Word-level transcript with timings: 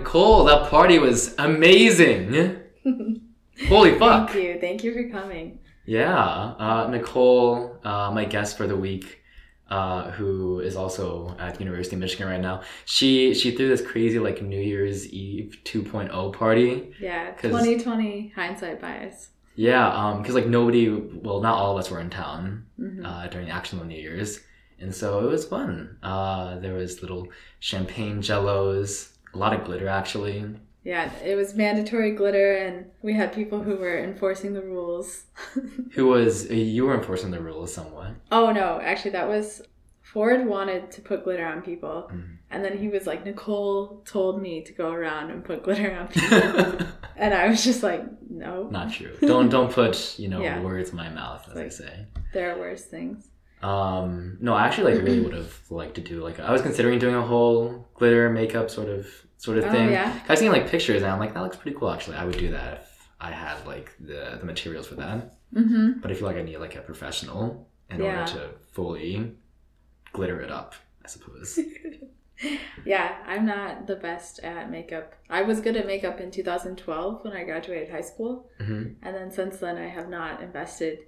Nicole, 0.00 0.44
that 0.44 0.68
party 0.70 0.98
was 0.98 1.34
amazing. 1.38 2.56
Holy 3.68 3.98
fuck. 3.98 4.30
Thank 4.30 4.44
you. 4.44 4.58
Thank 4.60 4.84
you 4.84 4.92
for 4.92 5.08
coming. 5.08 5.58
Yeah, 5.86 6.14
uh, 6.14 6.88
Nicole, 6.90 7.78
uh, 7.82 8.10
my 8.12 8.24
guest 8.26 8.58
for 8.58 8.66
the 8.66 8.76
week, 8.76 9.22
uh, 9.70 10.10
who 10.10 10.60
is 10.60 10.76
also 10.76 11.34
at 11.38 11.54
the 11.54 11.60
University 11.60 11.96
of 11.96 12.00
Michigan 12.00 12.28
right 12.28 12.40
now. 12.40 12.60
She 12.84 13.32
she 13.32 13.52
threw 13.52 13.68
this 13.68 13.80
crazy 13.80 14.18
like 14.18 14.42
New 14.42 14.60
Year's 14.60 15.08
Eve 15.08 15.56
2.0 15.64 16.32
party. 16.34 16.92
Yeah, 17.00 17.30
2020 17.40 18.32
hindsight 18.36 18.80
bias. 18.80 19.30
Yeah, 19.54 19.88
um, 19.88 20.20
because 20.20 20.34
like 20.34 20.46
nobody, 20.46 20.90
well, 20.90 21.40
not 21.40 21.54
all 21.56 21.72
of 21.72 21.78
us 21.78 21.90
were 21.90 22.00
in 22.00 22.10
town 22.10 22.66
Mhm. 22.78 23.02
uh, 23.06 23.28
during 23.28 23.46
the 23.46 23.54
actual 23.54 23.82
New 23.86 23.96
Year's, 23.98 24.40
and 24.78 24.94
so 24.94 25.20
it 25.24 25.30
was 25.30 25.46
fun. 25.46 25.96
Uh, 26.02 26.58
there 26.58 26.74
was 26.74 27.00
little 27.00 27.28
champagne 27.60 28.20
jellos, 28.20 29.15
a 29.36 29.38
lot 29.38 29.52
of 29.52 29.64
glitter 29.64 29.88
actually. 29.88 30.44
Yeah, 30.82 31.10
it 31.24 31.34
was 31.34 31.52
mandatory 31.54 32.12
glitter, 32.12 32.54
and 32.58 32.86
we 33.02 33.12
had 33.14 33.32
people 33.32 33.60
who 33.60 33.74
were 33.76 33.98
enforcing 33.98 34.52
the 34.54 34.62
rules. 34.62 35.24
Who 35.94 36.06
was 36.06 36.48
you 36.48 36.84
were 36.86 36.94
enforcing 36.94 37.32
the 37.32 37.40
rules 37.40 37.74
somewhat? 37.74 38.12
oh 38.30 38.52
no, 38.52 38.80
actually, 38.80 39.10
that 39.12 39.28
was 39.28 39.62
Ford 40.02 40.46
wanted 40.46 40.92
to 40.92 41.00
put 41.00 41.24
glitter 41.24 41.44
on 41.44 41.60
people, 41.62 42.08
Mhm. 42.12 42.36
and 42.52 42.64
then 42.64 42.78
he 42.78 42.86
was 42.88 43.04
like, 43.04 43.24
Nicole 43.26 44.02
told 44.06 44.40
me 44.40 44.62
to 44.62 44.72
go 44.72 44.90
around 44.92 45.30
and 45.32 45.44
put 45.44 45.64
glitter 45.64 45.90
on 45.92 46.06
people, 46.06 46.86
and 47.16 47.34
I 47.34 47.48
was 47.48 47.64
just 47.64 47.82
like, 47.82 48.02
no, 48.30 48.68
Not 48.70 48.92
true. 48.92 49.16
Don't 49.20 49.48
don't 49.48 49.72
put 49.72 50.16
you 50.20 50.28
know 50.28 50.40
Yeah. 50.48 50.60
words 50.62 50.90
in 50.90 50.96
my 50.96 51.08
mouth, 51.10 51.42
as 51.50 51.56
I 51.56 51.68
say. 51.68 52.06
there 52.32 52.54
are 52.54 52.58
worse 52.60 52.84
things. 52.84 53.28
Um, 53.66 54.38
no, 54.40 54.54
I 54.54 54.66
actually 54.66 54.92
like 54.94 55.02
really 55.04 55.20
would 55.26 55.34
have 55.34 55.54
liked 55.70 55.94
to 55.96 56.00
do 56.00 56.22
like 56.22 56.38
I 56.40 56.52
was 56.52 56.62
considering 56.62 56.98
doing 56.98 57.14
a 57.16 57.26
whole 57.32 57.88
glitter 57.94 58.30
makeup 58.30 58.70
sort 58.70 58.88
of 58.88 59.06
sort 59.38 59.58
of 59.58 59.64
Oh, 59.64 59.70
thing. 59.70 59.90
yeah? 59.90 60.20
I've 60.28 60.38
seen 60.38 60.52
like 60.52 60.68
pictures 60.68 61.02
and 61.02 61.10
I'm 61.12 61.18
like 61.18 61.34
that 61.34 61.42
looks 61.42 61.56
pretty 61.56 61.76
cool. 61.78 61.90
Actually, 61.90 62.16
I 62.16 62.24
would 62.24 62.38
do 62.38 62.50
that 62.52 62.72
if 62.82 63.08
I 63.20 63.30
had 63.32 63.66
like 63.66 63.88
the 64.00 64.22
the 64.40 64.46
materials 64.46 64.86
for 64.86 64.94
that. 64.96 65.18
Mm-hmm. 65.54 66.00
But 66.00 66.10
I 66.10 66.14
feel 66.14 66.26
like 66.26 66.36
I 66.36 66.42
need 66.42 66.58
like 66.58 66.76
a 66.76 66.80
professional 66.80 67.68
in 67.90 68.00
Yeah. 68.00 68.20
order 68.20 68.32
to 68.32 68.50
fully 68.72 69.32
glitter 70.12 70.40
it 70.40 70.50
up. 70.50 70.74
I 71.04 71.08
suppose. 71.08 71.58
Yeah, 72.84 73.16
I'm 73.26 73.46
not 73.46 73.86
the 73.86 73.96
best 73.96 74.40
at 74.40 74.70
makeup. 74.70 75.14
I 75.30 75.40
was 75.40 75.62
good 75.62 75.74
at 75.74 75.86
makeup 75.86 76.20
in 76.20 76.30
2012 76.30 77.24
when 77.24 77.32
I 77.32 77.44
graduated 77.44 77.88
high 77.90 78.02
school, 78.02 78.50
hmm 78.60 78.88
and 79.02 79.14
then 79.16 79.30
since 79.30 79.56
then 79.56 79.78
I 79.78 79.88
have 79.88 80.10
not 80.10 80.42
invested 80.42 80.98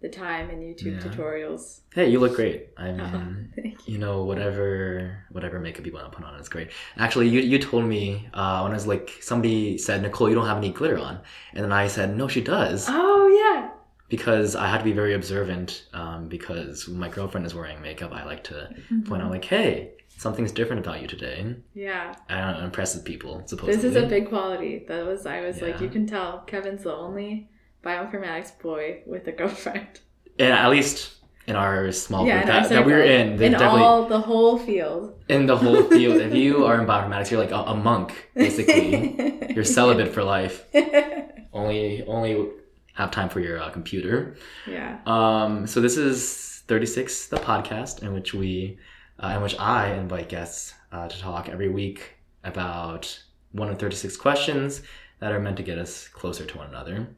the 0.00 0.08
time 0.08 0.48
in 0.50 0.60
YouTube 0.60 1.02
Yeah. 1.02 1.10
tutorials. 1.10 1.80
Hey, 1.92 2.08
you 2.08 2.20
look 2.20 2.36
great. 2.36 2.68
I 2.76 2.92
mean, 2.92 3.00
Oh, 3.00 3.36
thank 3.62 3.88
you 3.88 3.98
know, 3.98 4.24
whatever 4.24 5.24
whatever 5.30 5.58
makeup 5.58 5.84
you 5.86 5.92
want 5.92 6.10
to 6.10 6.16
put 6.16 6.24
on 6.24 6.38
is 6.40 6.48
great. 6.48 6.70
Actually, 6.96 7.28
you 7.28 7.40
you 7.40 7.58
told 7.58 7.84
me 7.84 8.28
uh, 8.34 8.60
when 8.62 8.72
I 8.72 8.74
was 8.74 8.86
like 8.86 9.10
somebody 9.20 9.78
said 9.78 10.02
Nicole, 10.02 10.28
you 10.28 10.34
don't 10.34 10.46
have 10.46 10.58
any 10.58 10.70
glitter 10.70 10.98
on, 10.98 11.20
and 11.54 11.64
then 11.64 11.72
I 11.72 11.88
said 11.88 12.16
no, 12.16 12.28
she 12.28 12.40
does. 12.42 12.86
Oh 12.88 13.26
yeah. 13.44 13.70
because 14.08 14.56
I 14.56 14.66
had 14.68 14.78
to 14.78 14.84
be 14.84 14.92
very 14.92 15.14
observant 15.14 15.86
um, 15.92 16.28
because 16.28 16.88
my 16.88 17.08
girlfriend 17.08 17.44
is 17.46 17.54
wearing 17.54 17.80
makeup, 17.82 18.10
I 18.12 18.24
like 18.24 18.42
to 18.44 18.70
point 19.06 19.20
out 19.22 19.30
like, 19.30 19.44
hey, 19.44 19.92
something's 20.16 20.50
different 20.52 20.80
about 20.86 21.02
you 21.02 21.08
today. 21.08 21.54
Yeah. 21.74 22.14
I 22.30 22.40
don't 22.40 22.58
know, 22.58 22.64
impresses 22.64 23.02
people, 23.02 23.42
supposedly. 23.46 23.76
This 23.76 23.84
is 23.84 23.96
a 24.02 24.06
big 24.06 24.28
quality. 24.30 24.84
That 24.88 25.04
was 25.04 25.26
I 25.26 25.40
was 25.42 25.60
like, 25.60 25.80
you 25.80 25.90
can 25.90 26.06
tell 26.06 26.30
Kevin's 26.46 26.84
the 26.84 26.94
only 26.94 27.50
bioinformatics 27.84 28.58
boy 28.60 29.02
with 29.06 29.26
a 29.28 29.32
girlfriend. 29.32 30.00
and 30.38 30.52
at 30.52 30.68
least 30.70 31.14
in 31.46 31.56
our 31.56 31.90
small 31.92 32.26
yeah, 32.26 32.42
group 32.42 32.46
that, 32.46 32.68
that 32.68 32.84
we 32.84 32.92
were 32.92 33.00
in, 33.00 33.40
in 33.42 33.54
all 33.54 34.06
the 34.06 34.20
whole 34.20 34.58
field. 34.58 35.18
in 35.28 35.46
the 35.46 35.56
whole 35.56 35.82
field. 35.90 36.20
if 36.20 36.34
you 36.34 36.66
are 36.66 36.78
in 36.80 36.86
bioinformatics, 36.86 37.30
you're 37.30 37.40
like 37.40 37.52
a, 37.52 37.70
a 37.70 37.74
monk, 37.74 38.30
basically. 38.34 39.50
you're 39.54 39.64
celibate 39.64 40.12
for 40.12 40.22
life. 40.22 40.64
Only 41.52 42.04
only 42.04 42.48
have 42.94 43.10
time 43.10 43.28
for 43.30 43.40
your 43.40 43.58
uh, 43.60 43.70
computer. 43.70 44.36
yeah. 44.66 44.98
Um, 45.06 45.66
so 45.66 45.80
this 45.80 45.96
is 45.96 46.62
36, 46.68 47.28
the 47.28 47.36
podcast 47.38 48.02
in 48.02 48.12
which 48.12 48.34
we, 48.34 48.78
uh, 49.22 49.32
in 49.36 49.42
which 49.42 49.58
I 49.58 49.94
invite 49.94 50.28
guests 50.28 50.74
uh, 50.92 51.08
to 51.08 51.18
talk 51.18 51.48
every 51.48 51.68
week 51.70 52.16
about 52.44 53.18
one 53.52 53.68
of 53.70 53.78
36 53.78 54.16
questions 54.18 54.82
that 55.20 55.32
are 55.32 55.40
meant 55.40 55.56
to 55.56 55.62
get 55.62 55.78
us 55.78 56.06
closer 56.08 56.44
to 56.44 56.58
one 56.58 56.68
another. 56.68 57.08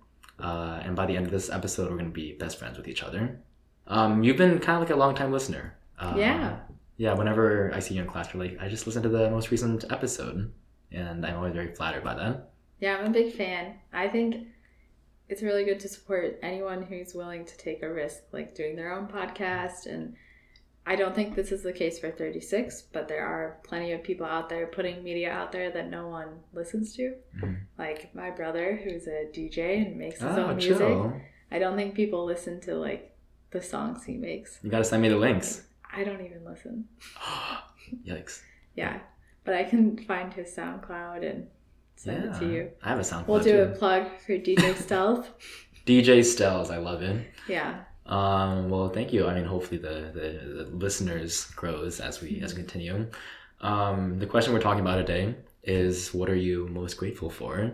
Uh, 0.40 0.80
and 0.84 0.96
by 0.96 1.06
the 1.06 1.16
end 1.16 1.26
of 1.26 1.32
this 1.32 1.50
episode, 1.50 1.90
we're 1.90 1.96
going 1.96 2.10
to 2.10 2.10
be 2.12 2.32
best 2.32 2.58
friends 2.58 2.76
with 2.78 2.88
each 2.88 3.02
other. 3.02 3.40
Um, 3.86 4.22
you've 4.22 4.36
been 4.36 4.58
kind 4.58 4.80
of 4.82 4.88
like 4.88 4.94
a 4.94 4.98
long 4.98 5.14
time 5.14 5.32
listener. 5.32 5.76
Uh, 5.98 6.14
Yeah. 6.16 6.58
Yeah. 6.96 7.14
Whenever 7.14 7.72
I 7.74 7.80
see 7.80 7.94
you 7.94 8.02
in 8.02 8.06
class, 8.08 8.32
you're 8.32 8.42
like, 8.42 8.58
I 8.60 8.68
just 8.68 8.86
listened 8.86 9.02
to 9.04 9.08
the 9.08 9.30
most 9.30 9.50
recent 9.50 9.84
episode, 9.90 10.52
and 10.92 11.24
I'm 11.26 11.36
always 11.36 11.54
very 11.54 11.74
flattered 11.74 12.04
by 12.04 12.14
that. 12.14 12.50
Yeah, 12.78 12.96
I'm 12.96 13.06
a 13.06 13.10
big 13.10 13.34
fan. 13.34 13.74
I 13.92 14.08
think 14.08 14.46
it's 15.28 15.42
really 15.42 15.64
good 15.64 15.80
to 15.80 15.88
support 15.88 16.38
anyone 16.42 16.82
who's 16.82 17.14
willing 17.14 17.44
to 17.44 17.56
take 17.58 17.82
a 17.82 17.92
risk, 17.92 18.22
like 18.32 18.54
doing 18.54 18.76
their 18.76 18.92
own 18.92 19.06
podcast. 19.06 19.86
And 19.86 20.14
I 20.86 20.96
don't 20.96 21.14
think 21.14 21.34
this 21.36 21.52
is 21.52 21.62
the 21.62 21.72
case 21.72 21.98
for 21.98 22.10
36, 22.10 22.82
but 22.92 23.06
there 23.06 23.24
are 23.24 23.58
plenty 23.64 23.92
of 23.92 24.02
people 24.02 24.26
out 24.26 24.48
there 24.48 24.66
putting 24.66 25.04
media 25.04 25.30
out 25.30 25.52
there 25.52 25.70
that 25.70 25.88
no 25.90 26.08
one 26.08 26.40
listens 26.52 26.94
to. 26.96 27.14
Mhm. 27.36 27.58
Like 27.78 28.14
my 28.14 28.30
brother, 28.30 28.76
who's 28.82 29.06
a 29.06 29.26
DJ 29.32 29.86
and 29.86 29.96
makes 29.96 30.20
his 30.20 30.36
Oh, 30.36 30.44
own 30.46 30.56
music. 30.56 30.78
chill. 30.78 31.12
I 31.52 31.58
don't 31.58 31.76
think 31.76 31.94
people 31.94 32.24
listen 32.24 32.60
to 32.62 32.74
like 32.74 33.14
the 33.50 33.60
songs 33.62 34.04
he 34.04 34.16
makes. 34.16 34.58
You 34.62 34.70
gotta 34.70 34.84
send 34.84 35.02
me 35.02 35.08
the 35.08 35.16
links. 35.18 35.66
I 35.92 36.02
don't 36.04 36.24
even 36.24 36.44
listen. 36.44 36.88
Yikes. 38.06 38.42
Yeah, 38.74 39.00
but 39.44 39.54
I 39.54 39.64
can 39.64 39.96
find 39.98 40.32
his 40.32 40.54
SoundCloud 40.56 41.28
and 41.28 41.46
send 41.96 42.24
it 42.24 42.38
to 42.38 42.46
you. 42.50 42.70
I 42.82 42.88
have 42.90 42.98
a 42.98 43.02
SoundCloud 43.02 43.26
We'll 43.28 43.40
do 43.40 43.52
too. 43.52 43.62
a 43.62 43.66
plug 43.76 44.06
for 44.24 44.32
DJ 44.38 44.74
Stealth. 44.76 45.30
DJ 45.86 46.20
Stells, 46.20 46.70
I 46.70 46.76
love 46.78 47.00
him. 47.00 47.24
Yeah. 47.48 47.82
Um, 48.10 48.68
well, 48.68 48.88
thank 48.90 49.12
you. 49.12 49.26
I 49.28 49.34
mean, 49.34 49.44
hopefully 49.44 49.78
the, 49.78 50.10
the, 50.12 50.64
the 50.64 50.70
listeners 50.76 51.44
grows 51.56 52.00
as 52.00 52.20
we 52.20 52.40
as 52.42 52.54
we 52.54 52.62
continue. 52.62 53.06
Um, 53.60 54.18
the 54.18 54.26
question 54.26 54.52
we're 54.52 54.60
talking 54.60 54.80
about 54.80 54.96
today 54.96 55.34
is 55.62 56.12
what 56.12 56.28
are 56.28 56.34
you 56.48 56.66
most 56.68 56.94
grateful 56.96 57.30
for? 57.30 57.72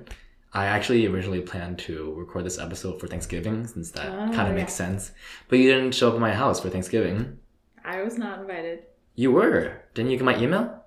I 0.53 0.67
actually 0.67 1.07
originally 1.07 1.41
planned 1.41 1.79
to 1.81 2.15
record 2.15 2.45
this 2.47 2.59
episode 2.59 3.01
for 3.01 3.07
Thanksgiving 3.07 3.67
since 3.67 3.91
that 3.93 4.07
Oh, 4.07 4.17
kind 4.35 4.49
of 4.49 4.55
yeah. 4.57 4.63
makes 4.63 4.73
sense. 4.73 5.13
But 5.49 5.59
you 5.59 5.73
didn't 5.73 5.95
show 5.95 6.09
up 6.09 6.15
at 6.15 6.21
my 6.21 6.33
house 6.33 6.61
for 6.61 6.71
Thanksgiving. 6.71 7.39
I 7.85 8.03
was 8.03 8.19
not 8.19 8.41
invited. 8.41 8.81
You 9.15 9.33
were. 9.33 9.83
Didn't 9.95 10.11
you 10.11 10.17
get 10.19 10.25
my 10.25 10.39
email? 10.39 10.83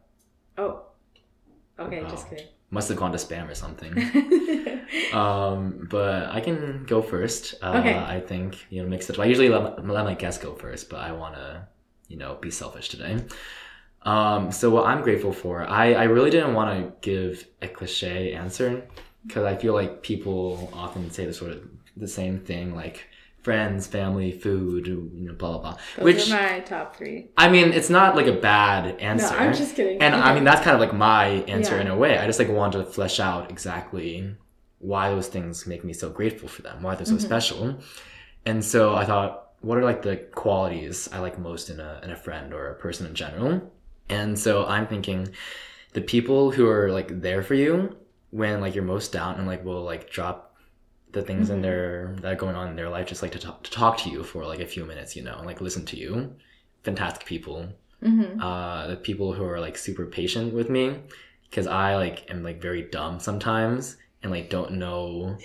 Oh. 0.57 0.83
Okay, 1.79 2.01
just 2.09 2.27
Oh. 2.27 2.29
kidding. 2.29 2.47
Must 2.71 2.89
have 2.89 2.97
gone 2.97 3.11
to 3.13 3.17
spam 3.17 3.49
or 3.49 3.55
something. 3.55 3.93
Um, 5.13 5.87
but 5.89 6.25
I 6.31 6.39
can 6.41 6.85
go 6.87 7.01
first. 7.01 7.55
Uh, 7.61 7.77
Okay. 7.79 7.97
I 7.97 8.19
think 8.19 8.65
you 8.69 8.81
know 8.83 8.89
mix 8.89 9.09
it. 9.09 9.19
I 9.19 9.25
usually 9.25 9.49
let, 9.49 9.85
let 9.87 10.05
my 10.05 10.13
guests 10.15 10.41
go 10.43 10.53
first, 10.55 10.89
but 10.89 10.99
I 10.99 11.11
want 11.11 11.35
to 11.35 11.67
you 12.07 12.17
know 12.17 12.35
be 12.41 12.51
selfish 12.51 12.89
today. 12.89 13.17
Um, 14.03 14.51
so 14.51 14.69
what 14.69 14.85
I'm 14.85 15.01
grateful 15.01 15.33
for, 15.33 15.63
I 15.67 15.93
I 15.93 16.03
really 16.03 16.29
didn't 16.29 16.53
want 16.53 16.69
to 16.79 16.93
give 17.01 17.45
a 17.61 17.67
cliche 17.67 18.33
answer 18.33 18.87
because 19.27 19.43
I 19.45 19.55
feel 19.57 19.73
like 19.73 20.01
people 20.01 20.69
often 20.73 21.11
say 21.11 21.25
the 21.25 21.33
sort 21.33 21.51
of 21.51 21.61
the 21.97 22.07
same 22.07 22.39
thing 22.39 22.73
like 22.75 23.05
friends, 23.43 23.87
family, 23.87 24.31
food, 24.31 24.87
you 24.87 25.11
know, 25.27 25.33
blah 25.33 25.49
blah 25.51 25.59
blah. 25.61 25.77
Those 25.97 26.05
Which 26.05 26.31
are 26.31 26.41
my 26.51 26.59
top 26.61 26.95
three. 26.95 27.27
I 27.37 27.49
mean, 27.49 27.73
it's 27.73 27.89
not 27.89 28.15
like 28.15 28.27
a 28.27 28.33
bad 28.33 28.99
answer. 28.99 29.33
No, 29.33 29.39
I'm 29.39 29.53
just 29.53 29.75
kidding. 29.75 30.01
And 30.01 30.15
I 30.15 30.33
mean, 30.33 30.43
that's 30.45 30.61
kind 30.61 30.75
of 30.75 30.79
like 30.81 30.93
my 30.93 31.25
answer 31.55 31.75
Yeah. 31.75 31.81
in 31.81 31.87
a 31.87 31.97
way. 31.97 32.17
I 32.17 32.25
just 32.25 32.39
like 32.39 32.49
wanted 32.49 32.79
to 32.79 32.85
flesh 32.85 33.19
out 33.19 33.49
exactly 33.51 34.35
why 34.79 35.09
those 35.09 35.27
things 35.27 35.67
make 35.67 35.83
me 35.83 35.93
so 35.93 36.09
grateful 36.09 36.47
for 36.49 36.61
them, 36.61 36.81
why 36.83 36.95
they're 36.95 37.05
so 37.05 37.17
Mhm. 37.17 37.21
special. 37.21 37.79
And 38.45 38.63
so 38.63 38.95
I 38.95 39.05
thought, 39.05 39.51
what 39.61 39.77
are 39.77 39.83
like 39.83 40.01
the 40.01 40.17
qualities 40.17 41.09
I 41.11 41.19
like 41.19 41.37
most 41.39 41.69
in 41.69 41.79
a 41.79 41.99
in 42.03 42.11
a 42.11 42.15
friend 42.15 42.53
or 42.53 42.69
a 42.69 42.75
person 42.75 43.05
in 43.07 43.15
general? 43.15 43.71
And 44.09 44.39
so 44.39 44.65
I'm 44.65 44.87
thinking 44.87 45.29
the 45.93 46.01
people 46.01 46.51
who 46.51 46.67
are 46.69 46.91
like 46.91 47.21
there 47.21 47.43
for 47.43 47.55
you 47.55 47.97
when 48.31 48.61
like 48.61 48.75
you're 48.75 48.83
most 48.83 49.11
down 49.11 49.35
and 49.37 49.47
like 49.47 49.65
will 49.65 49.83
like 49.83 50.09
drop 50.09 50.55
the 51.11 51.21
things 51.23 51.49
in 51.49 51.57
Mhm. 51.57 51.61
their 51.61 52.15
that 52.21 52.33
are 52.33 52.35
going 52.35 52.55
on 52.55 52.69
in 52.69 52.75
their 52.75 52.89
life 52.89 53.07
just 53.07 53.21
like 53.23 53.31
to 53.33 53.39
talk 53.39 53.63
to 53.63 53.71
talk 53.71 53.97
to 53.99 54.09
you 54.09 54.23
for 54.23 54.45
like 54.45 54.59
a 54.59 54.67
few 54.67 54.85
minutes, 54.85 55.15
you 55.15 55.23
know, 55.23 55.35
and 55.37 55.45
like 55.47 55.61
listen 55.61 55.85
to 55.87 55.97
you. 55.97 56.35
Fantastic 56.83 57.25
people 57.27 57.67
hmm 58.01 58.39
uh 58.39 58.87
the 58.87 58.95
people 58.95 59.33
who 59.33 59.43
are 59.43 59.59
like 59.59 59.77
super 59.77 60.05
patient 60.05 60.53
with 60.53 60.69
me 60.69 60.95
because 61.49 61.67
i 61.67 61.95
like 61.95 62.29
am 62.31 62.43
like 62.43 62.61
very 62.61 62.83
dumb 62.83 63.19
sometimes 63.19 63.97
and 64.23 64.31
like 64.31 64.49
don't 64.49 64.71
know 64.73 65.37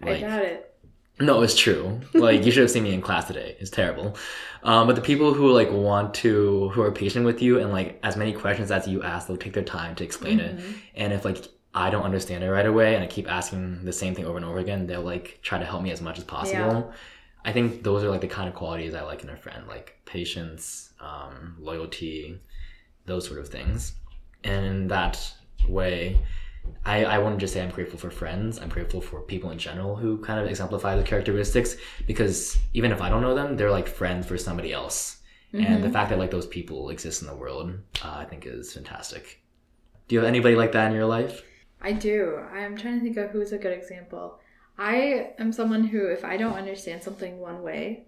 Like, 0.00 0.18
I 0.18 0.20
doubt 0.20 0.44
it. 0.44 0.74
no 1.20 1.42
it's 1.42 1.56
true. 1.56 2.00
Like 2.14 2.44
you 2.44 2.52
should 2.52 2.62
have 2.62 2.70
seen 2.70 2.82
me 2.84 2.92
in 2.94 3.00
class 3.02 3.26
today. 3.26 3.56
It's 3.60 3.70
terrible. 3.70 4.16
Um 4.62 4.86
but 4.86 4.96
the 4.96 5.02
people 5.02 5.34
who 5.34 5.50
like 5.52 5.70
want 5.70 6.14
to 6.14 6.68
who 6.70 6.82
are 6.82 6.92
patient 6.92 7.24
with 7.24 7.40
you 7.42 7.58
and 7.60 7.70
like 7.72 7.98
as 8.02 8.16
many 8.16 8.32
questions 8.32 8.70
as 8.70 8.86
you 8.86 9.02
ask 9.02 9.26
they'll 9.26 9.36
take 9.36 9.52
their 9.54 9.64
time 9.64 9.94
to 9.96 10.04
explain 10.04 10.38
it. 10.40 10.56
Mhm. 10.58 10.74
and 10.96 11.12
if 11.12 11.24
like 11.24 11.38
i 11.74 11.90
don't 11.90 12.02
understand 12.10 12.42
it 12.42 12.50
right 12.50 12.66
away 12.66 12.94
and 12.94 13.04
i 13.04 13.06
keep 13.06 13.30
asking 13.30 13.84
the 13.84 13.92
same 13.92 14.14
thing 14.14 14.24
over 14.24 14.36
and 14.38 14.46
over 14.46 14.58
again 14.58 14.86
they'll 14.86 15.02
like 15.14 15.38
try 15.42 15.58
to 15.58 15.64
help 15.66 15.82
me 15.82 15.90
as 15.90 16.00
much 16.00 16.18
as 16.18 16.24
possible. 16.24 16.92
I 17.44 17.52
think 17.52 17.82
those 17.82 18.02
are 18.04 18.10
like 18.10 18.20
the 18.22 18.26
kind 18.38 18.48
of 18.48 18.54
qualities 18.54 18.94
i 18.94 19.02
like 19.02 19.22
in 19.22 19.30
a 19.30 19.36
friend 19.36 19.62
like 19.68 19.86
patience 20.04 20.92
um, 21.00 21.56
loyalty 21.60 22.40
those 23.06 23.26
sort 23.26 23.38
of 23.40 23.48
things. 23.48 23.92
And 24.44 24.64
in 24.66 24.88
that 24.88 25.14
way 25.68 26.20
I, 26.84 27.04
I 27.04 27.18
wouldn't 27.18 27.40
just 27.40 27.52
say 27.54 27.62
I'm 27.62 27.70
grateful 27.70 27.98
for 27.98 28.10
friends. 28.10 28.58
I'm 28.58 28.68
grateful 28.68 29.00
for 29.00 29.20
people 29.20 29.50
in 29.50 29.58
general 29.58 29.96
who 29.96 30.18
kind 30.18 30.40
of 30.40 30.46
exemplify 30.46 30.96
the 30.96 31.02
characteristics 31.02 31.76
because 32.06 32.56
even 32.74 32.92
if 32.92 33.00
I 33.00 33.08
don't 33.08 33.22
know 33.22 33.34
them, 33.34 33.56
they're 33.56 33.70
like 33.70 33.88
friends 33.88 34.26
for 34.26 34.36
somebody 34.38 34.72
else. 34.72 35.16
And 35.54 35.82
the 35.82 35.88
Mhm. 35.88 35.92
fact 35.92 36.10
that 36.10 36.18
like 36.18 36.30
those 36.30 36.46
people 36.46 36.90
exist 36.90 37.22
in 37.22 37.28
the 37.28 37.34
world, 37.34 37.72
uh, 38.04 38.16
I 38.18 38.24
think 38.26 38.46
is 38.46 38.72
fantastic. 38.72 39.40
Do 40.06 40.14
you 40.14 40.20
have 40.20 40.28
anybody 40.28 40.54
like 40.56 40.72
that 40.72 40.88
in 40.90 40.94
your 40.96 41.06
life? 41.06 41.42
I 41.80 41.92
do. 41.92 42.38
I'm 42.52 42.76
trying 42.76 42.98
to 42.98 43.04
think 43.04 43.16
of 43.16 43.30
who's 43.30 43.52
a 43.52 43.58
good 43.58 43.72
example. 43.76 44.40
I 44.76 45.30
am 45.38 45.52
someone 45.52 45.84
who, 45.84 46.06
if 46.06 46.24
I 46.24 46.36
don't 46.36 46.54
understand 46.54 47.02
something 47.02 47.38
one 47.38 47.62
way, 47.62 48.04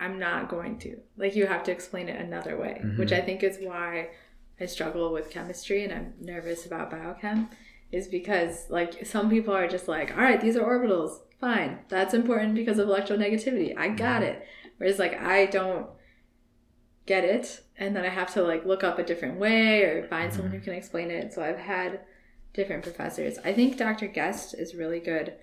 I'm 0.00 0.18
not 0.18 0.48
going 0.48 0.78
to. 0.80 0.98
Like, 1.16 1.36
you 1.36 1.46
have 1.46 1.62
to 1.64 1.72
explain 1.72 2.08
it 2.08 2.20
another 2.20 2.56
way, 2.56 2.80
Mhm. 2.82 2.98
which 2.98 3.12
I 3.12 3.20
think 3.20 3.42
is 3.42 3.58
why 3.60 4.08
I 4.62 4.66
struggle 4.66 5.12
with 5.12 5.30
chemistry 5.30 5.84
and 5.84 5.92
I'm 5.92 6.14
nervous 6.20 6.64
about 6.66 6.90
biochem, 6.90 7.48
is 7.90 8.08
because, 8.08 8.66
like, 8.70 9.04
some 9.04 9.28
people 9.28 9.54
are 9.54 9.68
just 9.68 9.88
like, 9.88 10.12
all 10.16 10.22
right, 10.22 10.40
these 10.40 10.56
are 10.56 10.64
orbitals. 10.64 11.18
Fine. 11.40 11.80
That's 11.88 12.14
important 12.14 12.54
because 12.54 12.78
of 12.78 12.88
electronegativity. 12.88 13.76
I 13.76 13.88
got 13.88 14.22
it. 14.22 14.46
Whereas, 14.78 14.98
like, 14.98 15.20
I 15.20 15.46
don't 15.46 15.88
get 17.04 17.24
it 17.24 17.62
and 17.76 17.96
then 17.96 18.04
I 18.04 18.08
have 18.10 18.32
to 18.34 18.42
like 18.42 18.64
look 18.64 18.84
up 18.84 18.96
a 18.96 19.02
different 19.02 19.40
way 19.40 19.82
or 19.82 20.06
find 20.06 20.32
someone 20.32 20.52
who 20.52 20.60
can 20.60 20.72
explain 20.72 21.10
it. 21.10 21.32
So 21.32 21.42
I've 21.42 21.58
had 21.58 22.00
different 22.54 22.84
professors. 22.84 23.38
I 23.44 23.52
think 23.52 23.76
Dr. 23.76 24.06
Guest 24.06 24.54
is 24.56 24.74
really 24.74 25.00
good 25.00 25.34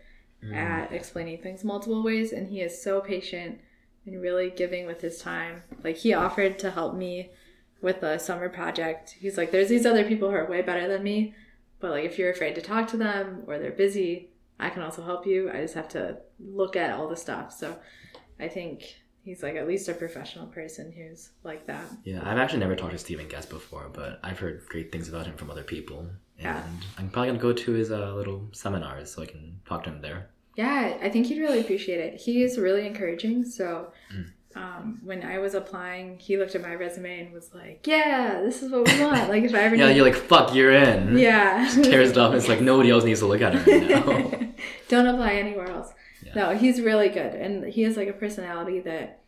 Mm. 0.41 0.55
at 0.55 0.93
explaining 0.93 1.41
things 1.41 1.65
multiple 1.65 2.01
ways 2.01 2.31
and 2.31 2.47
he 2.47 2.61
is 2.61 2.81
so 2.81 3.01
patient 3.01 3.59
and 4.05 4.21
really 4.21 4.49
giving 4.49 4.85
with 4.85 5.01
his 5.01 5.19
time. 5.19 5.63
Like 5.83 5.97
he 5.97 6.13
offered 6.13 6.57
to 6.59 6.71
help 6.71 6.95
me 6.95 7.31
with 7.81 8.03
a 8.03 8.19
summer 8.19 8.49
project. 8.49 9.15
He's 9.19 9.37
like 9.37 9.51
there's 9.51 9.69
these 9.69 9.85
other 9.85 10.03
people 10.03 10.29
who 10.29 10.35
are 10.35 10.49
way 10.49 10.61
better 10.61 10.87
than 10.87 11.03
me, 11.03 11.33
but 11.79 11.91
like 11.91 12.05
if 12.05 12.17
you're 12.19 12.31
afraid 12.31 12.55
to 12.55 12.61
talk 12.61 12.87
to 12.89 12.97
them 12.97 13.43
or 13.47 13.57
they're 13.59 13.71
busy, 13.71 14.29
I 14.59 14.69
can 14.69 14.81
also 14.83 15.03
help 15.03 15.25
you. 15.25 15.49
I 15.51 15.61
just 15.61 15.75
have 15.75 15.89
to 15.89 16.17
look 16.39 16.75
at 16.75 16.91
all 16.91 17.07
the 17.07 17.15
stuff. 17.15 17.53
So 17.53 17.77
I 18.39 18.47
think 18.49 18.83
he's 19.23 19.41
like 19.43 19.55
at 19.55 19.67
least 19.67 19.87
a 19.89 19.93
professional 19.93 20.47
person 20.47 20.91
who's 20.91 21.29
like 21.43 21.67
that. 21.67 21.85
Yeah, 22.03 22.19
I've 22.23 22.37
actually 22.37 22.59
never 22.59 22.75
talked 22.75 22.91
to 22.93 22.97
Stephen 22.97 23.27
Guest 23.27 23.49
before, 23.49 23.89
but 23.93 24.19
I've 24.23 24.39
heard 24.39 24.63
great 24.69 24.91
things 24.91 25.07
about 25.09 25.25
him 25.25 25.37
from 25.37 25.49
other 25.51 25.63
people. 25.63 25.99
And 26.37 26.45
Yeah. 26.45 26.63
I'm 26.97 27.09
probably 27.09 27.29
gonna 27.29 27.41
go 27.41 27.53
to 27.53 27.71
his 27.71 27.91
uh, 27.91 28.13
little 28.15 28.49
seminars 28.53 29.13
so 29.13 29.21
I 29.21 29.25
can 29.25 29.59
talk 29.65 29.83
to 29.85 29.89
him 29.91 30.01
there. 30.01 30.29
Yeah, 30.55 30.97
I 31.01 31.09
think 31.09 31.27
he'd 31.27 31.39
really 31.39 31.59
appreciate 31.61 31.99
it. 31.99 32.19
He 32.19 32.43
is 32.43 32.57
really 32.57 32.85
encouraging. 32.85 33.45
So 33.45 33.91
Mm. 34.13 34.31
Um, 34.55 34.99
when 35.03 35.23
I 35.23 35.37
was 35.37 35.53
applying, 35.53 36.17
he 36.17 36.37
looked 36.37 36.55
at 36.55 36.61
my 36.61 36.73
resume 36.73 37.19
and 37.21 37.33
was 37.33 37.53
like, 37.53 37.85
"Yeah, 37.85 38.41
this 38.43 38.63
is 38.63 38.71
what 38.71 38.87
we 38.91 38.99
want." 39.03 39.29
Like 39.29 39.43
if 39.43 39.53
I 39.53 39.59
ever 39.59 39.75
Yeah, 39.75 39.87
need- 39.89 39.95
you're 39.97 40.05
like, 40.05 40.15
fuck, 40.15 40.53
you're 40.55 40.71
in. 40.71 41.17
yeah, 41.17 41.69
Tears 41.83 42.11
it 42.11 42.17
up. 42.17 42.33
It's 42.33 42.47
like 42.47 42.61
nobody 42.61 42.89
else 42.89 43.03
needs 43.03 43.19
to 43.19 43.27
look 43.27 43.41
at 43.41 43.53
it 43.55 43.67
right 43.67 43.89
now. 43.89 44.47
Don't 44.87 45.05
apply 45.07 45.33
anywhere 45.35 45.69
else. 45.69 45.91
Yeah. 46.25 46.33
No, 46.35 46.55
he's 46.57 46.81
really 46.81 47.09
good, 47.09 47.33
and 47.35 47.65
he 47.65 47.83
has 47.83 47.95
like 47.95 48.07
a 48.07 48.13
personality 48.13 48.79
that 48.81 49.21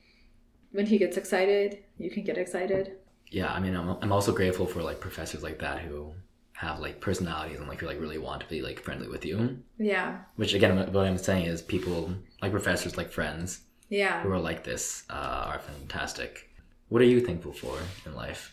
when 0.72 0.86
he 0.88 0.98
gets 0.98 1.18
excited, 1.18 1.80
you 1.98 2.10
can 2.10 2.24
get 2.24 2.38
excited. 2.38 2.94
yeah, 3.30 3.52
I 3.54 3.60
mean, 3.60 3.76
I'm, 3.76 3.90
I'm 4.02 4.12
also 4.12 4.32
grateful 4.34 4.66
for 4.66 4.82
like 4.82 5.00
professors 5.00 5.44
like 5.44 5.60
that 5.60 5.80
who 5.80 6.14
have 6.54 6.80
like 6.80 7.00
personalities 7.02 7.58
and 7.60 7.68
like 7.68 7.80
who 7.80 7.88
like 7.88 8.00
really 8.00 8.18
want 8.18 8.42
to 8.42 8.48
be 8.48 8.62
like 8.62 8.80
friendly 8.80 9.08
with 9.08 9.26
you. 9.26 9.60
Yeah, 9.78 10.20
Which 10.36 10.54
again, 10.54 10.78
what 10.94 11.06
I'm 11.06 11.18
saying 11.18 11.46
is 11.46 11.62
people 11.62 12.14
like 12.42 12.52
professors 12.52 12.98
like 12.98 13.12
friends 13.12 13.62
yeah. 13.92 14.24
who 14.24 14.32
are 14.32 14.40
like 14.40 14.64
this 14.64 15.04
uh, 15.10 15.44
are 15.48 15.60
fantastic. 15.60 16.50
What 16.90 17.02
are 17.02 17.06
you 17.06 17.22
thankful 17.22 17.54
for 17.54 17.78
in 18.06 18.16
life? 18.16 18.52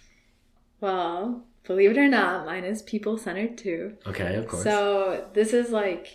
Well, 0.81 1.44
believe 1.64 1.93
it 1.93 1.99
or 1.99 2.08
not, 2.08 2.44
mine 2.46 2.64
is 2.64 2.82
people 2.82 3.17
centered 3.17 3.56
too. 3.56 3.96
Okay, 4.06 4.35
of 4.37 4.46
course. 4.46 4.62
So 4.62 5.29
this 5.32 5.52
is 5.52 5.70
like, 5.70 6.06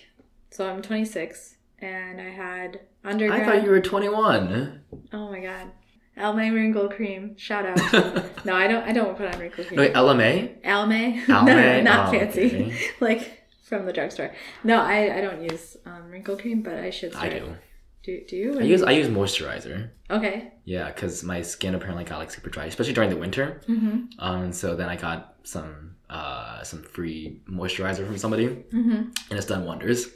so 0.51 0.69
I'm 0.69 0.81
26, 0.81 1.55
and 1.79 2.21
I 2.21 2.29
had 2.29 2.81
under 3.03 3.31
I 3.31 3.43
thought 3.43 3.63
you 3.63 3.69
were 3.71 3.81
21. 3.81 4.81
Oh 5.11 5.31
my 5.31 5.39
god, 5.39 5.71
Almay 6.17 6.53
wrinkle 6.53 6.89
cream. 6.89 7.35
Shout 7.37 7.65
out. 7.65 7.93
no, 8.45 8.55
I 8.55 8.67
don't. 8.67 8.83
I 8.87 8.93
don't 8.93 9.17
put 9.17 9.33
on 9.33 9.39
wrinkle 9.39 9.65
cream. 9.65 9.79
Wait, 9.79 9.93
LMA? 9.93 10.61
Almay. 10.63 11.25
Almay? 11.25 11.45
no, 11.45 11.81
not 11.81 12.07
Oh, 12.09 12.11
fancy. 12.19 12.45
okay. 12.45 12.77
like 12.99 13.43
from 13.63 13.85
the 13.85 13.93
drugstore. 13.93 14.33
No, 14.63 14.79
I, 14.79 15.17
I 15.17 15.21
don't 15.21 15.41
use 15.41 15.75
um, 15.85 16.09
wrinkle 16.11 16.37
cream, 16.37 16.61
but 16.61 16.75
I 16.75 16.89
should. 16.89 17.15
I 17.15 17.29
do. 17.29 17.55
Do 18.03 18.21
do 18.27 18.35
you? 18.35 18.59
I 18.59 18.63
use 18.63 18.83
I 18.83 18.91
use 18.91 19.07
moisturizer. 19.07 19.89
Okay. 20.11 20.51
Yeah, 20.65 20.87
because 20.91 21.23
my 21.23 21.41
skin 21.41 21.73
apparently 21.75 22.03
got 22.03 22.19
like 22.19 22.31
super 22.31 22.49
dry, 22.49 22.65
especially 22.65 22.93
during 22.93 23.09
the 23.09 23.17
winter. 23.17 23.61
Mhm. 23.67 24.09
Um, 24.19 24.41
and 24.43 24.55
so 24.55 24.75
then 24.75 24.89
I 24.89 24.95
got 24.95 25.35
some 25.43 25.95
uh 26.09 26.63
some 26.63 26.83
free 26.83 27.37
moisturizer 27.49 28.05
from 28.05 28.17
somebody, 28.17 28.47
Mhm. 28.73 29.17
and 29.29 29.31
it's 29.39 29.45
done 29.47 29.65
wonders. 29.65 30.07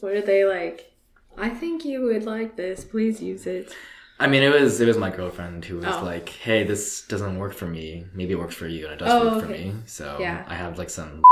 What 0.00 0.12
are 0.12 0.20
they 0.22 0.44
like? 0.44 0.90
I 1.38 1.48
think 1.48 1.84
you 1.84 2.02
would 2.02 2.24
like 2.24 2.56
this. 2.56 2.84
Please 2.84 3.22
use 3.22 3.46
it. 3.46 3.74
I 4.20 4.26
mean, 4.26 4.42
it 4.42 4.52
was 4.52 4.80
it 4.80 4.86
was 4.86 4.98
my 4.98 5.10
girlfriend 5.10 5.64
who 5.64 5.76
was 5.76 5.86
Oh. 5.86 6.04
like, 6.04 6.28
"Hey, 6.28 6.64
this 6.64 7.02
doesn't 7.06 7.38
work 7.38 7.54
for 7.54 7.66
me. 7.66 8.04
Maybe 8.14 8.32
it 8.32 8.38
works 8.38 8.54
for 8.54 8.66
you, 8.68 8.84
and 8.84 8.94
it 8.94 8.98
does 8.98 9.10
Oh, 9.12 9.34
work 9.36 9.44
for 9.44 9.48
me." 9.50 9.74
So 9.86 10.16
Yeah. 10.20 10.44
I 10.48 10.54
have 10.54 10.76
like 10.78 10.90
some, 10.90 11.22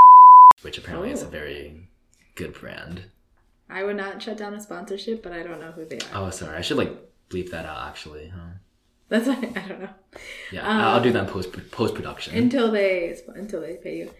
which 0.63 0.79
apparently 0.79 1.11
is 1.11 1.23
a 1.23 1.27
Oh. 1.27 1.31
very 1.31 1.89
good 2.37 2.53
brand. 2.55 3.03
I 3.71 3.85
would 3.85 3.97
not 3.97 4.21
shut 4.23 4.37
down 4.39 4.55
a 4.55 4.61
sponsorship, 4.61 5.23
but 5.23 5.33
I 5.33 5.43
don't 5.43 5.61
know 5.61 5.73
who 5.73 5.85
they 5.85 5.99
are. 5.99 6.27
Oh, 6.27 6.31
sorry, 6.31 6.57
I 6.57 6.61
should 6.61 6.77
like 6.79 6.93
bleep 7.29 7.51
that 7.51 7.65
out 7.67 7.89
actually. 7.89 8.29
Huh? 8.29 8.41
That's 9.09 9.29
I 9.29 9.35
don't 9.69 9.81
know. 9.83 9.89
Yeah, 10.53 10.67
Um, 10.69 10.81
I'll 10.83 11.03
do 11.03 11.13
that 11.13 11.29
post 11.29 11.53
post 11.71 11.95
production. 11.95 12.35
until 12.37 12.71
they 12.71 13.17
until 13.29 13.61
they 13.61 13.75
pay 13.77 13.99
you. 13.99 14.11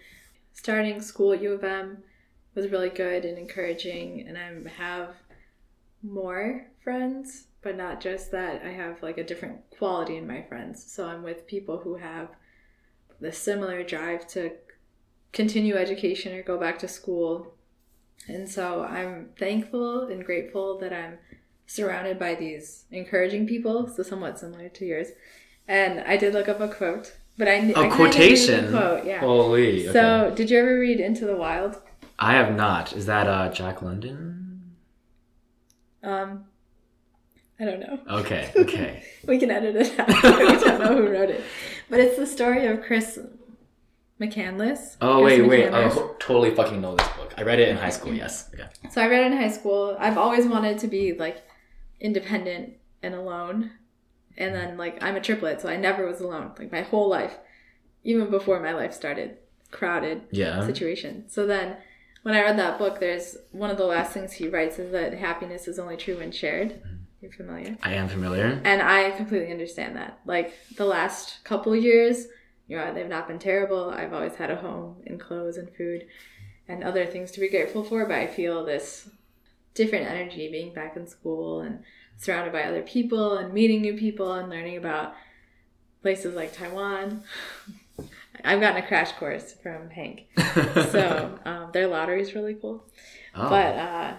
Starting 0.53 1.01
school 1.01 1.33
at 1.33 1.41
U 1.41 1.53
of 1.53 1.63
M 1.63 2.03
was 2.55 2.69
really 2.69 2.89
good 2.89 3.23
and 3.25 3.37
encouraging, 3.37 4.25
and 4.27 4.37
I 4.37 4.69
have 4.81 5.15
more 6.03 6.67
friends, 6.83 7.45
but 7.61 7.77
not 7.77 8.01
just 8.01 8.31
that. 8.31 8.61
I 8.63 8.69
have 8.71 9.01
like 9.01 9.17
a 9.17 9.23
different 9.23 9.61
quality 9.77 10.17
in 10.17 10.27
my 10.27 10.41
friends. 10.43 10.83
So 10.91 11.05
I'm 11.07 11.23
with 11.23 11.47
people 11.47 11.77
who 11.79 11.95
have 11.95 12.29
the 13.19 13.31
similar 13.31 13.83
drive 13.83 14.27
to 14.29 14.51
continue 15.31 15.75
education 15.75 16.33
or 16.33 16.43
go 16.43 16.57
back 16.59 16.79
to 16.79 16.87
school. 16.87 17.53
And 18.27 18.47
so 18.49 18.83
I'm 18.83 19.29
thankful 19.37 20.03
and 20.07 20.23
grateful 20.23 20.77
that 20.79 20.93
I'm 20.93 21.17
surrounded 21.65 22.19
by 22.19 22.35
these 22.35 22.85
encouraging 22.91 23.47
people, 23.47 23.87
so 23.87 24.03
somewhat 24.03 24.39
similar 24.39 24.69
to 24.69 24.85
yours. 24.85 25.07
And 25.67 26.01
I 26.01 26.17
did 26.17 26.33
look 26.33 26.49
up 26.49 26.59
a 26.59 26.67
quote, 26.67 27.13
but 27.37 27.47
I, 27.47 27.53
I 27.53 27.55
A 27.55 27.61
knew 27.63 27.73
the 27.73 27.89
quotation. 27.89 28.69
quote, 28.71 29.05
yeah. 29.05 29.19
Holy. 29.19 29.83
okay. 29.83 29.93
So, 29.93 30.33
did 30.35 30.49
you 30.49 30.59
ever 30.59 30.79
read 30.79 30.99
Into 30.99 31.25
the 31.25 31.35
Wild? 31.35 31.81
I 32.19 32.33
have 32.33 32.55
not. 32.55 32.93
Is 32.93 33.05
that 33.07 33.27
uh 33.27 33.49
Jack 33.51 33.81
London? 33.81 34.75
Um, 36.03 36.45
I 37.59 37.65
don't 37.65 37.79
know. 37.79 37.99
Okay, 38.09 38.51
okay. 38.55 39.03
We 39.25 39.37
can 39.39 39.49
edit 39.51 39.75
it 39.75 39.99
out. 39.99 40.07
we 40.23 40.59
don't 40.63 40.79
know 40.79 40.95
who 40.95 41.09
wrote 41.09 41.29
it, 41.29 41.43
but 41.89 41.99
it's 41.99 42.17
the 42.17 42.27
story 42.27 42.65
of 42.67 42.81
Chris 42.81 43.19
McCandless. 44.21 44.97
Oh 45.01 45.23
wait, 45.23 45.41
wait. 45.41 45.69
I 45.69 45.89
oh, 45.89 46.15
totally 46.19 46.53
fucking 46.53 46.79
know 46.79 46.95
this 46.95 47.07
book. 47.09 47.33
I 47.37 47.41
read 47.41 47.59
it 47.59 47.69
in 47.69 47.77
high 47.77 47.89
school. 47.89 48.13
Yes. 48.13 48.49
Okay. 48.53 48.67
So 48.91 49.01
I 49.01 49.07
read 49.07 49.23
it 49.23 49.31
in 49.31 49.37
high 49.37 49.49
school. 49.49 49.97
I've 49.99 50.17
always 50.17 50.45
wanted 50.45 50.77
to 50.79 50.87
be 50.87 51.13
like 51.13 51.43
independent 51.99 52.73
and 53.01 53.15
alone. 53.15 53.71
And 54.37 54.53
then 54.53 54.77
like 54.77 55.01
I'm 55.03 55.15
a 55.15 55.21
triplet, 55.21 55.59
so 55.59 55.69
I 55.69 55.75
never 55.75 56.05
was 56.05 56.21
alone. 56.21 56.51
Like 56.59 56.71
my 56.71 56.81
whole 56.81 57.09
life. 57.09 57.37
Even 58.03 58.29
before 58.29 58.59
my 58.59 58.73
life 58.73 58.93
started 58.93 59.37
crowded 59.71 60.21
Yeah. 60.31 60.65
situation. 60.65 61.25
So 61.27 61.47
then 61.47 61.77
when 62.23 62.35
I 62.35 62.41
read 62.41 62.57
that 62.59 62.77
book, 62.77 62.99
there's 62.99 63.37
one 63.51 63.71
of 63.71 63.77
the 63.77 63.85
last 63.85 64.11
things 64.11 64.33
he 64.33 64.47
writes 64.47 64.77
is 64.77 64.91
that 64.91 65.13
happiness 65.13 65.67
is 65.67 65.79
only 65.79 65.97
true 65.97 66.17
when 66.17 66.31
shared. 66.31 66.69
Mm-hmm. 66.69 66.95
You're 67.21 67.31
familiar? 67.31 67.77
I 67.83 67.93
am 67.93 68.07
familiar. 68.07 68.59
And 68.63 68.81
I 68.81 69.11
completely 69.11 69.51
understand 69.51 69.95
that. 69.95 70.19
Like 70.25 70.53
the 70.75 70.85
last 70.85 71.43
couple 71.43 71.75
years, 71.75 72.27
know, 72.77 72.93
they've 72.93 73.07
not 73.07 73.27
been 73.27 73.39
terrible. 73.39 73.89
I've 73.89 74.13
always 74.13 74.35
had 74.35 74.51
a 74.51 74.55
home 74.55 74.97
and 75.05 75.19
clothes 75.19 75.57
and 75.57 75.69
food 75.75 76.05
and 76.67 76.83
other 76.83 77.05
things 77.05 77.31
to 77.31 77.39
be 77.39 77.49
grateful 77.49 77.83
for, 77.83 78.05
but 78.05 78.17
I 78.17 78.27
feel 78.27 78.63
this 78.63 79.09
different 79.73 80.07
energy 80.07 80.49
being 80.51 80.73
back 80.73 80.95
in 80.95 81.07
school 81.07 81.61
and 81.61 81.83
surrounded 82.17 82.53
by 82.53 82.63
other 82.63 82.81
people 82.81 83.37
and 83.37 83.53
meeting 83.53 83.81
new 83.81 83.97
people 83.97 84.33
and 84.33 84.49
learning 84.49 84.77
about 84.77 85.13
places 86.01 86.35
like 86.35 86.53
Taiwan. 86.53 87.23
I've 88.43 88.59
gotten 88.59 88.83
a 88.83 88.87
crash 88.87 89.11
course 89.13 89.53
from 89.61 89.89
Hank. 89.89 90.27
So 90.91 91.39
um, 91.45 91.69
their 91.71 91.87
lottery 91.87 92.21
is 92.21 92.35
really 92.35 92.55
cool. 92.55 92.85
oh, 93.35 93.49
But 93.49 93.75
uh, 93.75 94.13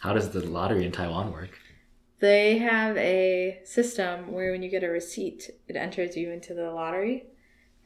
how 0.00 0.12
does 0.12 0.30
the 0.30 0.40
lottery 0.46 0.84
in 0.84 0.92
Taiwan 0.92 1.32
work? 1.32 1.50
They 2.20 2.58
have 2.58 2.96
a 2.96 3.60
system 3.64 4.32
where 4.32 4.52
when 4.52 4.62
you 4.62 4.70
get 4.70 4.84
a 4.84 4.88
receipt, 4.88 5.50
it 5.66 5.74
enters 5.74 6.16
you 6.16 6.30
into 6.30 6.54
the 6.54 6.70
lottery. 6.70 7.24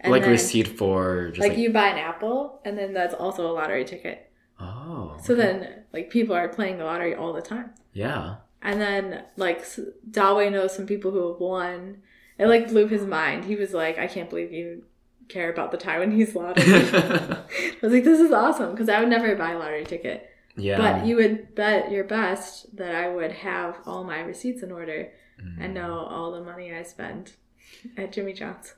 And 0.01 0.13
like 0.13 0.23
then- 0.23 0.31
receipt 0.33 0.69
for 0.69 1.29
just 1.31 1.41
Like, 1.41 1.51
like, 1.53 1.59
you 1.59 1.71
buy 1.73 1.89
an 1.89 1.99
apple, 1.99 2.61
and 2.65 2.77
then 2.77 2.93
that's 2.93 3.15
also 3.15 3.51
a 3.51 3.53
lottery 3.53 3.85
ticket. 3.85 4.31
oh. 4.61 5.17
So 5.23 5.33
okay. 5.35 5.43
then, 5.43 5.83
like, 5.93 6.11
people 6.11 6.35
are 6.37 6.49
playing 6.49 6.79
the 6.79 6.85
lottery 6.85 7.15
all 7.15 7.33
the 7.33 7.43
time. 7.43 7.71
yeah. 7.93 8.37
And 8.67 8.81
then, 8.81 9.23
like, 9.37 9.59
S- 9.59 9.79
Dawe 10.11 10.49
knows 10.49 10.75
some 10.75 10.87
people 10.87 11.11
who 11.11 11.29
have 11.33 11.39
won. 11.39 11.99
It, 12.39 12.47
like, 12.47 12.69
blew 12.69 12.87
his 12.89 13.05
mind. 13.05 13.45
He 13.45 13.57
was 13.57 13.75
like, 13.75 13.99
I 13.99 14.07
can't 14.07 14.31
believe 14.31 14.53
you 14.53 14.85
care 15.29 15.51
about 15.53 15.71
the 15.71 15.77
Taiwanese 15.77 16.35
lottery. 16.35 16.65
I 16.73 17.77
was 17.83 17.93
like, 17.93 18.05
this 18.05 18.21
is 18.21 18.33
awesome 18.33 18.71
because 18.71 18.89
I 18.89 19.01
would 19.01 19.11
never 19.11 19.37
buy 19.37 19.51
a 19.53 19.59
lottery 19.59 19.85
ticket. 19.85 20.29
yeah. 20.57 20.79
But 20.79 21.07
you 21.07 21.17
would 21.17 21.55
bet 21.55 21.91
your 21.91 22.05
best 22.05 22.75
that 22.77 22.95
I 22.95 23.09
would 23.11 23.33
have 23.33 23.77
all 23.87 24.03
my 24.05 24.21
receipts 24.21 24.63
in 24.63 24.73
order 24.73 25.13
Mm. 25.43 25.57
and 25.65 25.75
know 25.75 25.99
all 25.99 26.31
the 26.31 26.41
money 26.45 26.73
I 26.73 26.85
spend 26.85 27.33
at 27.97 28.13
Jimmy 28.13 28.33
John's. 28.35 28.75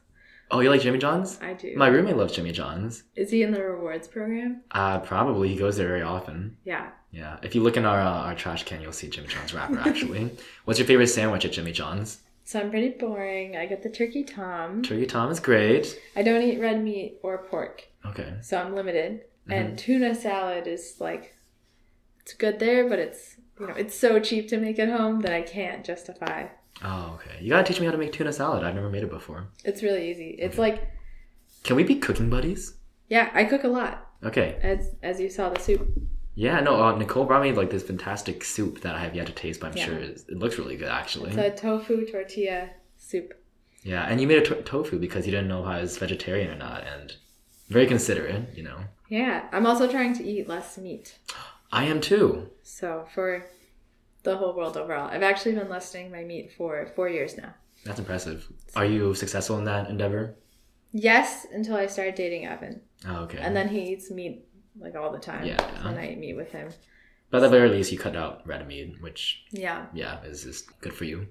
Oh, 0.50 0.60
you 0.60 0.70
like 0.70 0.80
Jimmy 0.80 0.98
John's? 0.98 1.40
I 1.42 1.54
do. 1.54 1.74
My 1.76 1.88
roommate 1.88 2.16
loves 2.16 2.32
Jimmy 2.34 2.52
John's. 2.52 3.02
Is 3.16 3.30
he 3.30 3.42
in 3.42 3.50
the 3.50 3.62
rewards 3.62 4.06
program? 4.06 4.62
Uh, 4.70 5.00
probably 5.00 5.48
he 5.48 5.56
goes 5.56 5.76
there 5.76 5.88
very 5.88 6.02
often. 6.02 6.56
Yeah. 6.64 6.90
Yeah. 7.10 7.38
If 7.42 7.54
you 7.54 7.62
look 7.62 7.76
in 7.76 7.84
our 7.84 8.00
uh, 8.00 8.22
our 8.28 8.34
trash 8.34 8.62
can, 8.64 8.80
you'll 8.80 8.92
see 8.92 9.08
Jimmy 9.08 9.26
John's 9.28 9.52
wrapper. 9.52 9.78
Actually, 9.80 10.30
what's 10.64 10.78
your 10.78 10.86
favorite 10.86 11.08
sandwich 11.08 11.44
at 11.44 11.52
Jimmy 11.52 11.72
John's? 11.72 12.20
So 12.44 12.60
I'm 12.60 12.70
pretty 12.70 12.90
boring. 12.90 13.56
I 13.56 13.66
get 13.66 13.82
the 13.82 13.88
turkey 13.90 14.22
tom. 14.22 14.82
Turkey 14.82 15.06
Tom 15.06 15.30
is 15.32 15.40
great. 15.40 16.00
I 16.14 16.22
don't 16.22 16.42
eat 16.42 16.60
red 16.60 16.80
meat 16.82 17.18
or 17.24 17.38
pork, 17.38 17.82
Okay. 18.04 18.34
so 18.40 18.56
I'm 18.58 18.72
limited. 18.72 19.22
Mm-hmm. 19.48 19.52
And 19.52 19.78
tuna 19.78 20.14
salad 20.14 20.68
is 20.68 20.96
like, 21.00 21.34
it's 22.20 22.34
good 22.34 22.60
there, 22.60 22.88
but 22.88 23.00
it's 23.00 23.36
you 23.58 23.66
know 23.66 23.74
it's 23.74 23.98
so 23.98 24.20
cheap 24.20 24.48
to 24.50 24.58
make 24.58 24.78
at 24.78 24.88
home 24.90 25.22
that 25.22 25.32
I 25.32 25.42
can't 25.42 25.84
justify. 25.84 26.46
Oh, 26.84 27.12
okay. 27.14 27.42
You 27.42 27.50
gotta 27.50 27.64
teach 27.64 27.80
me 27.80 27.86
how 27.86 27.92
to 27.92 27.98
make 27.98 28.12
tuna 28.12 28.32
salad. 28.32 28.62
I've 28.64 28.74
never 28.74 28.90
made 28.90 29.02
it 29.02 29.10
before. 29.10 29.48
It's 29.64 29.82
really 29.82 30.10
easy. 30.10 30.36
It's 30.38 30.58
like 30.58 30.88
Can 31.62 31.76
we 31.76 31.82
be 31.84 31.96
cooking 31.96 32.30
buddies? 32.30 32.74
yeah, 33.08 33.30
I 33.34 33.44
cook 33.44 33.64
a 33.64 33.68
lot 33.68 34.06
Okay. 34.24 34.58
as 34.62 34.94
as 35.02 35.20
you 35.20 35.28
saw 35.30 35.48
the 35.50 35.60
soup. 35.60 35.88
Yeah, 36.34 36.60
no, 36.60 36.82
uh, 36.82 36.96
Nicole 36.96 37.24
brought 37.24 37.42
me 37.42 37.52
like 37.52 37.70
this 37.70 37.82
fantastic 37.82 38.44
soup 38.44 38.82
that 38.82 38.94
I 38.94 39.00
have 39.00 39.14
yet 39.16 39.26
to 39.26 39.32
taste, 39.32 39.60
but 39.60 39.70
I'm 39.70 39.76
Yeah. 39.78 39.84
sure 39.86 39.98
it, 39.98 40.20
it 40.28 40.36
looks 40.38 40.58
really 40.58 40.76
good 40.76 40.88
actually. 40.88 41.30
It's 41.30 41.38
a 41.38 41.50
tofu 41.50 42.04
tortilla 42.06 42.70
soup. 42.98 43.32
Yeah, 43.82 44.04
and 44.06 44.20
you 44.20 44.26
made 44.26 44.38
a 44.38 44.44
to- 44.46 44.62
tofu 44.62 44.98
because 44.98 45.24
you 45.26 45.30
didn't 45.32 45.48
know 45.48 45.60
if 45.62 45.66
I 45.66 45.80
was 45.80 45.96
vegetarian 45.96 46.50
or 46.50 46.56
not, 46.56 46.84
and 46.86 47.14
very 47.68 47.86
considerate, 47.86 48.54
you 48.54 48.64
know. 48.64 48.80
Yeah, 49.08 49.48
I'm 49.52 49.64
also 49.66 49.88
trying 49.90 50.12
to 50.14 50.24
eat 50.24 50.46
less 50.48 50.76
meat. 50.76 51.16
I 51.72 51.84
am 51.84 52.00
too. 52.00 52.50
So 52.62 53.06
for 53.14 53.44
the 54.26 54.36
whole 54.36 54.54
world 54.54 54.76
overall, 54.76 55.08
I've 55.08 55.22
actually 55.22 55.54
been 55.54 55.68
lessening 55.70 56.10
my 56.12 56.22
meat 56.24 56.52
for 56.56 56.92
four 56.94 57.08
years 57.08 57.36
now. 57.36 57.54
That's 57.84 57.98
impressive. 57.98 58.46
Are 58.74 58.84
you 58.84 59.14
successful 59.14 59.58
in 59.58 59.64
that 59.64 59.88
endeavor? 59.88 60.34
Yes, 60.92 61.46
until 61.52 61.76
I 61.76 61.86
started 61.86 62.14
dating 62.16 62.46
Evan, 62.46 62.80
Oh, 63.06 63.22
okay. 63.24 63.38
and 63.38 63.54
then 63.56 63.68
he 63.68 63.80
eats 63.92 64.10
meat 64.10 64.44
like 64.78 64.94
all 64.94 65.10
the 65.12 65.18
time. 65.18 65.44
Yeah. 65.44 65.62
and 65.88 65.98
I 65.98 66.08
eat 66.08 66.18
meat 66.18 66.36
with 66.36 66.52
him. 66.52 66.68
but 67.30 67.38
at 67.38 67.40
the 67.42 67.48
very 67.58 67.68
least, 67.70 67.90
you 67.92 67.98
cut 67.98 68.16
out 68.16 68.46
red 68.46 68.66
meat, 68.68 68.96
which 69.00 69.44
Yeah. 69.52 69.86
yeah 69.94 70.22
is 70.24 70.44
is 70.44 70.62
good 70.80 70.92
for 70.94 71.04
you. 71.04 71.28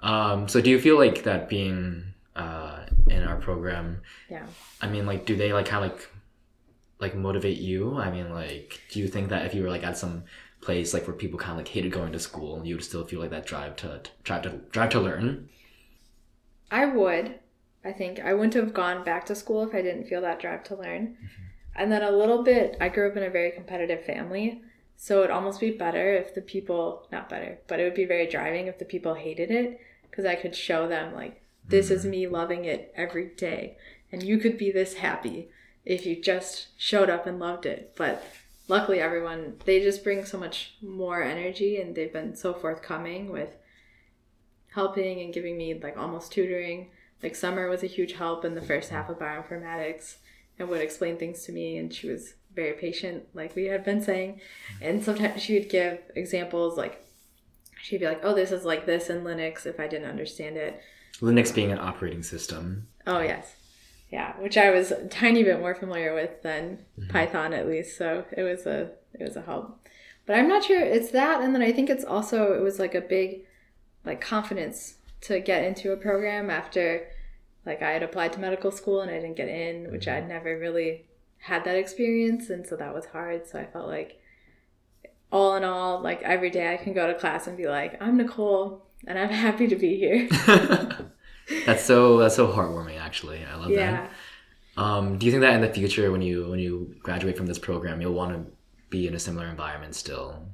Um, 0.00 0.48
so 0.48 0.60
do 0.60 0.68
you 0.70 0.80
feel 0.80 0.98
like 0.98 1.22
that 1.24 1.48
being 1.48 2.12
uh, 2.36 2.80
in 3.08 3.22
our 3.22 3.36
program? 3.36 4.02
Yeah. 4.28 4.46
I 4.80 4.88
mean, 4.88 5.04
like, 5.06 5.26
do 5.26 5.36
they 5.36 5.52
like 5.52 5.66
kind 5.66 5.84
of 5.84 5.90
like 5.92 6.08
like 7.04 7.14
motivate 7.16 7.58
you? 7.58 7.96
I 7.98 8.10
mean, 8.10 8.28
like, 8.30 8.80
do 8.90 8.98
you 9.00 9.08
think 9.08 9.28
that 9.30 9.46
if 9.46 9.54
you 9.54 9.62
were 9.62 9.70
like 9.76 9.84
at 9.84 9.96
some 9.98 10.24
place 10.62 10.94
like 10.94 11.06
where 11.06 11.16
people 11.16 11.38
kind 11.38 11.52
of 11.52 11.58
like 11.58 11.68
hated 11.68 11.92
going 11.92 12.12
to 12.12 12.18
school, 12.18 12.56
and 12.56 12.66
you 12.66 12.76
would 12.76 12.84
still 12.84 13.04
feel 13.04 13.20
like 13.20 13.30
that 13.30 13.46
drive 13.46 13.76
to 13.76 14.00
drive 14.24 14.42
to 14.42 14.60
drive 14.70 14.90
to 14.90 15.00
learn? 15.00 15.48
I 16.70 16.86
would. 16.86 17.38
I 17.84 17.92
think 17.92 18.20
I 18.20 18.32
wouldn't 18.32 18.54
have 18.54 18.72
gone 18.72 19.04
back 19.04 19.26
to 19.26 19.34
school 19.34 19.64
if 19.64 19.74
I 19.74 19.82
didn't 19.82 20.06
feel 20.06 20.22
that 20.22 20.40
drive 20.40 20.64
to 20.64 20.76
learn. 20.76 21.16
Mm-hmm. 21.16 21.42
And 21.74 21.90
then 21.90 22.02
a 22.02 22.10
little 22.10 22.42
bit, 22.42 22.76
I 22.80 22.88
grew 22.88 23.10
up 23.10 23.16
in 23.16 23.22
a 23.22 23.30
very 23.30 23.50
competitive 23.50 24.04
family. 24.04 24.62
So 24.96 25.18
it'd 25.18 25.30
almost 25.30 25.58
be 25.58 25.72
better 25.72 26.14
if 26.14 26.34
the 26.34 26.42
people, 26.42 27.08
not 27.10 27.28
better, 27.28 27.58
but 27.66 27.80
it 27.80 27.84
would 27.84 27.94
be 27.94 28.04
very 28.04 28.28
driving 28.28 28.68
if 28.68 28.78
the 28.78 28.84
people 28.84 29.14
hated 29.14 29.50
it 29.50 29.80
because 30.08 30.24
I 30.24 30.36
could 30.36 30.54
show 30.54 30.86
them, 30.86 31.12
like, 31.14 31.42
this 31.66 31.90
is 31.90 32.02
mm-hmm. 32.02 32.10
me 32.10 32.26
loving 32.28 32.64
it 32.66 32.92
every 32.94 33.30
day. 33.30 33.78
And 34.12 34.22
you 34.22 34.38
could 34.38 34.58
be 34.58 34.70
this 34.70 34.94
happy 34.94 35.48
if 35.84 36.06
you 36.06 36.20
just 36.20 36.68
showed 36.76 37.10
up 37.10 37.26
and 37.26 37.40
loved 37.40 37.66
it. 37.66 37.94
But 37.96 38.22
luckily, 38.68 39.00
everyone, 39.00 39.56
they 39.64 39.80
just 39.80 40.04
bring 40.04 40.24
so 40.24 40.38
much 40.38 40.74
more 40.82 41.22
energy 41.22 41.80
and 41.80 41.94
they've 41.94 42.12
been 42.12 42.34
so 42.36 42.52
forthcoming 42.52 43.30
with 43.30 43.56
helping 44.74 45.20
and 45.20 45.34
giving 45.34 45.56
me 45.56 45.78
like 45.80 45.96
almost 45.96 46.32
tutoring. 46.32 46.90
Like 47.22 47.36
Summer 47.36 47.68
was 47.68 47.82
a 47.82 47.88
huge 47.88 48.14
help 48.14 48.44
in 48.44 48.54
the 48.54 48.62
first 48.62 48.90
half 48.90 49.08
of 49.08 49.18
bioinformatics 49.18 50.16
and 50.58 50.68
would 50.68 50.80
explain 50.80 51.18
things 51.18 51.44
to 51.44 51.52
me 51.52 51.76
and 51.76 51.92
she 51.92 52.08
was 52.08 52.34
very 52.54 52.72
patient, 52.72 53.24
like 53.34 53.54
we 53.56 53.66
had 53.66 53.84
been 53.84 54.02
saying. 54.02 54.40
And 54.80 55.02
sometimes 55.02 55.42
she 55.42 55.58
would 55.58 55.68
give 55.68 55.98
examples 56.14 56.76
like 56.76 57.04
she'd 57.82 58.00
be 58.00 58.06
like, 58.06 58.20
Oh, 58.22 58.34
this 58.34 58.52
is 58.52 58.64
like 58.64 58.86
this 58.86 59.10
in 59.10 59.22
Linux 59.22 59.66
if 59.66 59.78
I 59.80 59.86
didn't 59.88 60.10
understand 60.10 60.56
it. 60.56 60.80
Linux 61.20 61.54
being 61.54 61.70
an 61.70 61.78
operating 61.78 62.22
system. 62.22 62.88
Oh 63.06 63.20
yes. 63.20 63.54
Yeah, 64.12 64.38
which 64.38 64.58
I 64.58 64.70
was 64.70 64.90
a 64.90 65.08
tiny 65.08 65.42
bit 65.42 65.58
more 65.58 65.74
familiar 65.74 66.14
with 66.14 66.42
than 66.42 66.84
mm-hmm. 67.00 67.08
Python 67.08 67.54
at 67.54 67.66
least, 67.66 67.96
so 67.96 68.26
it 68.36 68.42
was 68.42 68.66
a 68.66 68.90
it 69.18 69.24
was 69.24 69.36
a 69.36 69.42
help. 69.42 69.78
But 70.26 70.36
I'm 70.36 70.48
not 70.48 70.64
sure 70.64 70.78
it's 70.78 71.10
that 71.12 71.40
and 71.40 71.54
then 71.54 71.62
I 71.62 71.72
think 71.72 71.88
it's 71.88 72.04
also 72.04 72.52
it 72.52 72.60
was 72.60 72.78
like 72.78 72.94
a 72.94 73.00
big 73.00 73.46
like 74.04 74.20
confidence 74.20 74.96
to 75.22 75.40
get 75.40 75.64
into 75.64 75.92
a 75.92 75.96
program 75.96 76.50
after 76.50 77.08
like 77.64 77.80
I 77.80 77.92
had 77.92 78.02
applied 78.02 78.34
to 78.34 78.38
medical 78.38 78.70
school 78.70 79.00
and 79.00 79.10
I 79.10 79.14
didn't 79.14 79.36
get 79.36 79.48
in, 79.48 79.90
which 79.90 80.04
mm-hmm. 80.04 80.24
I'd 80.24 80.28
never 80.28 80.58
really 80.58 81.06
had 81.38 81.64
that 81.64 81.76
experience 81.76 82.50
and 82.50 82.66
so 82.66 82.76
that 82.76 82.94
was 82.94 83.06
hard. 83.06 83.48
So 83.48 83.58
I 83.60 83.64
felt 83.64 83.88
like 83.88 84.20
all 85.32 85.56
in 85.56 85.64
all, 85.64 86.02
like 86.02 86.20
every 86.22 86.50
day 86.50 86.74
I 86.74 86.76
can 86.76 86.92
go 86.92 87.06
to 87.06 87.14
class 87.14 87.46
and 87.46 87.56
be 87.56 87.66
like, 87.66 87.96
I'm 87.98 88.18
Nicole 88.18 88.84
and 89.06 89.18
I'm 89.18 89.30
happy 89.46 89.68
to 89.68 89.76
be 89.76 89.96
here. 89.96 90.28
that's 91.66 91.84
so 91.84 92.18
that's 92.18 92.36
so 92.36 92.48
heartwarming. 92.48 93.00
Actually, 93.00 93.44
I 93.44 93.56
love 93.56 93.70
yeah. 93.70 93.92
that. 93.92 94.10
Um, 94.76 95.18
do 95.18 95.26
you 95.26 95.32
think 95.32 95.42
that 95.42 95.54
in 95.54 95.60
the 95.60 95.68
future, 95.68 96.10
when 96.10 96.22
you 96.22 96.48
when 96.48 96.58
you 96.58 96.94
graduate 97.02 97.36
from 97.36 97.46
this 97.46 97.58
program, 97.58 98.00
you'll 98.00 98.14
want 98.14 98.32
to 98.32 98.52
be 98.90 99.06
in 99.06 99.14
a 99.14 99.18
similar 99.18 99.46
environment 99.46 99.94
still? 99.94 100.46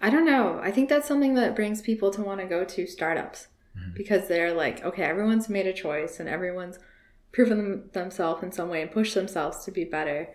I 0.00 0.10
don't 0.10 0.26
know. 0.26 0.60
I 0.62 0.70
think 0.72 0.88
that's 0.88 1.06
something 1.06 1.34
that 1.34 1.54
brings 1.54 1.80
people 1.80 2.10
to 2.10 2.22
want 2.22 2.40
to 2.40 2.46
go 2.46 2.64
to 2.64 2.86
startups 2.86 3.46
because 3.94 4.28
they're 4.28 4.52
like, 4.52 4.84
okay, 4.84 5.04
everyone's 5.04 5.48
made 5.48 5.66
a 5.66 5.72
choice 5.72 6.20
and 6.20 6.28
everyone's 6.28 6.78
proven 7.32 7.58
them, 7.58 7.90
themselves 7.92 8.42
in 8.42 8.52
some 8.52 8.68
way 8.68 8.82
and 8.82 8.90
pushed 8.90 9.14
themselves 9.14 9.64
to 9.64 9.70
be 9.70 9.84
better. 9.84 10.28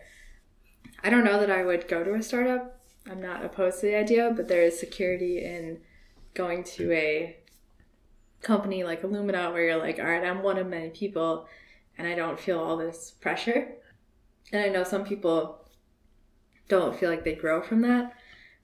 I 1.04 1.10
don't 1.10 1.24
know 1.24 1.40
that 1.40 1.52
I 1.52 1.64
would 1.64 1.88
go 1.88 2.04
to 2.04 2.16
a 2.16 2.24
startup. 2.24 2.80
I'm 3.10 3.22
not 3.22 3.46
opposed 3.46 3.80
to 3.82 3.88
the 3.88 3.96
idea, 3.96 4.34
but 4.36 4.48
there 4.48 4.64
is 4.64 4.80
security 4.80 5.44
in 5.44 5.80
going 6.34 6.64
to 6.64 6.92
a 6.92 7.38
company 8.42 8.84
like 8.84 9.02
Illumina 9.02 9.52
where 9.52 9.64
you're 9.64 9.78
like, 9.78 10.00
all 10.00 10.06
right, 10.06 10.24
I'm 10.24 10.44
one 10.44 10.58
of 10.58 10.68
many 10.68 10.90
people 10.90 11.48
and 11.98 12.08
I 12.08 12.16
don't 12.16 12.40
feel 12.40 12.60
all 12.60 12.78
this 12.78 13.12
pressure. 13.20 13.76
And 14.52 14.62
I 14.62 14.70
know 14.70 14.84
some 14.84 15.04
people 15.04 15.68
don't 16.70 16.98
feel 16.98 17.10
like 17.10 17.24
they 17.24 17.36
grow 17.36 17.62
from 17.62 17.82
that. 17.82 18.14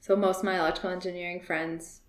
So 0.02 0.16
most 0.16 0.40
of 0.40 0.44
my 0.44 0.60
electrical 0.60 0.92
engineering 0.92 1.42
friends, 1.42 2.02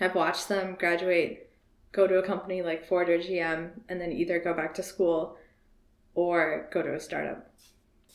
I've 0.00 0.14
watched 0.14 0.48
them 0.48 0.76
graduate, 0.78 1.50
go 1.92 2.06
to 2.06 2.18
a 2.18 2.26
company 2.26 2.62
like 2.62 2.86
Ford 2.86 3.08
or 3.08 3.18
GM, 3.18 3.70
and 3.88 4.00
then 4.00 4.12
either 4.12 4.38
go 4.38 4.54
back 4.54 4.74
to 4.74 4.82
school 4.82 5.36
or 6.14 6.68
go 6.72 6.82
to 6.82 6.94
a 6.94 7.00
startup. 7.00 7.50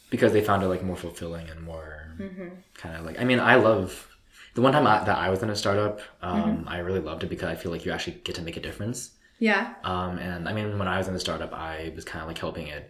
Because 0.10 0.32
they 0.32 0.42
found 0.42 0.64
it 0.64 0.68
like 0.68 0.84
more 0.84 0.96
fulfilling 0.96 1.50
and 1.50 1.62
more 1.62 2.14
hmm 2.18 2.50
kind 2.76 2.96
of 2.96 3.06
like. 3.06 3.20
I 3.20 3.24
mean, 3.24 3.40
I 3.40 3.56
love 3.56 4.08
the 4.54 4.62
one 4.62 4.74
time 4.74 4.86
I, 4.88 5.04
that 5.04 5.18
I 5.18 5.30
was 5.30 5.42
in 5.44 5.50
a 5.50 5.56
startup. 5.56 6.00
Um, 6.22 6.66
I 6.68 6.78
really 6.80 7.00
loved 7.00 7.24
it 7.24 7.30
because 7.30 7.50
I 7.50 7.56
feel 7.56 7.72
like 7.72 7.86
you 7.86 7.92
actually 7.92 8.18
get 8.24 8.36
to 8.36 8.42
make 8.42 8.58
a 8.58 8.62
difference. 8.62 9.12
Yeah. 9.40 9.74
Um, 9.84 10.18
and 10.20 10.48
I 10.48 10.54
mean, 10.54 10.78
when 10.80 10.88
I 10.88 10.98
was 10.98 11.08
in 11.08 11.14
the 11.14 11.20
startup, 11.20 11.54
I 11.54 11.92
was 11.96 12.06
kind 12.06 12.22
of 12.22 12.28
like 12.28 12.38
helping 12.38 12.68
it 12.68 12.90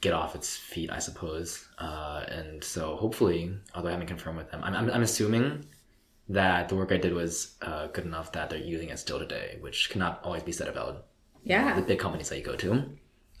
get 0.00 0.12
off 0.12 0.34
its 0.34 0.56
feet, 0.56 0.90
I 0.90 0.98
suppose. 0.98 1.66
Uh, 1.78 2.24
and 2.28 2.62
so 2.62 2.96
hopefully, 2.96 3.56
although 3.74 3.88
I 3.88 3.92
haven't 3.92 4.06
confirmed 4.06 4.38
with 4.38 4.50
them, 4.50 4.62
I'm, 4.62 4.74
I'm, 4.74 4.90
I'm 4.90 5.02
assuming 5.02 5.64
that 6.28 6.68
the 6.68 6.76
work 6.76 6.92
I 6.92 6.96
did 6.96 7.12
was 7.12 7.56
uh, 7.62 7.88
good 7.88 8.04
enough 8.06 8.32
that 8.32 8.48
they're 8.50 8.58
using 8.58 8.88
it 8.90 8.98
still 8.98 9.18
today, 9.18 9.58
which 9.60 9.90
cannot 9.90 10.20
always 10.24 10.42
be 10.42 10.52
said 10.52 10.68
about 10.68 11.06
Yeah. 11.42 11.74
the 11.74 11.82
big 11.82 11.98
companies 11.98 12.28
that 12.30 12.38
you 12.38 12.44
go 12.44 12.56
to. 12.56 12.84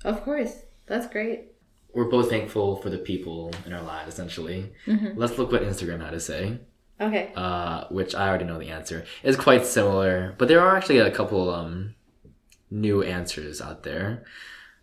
Of 0.04 0.22
course. 0.24 0.54
That's 0.86 1.06
great. 1.06 1.52
We're 1.94 2.10
both 2.10 2.28
thankful 2.28 2.76
for 2.76 2.90
the 2.90 2.98
people 2.98 3.52
in 3.64 3.72
our 3.72 3.82
lives, 3.82 4.12
essentially. 4.12 4.72
Mhm. 4.86 5.14
Let's 5.16 5.38
look 5.38 5.50
what 5.52 5.62
Instagram 5.62 6.00
had 6.02 6.10
to 6.10 6.20
say, 6.20 6.58
Okay. 7.00 7.32
uh, 7.34 7.84
which 7.88 8.14
I 8.14 8.28
already 8.28 8.44
know 8.44 8.58
the 8.58 8.70
answer. 8.70 9.04
It's 9.22 9.36
quite 9.36 9.66
similar, 9.66 10.34
but 10.38 10.46
there 10.48 10.60
are 10.60 10.76
actually 10.76 10.98
a 10.98 11.10
couple 11.10 11.52
um, 11.52 11.94
new 12.70 13.02
answers 13.02 13.60
out 13.60 13.82
there. 13.82 14.24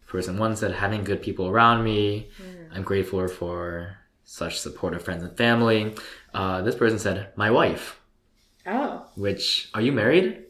Person 0.07 0.37
one 0.37 0.57
said, 0.57 0.73
having 0.73 1.05
good 1.05 1.21
people 1.21 1.47
around 1.47 1.83
me. 1.85 2.29
I'm 2.73 2.83
grateful 2.83 3.25
for 3.29 3.97
such 4.25 4.59
supportive 4.59 5.03
friends 5.03 5.23
and 5.23 5.37
family. 5.37 5.95
Uh, 6.33 6.61
this 6.61 6.75
person 6.75 6.99
said, 6.99 7.29
my 7.37 7.49
wife, 7.49 8.01
Oh, 8.67 9.05
which, 9.15 9.69
are 9.73 9.81
you 9.81 9.91
married? 9.91 10.43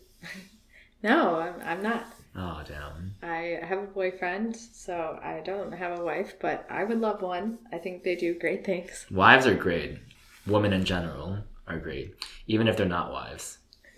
no, 1.04 1.36
I'm, 1.40 1.54
I'm 1.64 1.84
not. 1.84 2.06
Oh, 2.36 2.62
damn. 2.68 3.14
I 3.22 3.60
have 3.64 3.80
a 3.80 3.88
boyfriend, 3.88 4.56
so 4.56 5.20
I 5.22 5.42
don't 5.46 5.72
have 5.74 6.00
a 6.00 6.04
wife, 6.04 6.34
but 6.42 6.66
I 6.70 6.84
would 6.84 7.00
love 7.00 7.22
one. 7.22 7.60
I 7.72 7.78
think 7.78 8.04
they 8.04 8.16
do 8.16 8.34
great 8.38 8.66
things. 8.66 9.06
Wives 9.12 9.46
are 9.46 9.56
great. 9.56 10.00
Women 10.48 10.74
in 10.74 10.84
general 10.86 11.38
are 11.72 11.80
great, 11.80 12.16
even 12.48 12.68
if 12.68 12.78
they're 12.78 12.86
not 12.86 13.12
wives. 13.12 13.58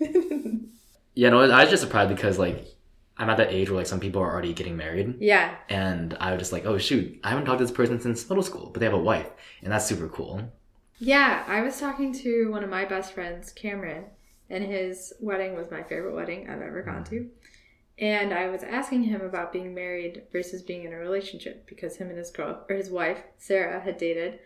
Yeah, 1.16 1.30
no, 1.30 1.40
I 1.42 1.60
was 1.62 1.70
just 1.70 1.82
surprised 1.82 2.08
because, 2.14 2.38
like, 2.40 2.66
I'm 3.16 3.30
at 3.30 3.36
that 3.36 3.52
age 3.52 3.70
where 3.70 3.76
like 3.78 3.86
some 3.86 4.00
people 4.00 4.20
are 4.20 4.32
already 4.32 4.52
getting 4.52 4.76
married, 4.76 5.14
Yeah. 5.20 5.54
and 5.68 6.16
I 6.18 6.32
was 6.32 6.40
just 6.40 6.52
like, 6.52 6.66
oh 6.66 6.76
shoot, 6.76 7.20
I 7.22 7.28
haven't 7.30 7.44
talked 7.44 7.58
to 7.60 7.64
this 7.64 7.70
person 7.74 8.00
since 8.00 8.28
middle 8.28 8.42
school, 8.42 8.70
but 8.72 8.80
they 8.80 8.86
have 8.86 8.94
a 8.94 8.98
wife, 8.98 9.28
and 9.62 9.70
that's 9.72 9.86
super 9.86 10.08
cool. 10.08 10.42
Yeah, 10.98 11.44
I 11.46 11.62
was 11.62 11.78
talking 11.78 12.12
to 12.14 12.50
one 12.50 12.64
of 12.64 12.70
my 12.70 12.84
best 12.84 13.12
friends, 13.12 13.52
Cameron, 13.52 14.06
and 14.50 14.64
his 14.64 15.12
wedding 15.20 15.54
was 15.54 15.70
my 15.70 15.84
favorite 15.84 16.14
wedding 16.16 16.50
I've 16.50 16.62
ever 16.62 16.82
gone 16.82 17.04
to. 17.04 17.28
And 17.96 18.32
I 18.34 18.48
was 18.48 18.64
asking 18.64 19.04
him 19.04 19.20
about 19.20 19.52
being 19.52 19.72
married 19.72 20.22
versus 20.32 20.62
being 20.62 20.82
in 20.84 20.92
a 20.92 20.96
relationship 20.96 21.64
because 21.68 21.96
him 21.96 22.08
and 22.08 22.18
his 22.18 22.30
girl 22.32 22.64
or 22.68 22.74
his 22.74 22.90
wife, 22.90 23.18
Sarah, 23.38 23.78
had 23.80 23.98
dated 23.98 24.40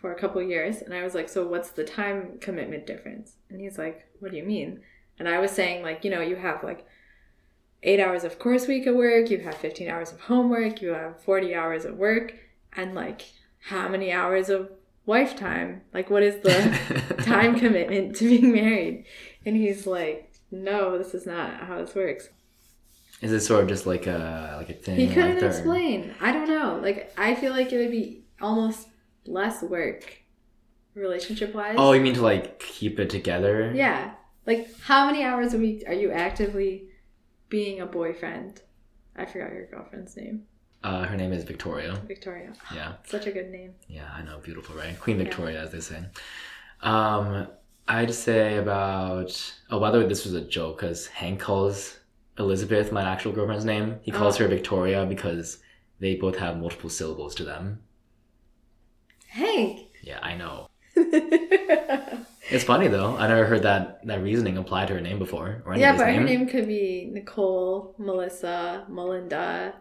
for 0.00 0.12
a 0.12 0.18
couple 0.18 0.42
years. 0.42 0.82
And 0.82 0.94
I 0.94 1.02
was 1.02 1.14
like, 1.14 1.28
So 1.28 1.46
what's 1.46 1.70
the 1.70 1.84
time 1.84 2.38
commitment 2.40 2.86
difference? 2.86 3.32
And 3.50 3.60
he's 3.60 3.78
like, 3.78 4.06
What 4.20 4.30
do 4.30 4.36
you 4.36 4.44
mean? 4.44 4.80
And 5.18 5.28
I 5.28 5.38
was 5.38 5.50
saying, 5.50 5.82
like, 5.82 6.04
you 6.04 6.10
know, 6.10 6.20
you 6.20 6.36
have 6.36 6.62
like 6.62 6.86
eight 7.82 8.00
hours 8.00 8.24
of 8.24 8.38
course 8.38 8.66
week 8.66 8.86
of 8.86 8.96
work, 8.96 9.30
you 9.30 9.38
have 9.38 9.56
15 9.56 9.88
hours 9.88 10.12
of 10.12 10.20
homework, 10.20 10.82
you 10.82 10.90
have 10.90 11.22
40 11.22 11.54
hours 11.54 11.84
of 11.84 11.96
work, 11.96 12.34
and 12.74 12.94
like 12.94 13.22
how 13.60 13.88
many 13.88 14.12
hours 14.12 14.48
of 14.48 14.70
wife 15.06 15.36
time? 15.36 15.82
Like, 15.94 16.10
what 16.10 16.22
is 16.22 16.42
the 16.42 17.14
time 17.24 17.58
commitment 17.58 18.16
to 18.16 18.28
being 18.28 18.52
married? 18.52 19.06
And 19.46 19.56
he's 19.56 19.86
like, 19.86 20.32
no, 20.50 20.98
this 20.98 21.14
is 21.14 21.26
not 21.26 21.60
how 21.60 21.78
this 21.78 21.94
works. 21.94 22.28
Is 23.22 23.32
it 23.32 23.40
sort 23.40 23.62
of 23.62 23.68
just 23.68 23.86
like 23.86 24.06
a 24.06 24.56
like 24.58 24.68
a 24.68 24.74
thing? 24.74 24.96
He 24.96 25.08
couldn't 25.08 25.36
like 25.36 25.44
explain. 25.44 26.14
I 26.20 26.32
don't 26.32 26.48
know. 26.48 26.78
Like, 26.82 27.12
I 27.16 27.34
feel 27.34 27.52
like 27.52 27.72
it 27.72 27.78
would 27.78 27.90
be 27.90 28.24
almost 28.42 28.88
less 29.28 29.62
work 29.62 30.18
relationship 30.94 31.54
wise. 31.54 31.74
Oh, 31.78 31.92
you 31.92 32.00
mean 32.00 32.14
to 32.14 32.22
like 32.22 32.58
keep 32.58 32.98
it 32.98 33.10
together? 33.10 33.72
yeah. 33.74 34.12
Like, 34.46 34.68
how 34.82 35.06
many 35.06 35.24
hours 35.24 35.54
a 35.54 35.58
week 35.58 35.82
are 35.88 35.92
you 35.92 36.12
actively 36.12 36.88
being 37.48 37.80
a 37.80 37.86
boyfriend? 37.86 38.60
I 39.16 39.24
forgot 39.24 39.50
your 39.52 39.66
girlfriend's 39.66 40.16
name. 40.16 40.44
Uh, 40.84 41.02
her 41.04 41.16
name 41.16 41.32
is 41.32 41.42
Victoria. 41.42 42.00
Victoria. 42.06 42.52
Yeah. 42.72 42.92
Such 43.04 43.26
a 43.26 43.32
good 43.32 43.50
name. 43.50 43.74
Yeah, 43.88 44.08
I 44.14 44.22
know, 44.22 44.38
beautiful, 44.38 44.76
right? 44.76 44.98
Queen 45.00 45.18
Victoria, 45.18 45.60
as 45.62 45.72
they 45.72 45.80
say. 45.80 46.04
Um, 46.82 47.48
I'd 47.88 48.14
say 48.14 48.58
about. 48.58 49.52
Oh, 49.70 49.80
by 49.80 49.90
the 49.90 49.98
way, 49.98 50.06
this 50.06 50.24
was 50.24 50.34
a 50.34 50.42
joke 50.42 50.78
because 50.80 51.08
Hank 51.08 51.40
calls 51.40 51.98
Elizabeth 52.38 52.92
my 52.92 53.02
actual 53.02 53.32
girlfriend's 53.32 53.64
name. 53.64 53.96
He 54.02 54.12
calls 54.12 54.36
Oh. 54.36 54.44
her 54.44 54.48
Victoria 54.48 55.06
because 55.06 55.58
they 55.98 56.14
both 56.16 56.36
have 56.36 56.58
multiple 56.58 56.90
syllables 56.90 57.34
to 57.36 57.44
them. 57.44 57.80
Hank! 59.36 59.88
Yeah, 60.02 60.18
I 60.22 60.34
know. 60.36 60.68
It's 62.48 62.62
funny 62.62 62.86
though. 62.86 63.16
I 63.16 63.26
never 63.26 63.44
heard 63.44 63.62
that 63.64 64.06
that 64.06 64.22
reasoning 64.22 64.56
applied 64.56 64.86
to 64.88 64.94
her 64.94 65.00
name 65.00 65.18
before 65.18 65.62
or 65.66 65.76
yeah, 65.76 65.96
but 65.96 66.06
her 66.06 66.12
name. 66.12 66.24
name 66.26 66.46
could 66.46 66.68
be 66.68 67.10
Nicole, 67.12 67.94
Melissa, 67.98 68.84
Melinda. 68.88 69.74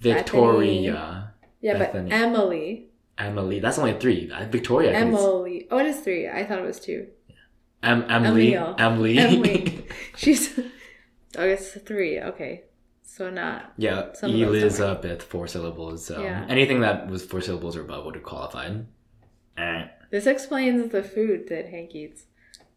Victoria, 0.00 1.34
Yeah, 1.60 1.78
Bethany. 1.78 2.10
but 2.10 2.16
Emily. 2.16 2.86
Emily. 3.18 3.60
That's 3.60 3.78
only 3.78 3.94
three. 4.00 4.30
Victoria. 4.50 4.90
I 4.92 4.94
Emily. 4.94 5.66
Oh, 5.70 5.78
it 5.78 5.86
is 5.86 6.00
three. 6.00 6.26
I 6.28 6.44
thought 6.46 6.58
it 6.58 6.64
was 6.64 6.80
two. 6.80 7.06
Em- 7.82 8.06
Emily. 8.08 8.54
Emil. 8.54 8.74
Emily. 8.78 9.18
Emily. 9.18 9.86
She's. 10.16 10.58
Oh, 11.36 11.44
it's 11.44 11.72
three. 11.72 12.18
Okay. 12.20 12.62
So 13.16 13.30
not. 13.30 13.72
Yeah, 13.76 14.08
Elizabeth, 14.24 15.22
four 15.22 15.46
syllables. 15.46 16.04
So 16.04 16.20
Yeah. 16.20 16.44
anything 16.48 16.80
that 16.80 17.06
was 17.08 17.24
four 17.24 17.40
syllables 17.40 17.76
or 17.76 17.82
above 17.82 18.04
would 18.06 18.16
have 18.16 18.24
qualified. 18.24 18.86
Eh. 19.56 19.84
This 20.10 20.26
explains 20.26 20.90
the 20.90 21.04
food 21.04 21.48
that 21.48 21.68
Hank 21.68 21.94
eats. 21.94 22.24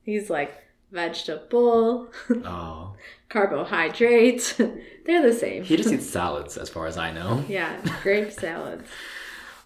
He's 0.04 0.30
like 0.30 0.54
vegetable, 0.92 2.10
Oh, 2.46 2.94
carbohydrates. 3.30 4.54
They're 5.06 5.24
the 5.24 5.34
same. 5.34 5.64
he 5.64 5.76
just 5.76 5.92
eats 5.96 6.08
salads, 6.08 6.56
as 6.56 6.70
far 6.70 6.86
as 6.86 7.00
I 7.00 7.12
know. 7.12 7.44
Yeah, 7.50 7.76
grape 8.04 8.32
salads. 8.32 8.88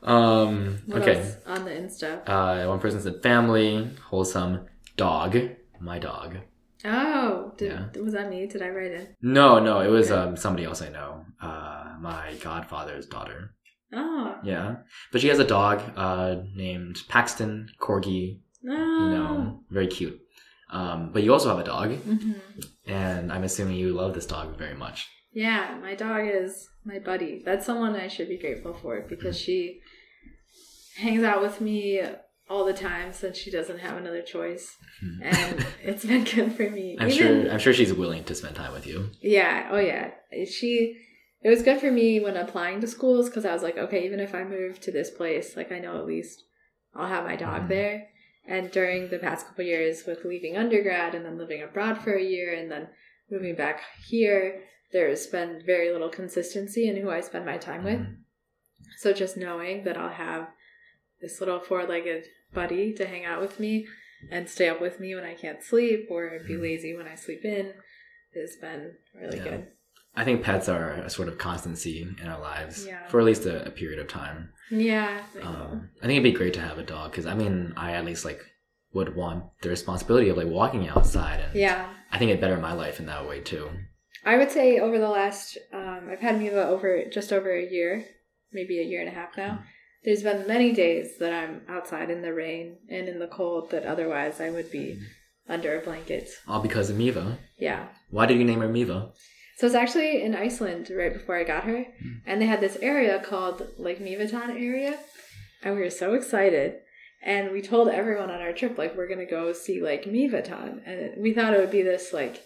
Um. 0.04 0.80
What 0.86 1.02
okay. 1.02 1.36
on 1.46 1.66
the 1.66 1.72
Insta? 1.72 2.22
Uh, 2.28 2.66
one 2.70 2.80
person 2.80 3.02
said 3.02 3.22
family, 3.22 3.90
wholesome, 4.06 4.68
dog. 4.96 5.38
My 5.82 6.00
dog. 6.00 6.38
Oh, 6.86 7.54
did, 7.58 7.72
Yeah. 7.72 8.02
was 8.02 8.14
that 8.14 8.30
me? 8.30 8.48
Did 8.48 8.62
I 8.62 8.70
write 8.70 8.92
it? 8.92 9.16
No, 9.22 9.60
no, 9.60 9.82
it 9.82 9.90
was 9.90 10.12
Okay. 10.12 10.20
um 10.22 10.36
somebody 10.38 10.66
else 10.66 10.82
I 10.82 10.90
know. 10.90 11.26
Uh, 11.42 11.96
my 12.00 12.34
godfather's 12.42 13.06
daughter. 13.08 13.54
Oh, 13.94 14.36
Yeah, 14.44 14.78
but 15.12 15.22
she 15.22 15.28
has 15.28 15.40
a 15.40 15.46
dog 15.46 15.82
uh 15.96 16.36
named 16.56 16.98
Paxton 17.10 17.70
Corgi. 17.80 18.40
no. 18.64 18.74
You 19.02 19.10
know, 19.10 19.64
very 19.70 19.88
cute. 19.88 20.20
Um, 20.72 21.12
but 21.12 21.24
you 21.24 21.34
also 21.34 21.50
have 21.50 21.60
a 21.60 21.64
dog, 21.76 21.90
hmm 21.98 22.32
and 22.88 23.32
I'm 23.34 23.44
assuming 23.44 23.76
you 23.76 23.94
love 23.94 24.14
this 24.14 24.26
dog 24.26 24.58
very 24.58 24.76
much. 24.76 25.08
Yeah, 25.34 25.78
my 25.82 25.96
dog 25.96 26.24
is 26.26 26.70
my 26.86 27.00
buddy. 27.00 27.42
That's 27.46 27.66
someone 27.66 27.96
I 27.96 28.08
should 28.08 28.30
be 28.30 28.38
grateful 28.38 28.74
for 28.74 29.02
because 29.10 29.38
she 29.40 29.82
hangs 30.98 31.24
out 31.24 31.42
with 31.42 31.60
me 31.62 32.02
all 32.52 32.66
the 32.66 32.74
time 32.74 33.14
since 33.14 33.38
she 33.38 33.50
doesn't 33.58 33.80
have 33.80 33.98
another 33.98 34.22
choice, 34.22 34.66
Hmm. 35.00 35.24
and 35.24 35.66
it's 35.90 36.06
been 36.06 36.24
good 36.26 36.52
for 36.58 36.70
me. 36.70 36.98
I'm 37.00 37.10
Even- 37.10 37.18
sure. 37.44 37.52
I'm 37.52 37.60
sure 37.60 37.74
she's 37.74 37.94
willing 37.94 38.24
to 38.26 38.36
spend 38.36 38.56
time 38.56 38.74
with 38.74 38.86
you. 38.86 39.10
Yeah. 39.22 39.70
Oh, 39.72 39.80
yeah. 39.80 40.12
She. 40.46 40.98
It 41.44 41.50
was 41.50 41.64
good 41.64 41.80
for 41.80 41.90
me 41.92 42.20
when 42.20 42.38
applying 42.38 42.82
to 42.82 42.88
schools 42.88 43.28
because 43.30 43.46
I 43.46 43.54
was 43.54 43.64
like, 43.64 43.78
okay, 43.78 44.06
even 44.06 44.20
if 44.20 44.36
I 44.36 44.44
move 44.44 44.80
to 44.82 44.92
this 44.92 45.10
place, 45.10 45.56
like 45.58 45.72
I 45.72 45.80
know 45.80 45.98
at 45.98 46.06
least 46.06 46.44
I'll 46.94 47.08
have 47.08 47.24
my 47.26 47.36
dog 47.36 47.64
Mhm. 47.64 47.70
there. 47.70 48.08
And 48.48 48.70
during 48.72 49.10
the 49.10 49.18
past 49.20 49.48
couple 49.48 49.66
years 49.66 50.06
with 50.06 50.26
leaving 50.26 50.56
undergrad 50.58 51.16
and 51.16 51.24
then 51.26 51.38
living 51.40 51.64
abroad 51.64 52.00
for 52.04 52.14
a 52.14 52.24
year 52.36 52.54
and 52.54 52.70
then 52.72 52.90
moving 53.32 53.56
back 53.56 53.82
here, 54.08 54.62
there's 54.94 55.26
been 55.28 55.64
very 55.66 55.92
little 55.92 56.10
consistency 56.10 56.88
in 56.90 56.98
who 56.98 57.10
I 57.10 57.22
spend 57.22 57.46
my 57.46 57.58
time 57.58 57.84
with. 57.86 58.00
Mhm. 58.02 58.18
So 58.98 59.12
just 59.14 59.36
knowing 59.38 59.84
that 59.86 59.98
I'll 59.98 60.10
have 60.28 60.48
this 61.22 61.40
little 61.40 61.60
four-legged 61.60 62.26
buddy 62.54 62.94
to 62.94 63.06
hang 63.06 63.26
out 63.26 63.42
with 63.42 63.60
me 63.60 63.88
and 64.30 64.48
stay 64.50 64.70
up 64.70 64.82
with 64.82 65.00
me 65.00 65.16
when 65.16 65.24
I 65.24 65.34
can't 65.34 65.64
sleep 65.64 66.08
or 66.10 66.40
be 66.48 66.56
lazy 66.58 66.96
when 66.96 67.08
I 67.08 67.16
sleep 67.16 67.44
in 67.44 67.74
has 68.36 68.56
been 68.56 68.94
really 69.20 69.38
Yeah. 69.38 69.44
good. 69.44 69.68
I 70.16 70.26
think 70.26 70.44
pets 70.44 70.68
are 70.68 70.92
a 70.92 71.10
sort 71.10 71.30
of 71.30 71.38
constancy 71.38 72.06
in 72.22 72.28
our 72.28 72.40
lives 72.40 72.86
Yeah. 72.86 73.08
for 73.08 73.20
at 73.20 73.26
least 73.26 73.46
a, 73.46 73.66
a 73.66 73.72
period 73.72 74.00
of 74.00 74.08
time. 74.10 74.52
Yeah. 74.70 75.24
I. 75.38 75.42
Um, 75.42 75.90
I 76.02 76.08
think 76.08 76.18
it'd 76.20 76.24
be 76.24 76.38
great 76.38 76.54
to 76.56 76.62
have 76.62 76.78
a 76.78 76.84
dog 76.84 77.12
because 77.12 77.26
I 77.26 77.34
mean, 77.34 77.74
I 77.78 77.94
at 77.94 78.06
least 78.06 78.26
like 78.26 78.42
would 78.94 79.16
want 79.16 79.46
the 79.62 79.70
responsibility 79.70 80.28
of 80.30 80.36
like 80.38 80.48
walking 80.48 80.88
outside, 80.90 81.40
and 81.40 81.56
yeah. 81.56 81.88
I 82.12 82.18
think 82.18 82.30
it 82.32 82.42
better 82.42 82.58
my 82.58 82.74
life 82.74 83.00
in 83.00 83.06
that 83.06 83.26
way 83.28 83.40
too. 83.40 83.70
I 84.26 84.36
would 84.38 84.52
say 84.52 84.80
over 84.80 85.00
the 85.00 85.08
last, 85.10 85.58
um, 85.74 86.10
I've 86.12 86.20
had 86.20 86.38
Miva 86.40 86.68
over 86.68 87.06
just 87.10 87.32
over 87.32 87.56
a 87.56 87.66
year, 87.66 88.06
maybe 88.52 88.80
a 88.80 88.84
year 88.84 89.00
and 89.00 89.08
a 89.10 89.14
half 89.14 89.38
now. 89.38 89.64
There's 90.04 90.24
been 90.24 90.48
many 90.48 90.72
days 90.74 91.18
that 91.20 91.32
I'm 91.32 91.62
outside 91.70 92.10
in 92.10 92.22
the 92.22 92.34
rain 92.34 92.78
and 92.90 93.08
in 93.08 93.20
the 93.20 93.28
cold 93.28 93.70
that 93.72 93.86
otherwise 93.86 94.42
I 94.42 94.50
would 94.50 94.72
be 94.72 95.00
under 95.48 95.80
a 95.80 95.84
blanket. 95.84 96.30
All 96.48 96.62
because 96.62 96.90
of 96.90 96.98
Miva. 96.98 97.38
Yeah. 97.60 97.88
Why 98.10 98.26
did 98.26 98.38
you 98.38 98.44
name 98.46 98.62
her 98.62 98.70
Miva? 98.70 99.12
So 99.58 99.68
it's 99.68 99.76
actually 99.76 100.24
in 100.24 100.34
Iceland 100.34 100.90
right 100.96 101.14
before 101.14 101.36
I 101.36 101.44
got 101.44 101.66
her, 101.66 101.84
Hmm. 101.84 102.14
and 102.26 102.42
they 102.42 102.48
had 102.48 102.62
this 102.62 102.78
area 102.82 103.20
called 103.20 103.68
Lake 103.78 104.00
Mývatn 104.00 104.50
area, 104.60 104.98
and 105.62 105.76
we 105.76 105.82
were 105.82 105.90
so 105.92 106.14
excited. 106.16 106.80
And 107.24 107.52
we 107.52 107.62
told 107.62 107.88
everyone 107.88 108.32
on 108.32 108.42
our 108.42 108.54
trip 108.54 108.80
like 108.80 108.98
we're 108.98 109.08
gonna 109.08 109.28
go 109.28 109.54
see 109.54 109.80
Lake 109.80 110.06
Mývatn, 110.06 110.82
and 110.88 111.22
we 111.22 111.34
thought 111.34 111.54
it 111.54 111.60
would 111.60 111.70
be 111.70 111.84
this 111.84 112.12
like 112.12 112.42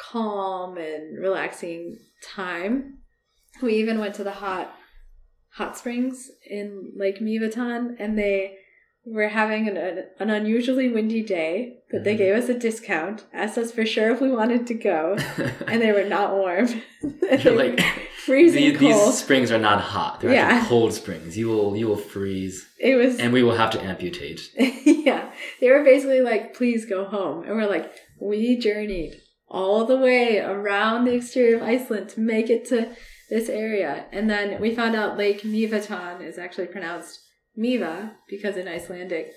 calm 0.00 0.76
and 0.78 1.16
relaxing 1.22 1.98
time. 2.24 2.98
We 3.62 3.74
even 3.74 3.98
went 4.00 4.14
to 4.16 4.24
the 4.24 4.32
hot 4.32 4.74
hot 5.52 5.76
springs 5.78 6.30
in 6.48 6.92
Lake 6.96 7.20
Mývatn, 7.20 7.96
and 7.98 8.18
they 8.18 8.56
were 9.04 9.28
having 9.28 9.68
an, 9.68 10.04
an 10.20 10.28
unusually 10.30 10.88
windy 10.90 11.22
day 11.22 11.74
but 11.90 12.04
they 12.04 12.14
Mhm. 12.14 12.18
gave 12.18 12.34
us 12.36 12.48
a 12.50 12.54
discount, 12.54 13.24
asked 13.32 13.56
us 13.56 13.72
for 13.72 13.86
sure 13.86 14.10
if 14.10 14.20
we 14.20 14.30
wanted 14.30 14.66
to 14.66 14.74
go, 14.74 15.16
and 15.66 15.80
they 15.80 15.90
were 15.92 16.04
not 16.04 16.34
warm. 16.36 16.68
They 17.22 17.42
were 17.42 17.52
like 17.52 17.80
freezing 18.26 18.64
these, 18.64 18.78
cold. 18.78 18.92
these 18.92 19.18
springs 19.18 19.50
are 19.50 19.58
not 19.58 19.80
hot. 19.80 20.20
They're 20.20 20.34
Yeah. 20.34 20.42
actually 20.42 20.68
cold 20.68 20.92
springs. 20.92 21.38
You 21.38 21.48
will 21.48 21.74
you 21.76 21.86
will 21.88 21.96
freeze, 21.96 22.68
It 22.78 22.96
was 22.96 23.18
and 23.18 23.32
we 23.32 23.42
will 23.42 23.56
have 23.56 23.70
to 23.70 23.80
amputate. 23.82 24.40
yeah. 24.84 25.30
They 25.60 25.70
were 25.70 25.82
basically 25.82 26.20
like, 26.20 26.52
"Please 26.54 26.84
go 26.84 27.04
home," 27.04 27.44
and 27.44 27.56
we're 27.56 27.66
like, 27.70 27.90
"We 28.20 28.58
journeyed 28.58 29.14
all 29.48 29.86
the 29.86 29.96
way 29.96 30.38
around 30.40 31.06
the 31.06 31.14
exterior 31.14 31.56
of 31.56 31.62
Iceland 31.62 32.10
to 32.10 32.20
make 32.20 32.50
it 32.50 32.66
to 32.66 32.90
this 33.30 33.48
area," 33.48 34.06
and 34.12 34.28
then 34.28 34.60
we 34.60 34.74
found 34.74 34.94
out 34.96 35.16
Lake 35.18 35.42
Mývatn 35.42 36.22
is 36.22 36.38
actually 36.38 36.66
pronounced 36.66 37.20
Miva 37.56 38.16
because 38.28 38.56
in 38.56 38.68
Icelandic. 38.68 39.32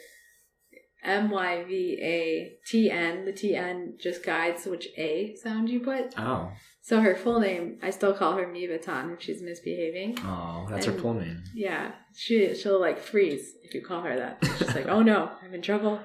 M 1.03 1.31
Y 1.31 1.63
V 1.67 1.97
A 1.99 2.57
T 2.67 2.91
N. 2.91 3.25
The 3.25 3.33
T 3.33 3.55
N 3.55 3.95
just 3.99 4.23
guides 4.23 4.67
which 4.67 4.87
A 4.97 5.35
sound 5.41 5.67
you 5.67 5.79
put. 5.79 6.13
Oh, 6.17 6.51
So 6.81 7.01
her 7.01 7.15
full 7.15 7.39
name, 7.39 7.79
I 7.81 7.89
still 7.89 8.13
call 8.13 8.33
her 8.33 8.45
Mivatan 8.45 9.11
if 9.15 9.21
she's 9.23 9.41
misbehaving. 9.41 10.19
oh, 10.23 10.67
that's 10.69 10.85
her 10.85 10.91
full 10.93 11.15
name. 11.15 11.43
Yeah, 11.55 11.93
she 12.15 12.53
she'll 12.53 12.79
like 12.79 12.99
freeze 12.99 13.51
if 13.63 13.73
you 13.73 13.81
call 13.83 14.01
her 14.03 14.15
that. 14.15 14.37
She's 14.59 14.75
like, 14.75 14.87
"Oh 14.87 15.01
no, 15.01 15.31
I'm 15.43 15.53
in 15.55 15.63
trouble." 15.63 15.99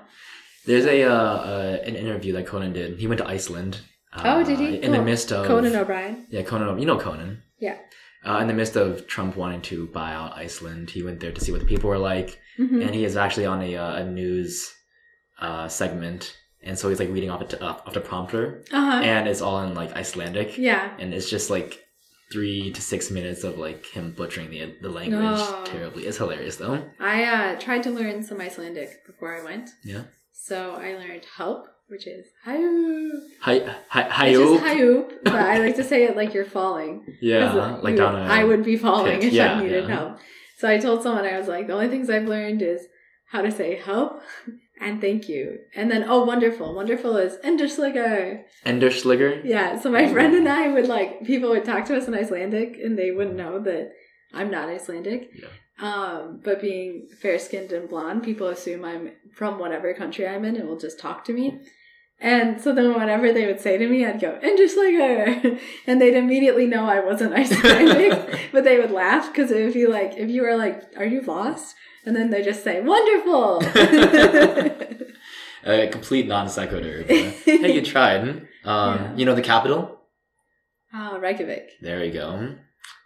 There's 0.65 0.87
a 0.87 1.03
uh, 1.05 1.13
uh, 1.13 1.79
an 1.85 1.95
interview 1.95 2.33
that 2.33 2.47
Conan 2.47 2.73
did. 2.73 2.99
He 2.99 3.07
went 3.07 3.19
to 3.19 3.27
Iceland 3.29 3.81
Oh, 4.25 4.43
did 4.45 4.59
he? 4.59 4.83
In 4.83 4.93
the 4.93 5.03
midst 5.03 5.33
of 5.33 5.47
Conan 5.47 5.75
O'Brien. 5.77 6.27
Yeah, 6.31 6.43
Conan. 6.43 6.79
You 6.79 6.87
know 6.87 6.99
Conan. 6.99 7.43
Yeah. 7.59 7.79
Uh, 8.25 8.39
in 8.39 8.47
the 8.49 8.55
midst 8.55 8.77
of 8.77 9.07
Trump 9.07 9.37
wanting 9.37 9.61
to 9.63 9.87
buy 9.89 10.13
out 10.13 10.37
Iceland, 10.37 10.91
he 10.91 11.03
went 11.03 11.21
there 11.21 11.33
to 11.33 11.41
see 11.41 11.53
what 11.53 11.61
the 11.61 11.67
people 11.67 11.89
were 11.91 11.99
like, 11.99 12.41
Mhm. 12.59 12.85
and 12.85 12.95
he 12.95 13.05
is 13.05 13.17
actually 13.17 13.47
on 13.47 13.63
a, 13.63 13.77
uh, 13.77 13.97
a 13.97 14.05
news 14.05 14.73
uh, 15.41 15.69
segment, 15.69 16.37
and 16.63 16.79
so 16.79 16.89
he's 16.89 16.99
like 16.99 17.11
reading 17.11 17.31
off, 17.31 17.43
it 17.43 17.61
off 17.63 17.93
the 17.93 18.01
prompter, 18.01 18.65
Uh-huh. 18.73 19.01
and 19.03 19.29
it's 19.29 19.43
all 19.43 19.63
in 19.63 19.75
like 19.75 19.93
Icelandic, 19.95 20.57
yeah. 20.59 20.97
and 20.99 21.13
it's 21.15 21.29
just 21.31 21.51
like 21.51 21.85
three 22.33 22.73
to 22.73 22.81
six 22.83 23.11
minutes 23.11 23.45
of 23.45 23.59
like 23.59 23.85
him 23.87 24.11
butchering 24.13 24.51
the 24.51 24.75
the 24.83 24.89
language 24.89 25.23
Oh. 25.23 25.63
terribly. 25.65 26.07
It's 26.07 26.17
hilarious 26.17 26.57
though. 26.57 26.83
I 26.99 27.25
uh, 27.25 27.61
tried 27.61 27.83
to 27.85 27.91
learn 27.91 28.23
some 28.25 28.41
Icelandic 28.41 29.07
before 29.07 29.39
I 29.39 29.45
went. 29.45 29.71
Yeah. 29.85 30.05
So 30.33 30.73
I 30.75 30.95
learned 30.97 31.25
help, 31.37 31.69
which 31.89 32.07
is 32.07 32.27
hayu. 32.47 33.11
Hi, 33.43 33.77
hi, 33.89 34.33
just 34.33 34.63
hayu, 34.63 35.11
but 35.25 35.35
I 35.35 35.59
like 35.59 35.77
to 35.77 35.85
say 35.85 36.05
it 36.05 36.17
like 36.17 36.35
you're 36.35 36.45
falling. 36.45 37.05
Yeah, 37.21 37.79
like 37.83 37.97
down. 37.97 38.17
I 38.17 38.45
would 38.45 38.65
be 38.65 38.77
falling 38.77 39.21
pit. 39.21 39.25
if 39.29 39.33
Yeah, 39.33 39.55
I 39.55 39.63
needed 39.63 39.89
yeah. 39.89 39.95
help. 39.95 40.19
So 40.59 40.69
I 40.69 40.79
told 40.79 41.03
someone 41.03 41.25
I 41.25 41.39
was 41.39 41.49
like, 41.49 41.67
the 41.67 41.75
only 41.75 41.89
things 41.89 42.09
I've 42.11 42.29
learned 42.29 42.63
is 42.63 42.87
how 43.31 43.43
to 43.43 43.51
say 43.51 43.77
help 43.77 44.21
and 44.81 45.01
thank 45.01 45.29
you, 45.29 45.59
and 45.75 45.91
then 45.91 46.05
oh 46.09 46.25
wonderful, 46.25 46.75
wonderful 46.75 47.17
is 47.17 47.37
endersliger. 47.45 48.43
Endersliger. 48.65 49.43
Yeah. 49.45 49.79
So 49.79 49.91
my 49.91 50.07
friend 50.13 50.35
and 50.35 50.49
I 50.49 50.69
would 50.69 50.87
like 50.89 51.25
people 51.25 51.51
would 51.51 51.65
talk 51.65 51.85
to 51.87 51.97
us 51.97 52.09
in 52.09 52.15
Icelandic, 52.15 52.77
and 52.83 52.99
they 52.99 53.11
wouldn't 53.11 53.37
know 53.37 53.61
that 53.61 53.93
I'm 54.35 54.51
not 54.51 54.69
Icelandic. 54.69 55.31
Yeah. 55.35 55.49
Um, 55.81 56.41
but 56.43 56.61
being 56.61 57.07
fair 57.21 57.39
skinned 57.39 57.73
and 57.73 57.89
blonde, 57.89 58.23
people 58.23 58.49
assume 58.49 58.85
I'm 58.85 59.13
from 59.35 59.59
whatever 59.59 59.93
country 59.95 60.27
I'm 60.27 60.45
in 60.45 60.57
and 60.57 60.69
will 60.69 60.79
just 60.79 60.99
talk 60.99 61.25
to 61.27 61.33
me. 61.33 61.61
And 62.19 62.59
so 62.63 62.75
then 62.75 62.95
whenever 62.95 63.31
they 63.31 63.45
would 63.45 63.61
say 63.61 63.77
to 63.77 63.87
me, 63.87 64.07
I'd 64.07 64.19
go, 64.21 64.39
Enderslager! 64.43 65.61
And 65.87 66.01
they'd 66.01 66.17
immediately 66.17 66.67
know 66.67 66.87
I 66.87 67.01
wasn't 67.01 67.35
Icelandic, 67.39 68.41
but 68.53 68.65
they 68.65 68.79
would 68.79 68.91
laugh 68.91 69.31
because 69.31 69.51
it 69.51 69.63
would 69.65 69.75
be 69.75 69.87
like, 69.87 70.15
if 70.17 70.31
you 70.31 70.41
were 70.43 70.57
like, 70.57 70.83
are 70.97 71.05
you 71.05 71.21
lost? 71.21 71.75
And 72.07 72.17
then 72.17 72.31
they 72.31 72.41
just 72.43 72.65
say, 72.65 72.81
wonderful! 72.81 73.61
A 75.65 75.89
complete 75.89 76.27
non 76.29 76.49
sequitur. 76.49 77.03
hey, 77.03 77.75
you 77.75 77.83
tried. 77.83 78.21
Um, 78.23 78.47
Yeah. 78.65 79.15
You 79.17 79.25
know 79.27 79.35
the 79.35 79.43
capital? 79.43 80.01
Ah, 80.93 81.17
Reykjavik. 81.17 81.71
There 81.83 82.03
you 82.05 82.13
go. 82.13 82.55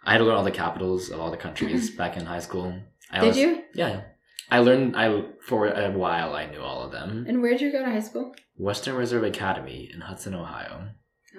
I 0.03 0.13
had 0.13 0.17
to 0.19 0.23
learn 0.25 0.35
all 0.35 0.43
the 0.43 0.51
capitals 0.51 1.09
of 1.09 1.19
all 1.19 1.31
the 1.31 1.37
countries 1.37 1.89
back 2.01 2.17
in 2.17 2.25
high 2.25 2.39
school. 2.39 2.73
I 3.11 3.19
Did 3.19 3.27
was- 3.27 3.37
you? 3.37 3.63
Yeah, 3.73 3.87
yeah. 3.89 4.01
I 4.49 4.59
learned. 4.59 4.97
I 4.97 5.23
for 5.47 5.67
a 5.67 5.91
while 5.91 6.33
I 6.35 6.45
knew 6.45 6.59
all 6.61 6.83
of 6.83 6.91
them. 6.91 7.25
And 7.27 7.41
where'd 7.41 7.61
you 7.61 7.71
go 7.71 7.79
to 7.85 7.89
high 7.89 8.01
school? 8.01 8.33
Western 8.57 8.95
Reserve 8.95 9.23
Academy 9.23 9.89
in 9.93 10.01
Hudson, 10.01 10.33
Ohio. 10.35 10.89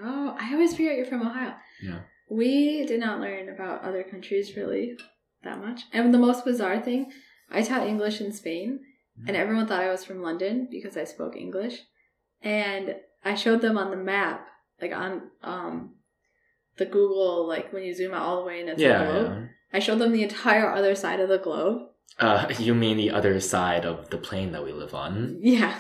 Oh, 0.03 0.35
I 0.41 0.53
always 0.55 0.75
forget 0.75 0.97
you're 0.97 1.05
from 1.07 1.27
Ohio. 1.27 1.55
Yeah. 1.83 2.01
We 2.31 2.87
did 2.87 3.01
not 3.01 3.21
learn 3.21 3.51
about 3.51 3.83
other 3.83 4.03
countries 4.03 4.57
really 4.57 4.97
that 5.45 5.59
much. 5.61 5.83
And 5.93 6.15
the 6.15 6.19
most 6.19 6.45
bizarre 6.47 6.81
thing, 6.81 7.13
I 7.51 7.61
taught 7.63 7.87
English 7.87 8.23
in 8.23 8.33
Spain, 8.33 8.81
and 9.27 9.37
everyone 9.37 9.67
thought 9.67 9.83
I 9.83 9.91
was 9.91 10.05
from 10.05 10.23
London 10.23 10.69
because 10.71 10.97
I 10.97 11.05
spoke 11.05 11.37
English. 11.37 11.81
And 12.41 12.97
I 13.25 13.35
showed 13.35 13.61
them 13.61 13.77
on 13.77 13.91
the 13.91 13.97
map, 13.99 14.47
like 14.81 14.93
on 14.93 15.31
um 15.43 15.97
the 16.79 16.87
Google, 16.87 17.47
like 17.47 17.73
when 17.73 17.83
you 17.85 17.95
zoom 17.95 18.15
out 18.15 18.23
all 18.23 18.41
the 18.41 18.47
way 18.47 18.61
and 18.61 18.69
it's 18.71 18.81
a 18.81 18.85
Yeah, 18.85 19.05
globe. 19.05 19.27
yeah. 19.33 19.47
I 19.75 19.79
showed 19.79 19.99
them 19.99 20.13
the 20.13 20.23
entire 20.23 20.71
other 20.73 20.95
side 20.95 21.21
of 21.21 21.29
the 21.29 21.39
globe. 21.39 21.83
Uh, 22.19 22.47
you 22.59 22.75
mean 22.75 22.97
the 22.97 23.11
other 23.11 23.39
side 23.41 23.85
of 23.85 24.11
the 24.11 24.19
plane 24.19 24.53
that 24.53 24.65
we 24.65 24.73
live 24.73 24.95
on? 24.95 25.39
Yeah. 25.41 25.75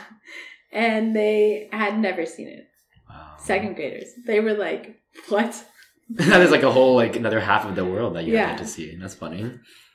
And 0.72 1.14
they 1.14 1.68
had 1.72 1.98
never 1.98 2.24
seen 2.26 2.48
it. 2.48 2.66
Wow. 3.08 3.34
Second 3.38 3.74
graders. 3.76 4.08
They 4.26 4.40
were 4.40 4.54
like, 4.54 4.96
What? 5.28 5.64
There's 6.08 6.50
like 6.50 6.62
a 6.62 6.72
whole 6.72 6.94
like 6.96 7.16
another 7.16 7.40
half 7.40 7.64
of 7.66 7.74
the 7.74 7.84
world 7.84 8.16
that 8.16 8.24
you 8.24 8.34
Yeah. 8.34 8.50
get 8.50 8.58
to 8.58 8.66
see. 8.66 8.96
That's 8.96 9.14
funny. 9.14 9.40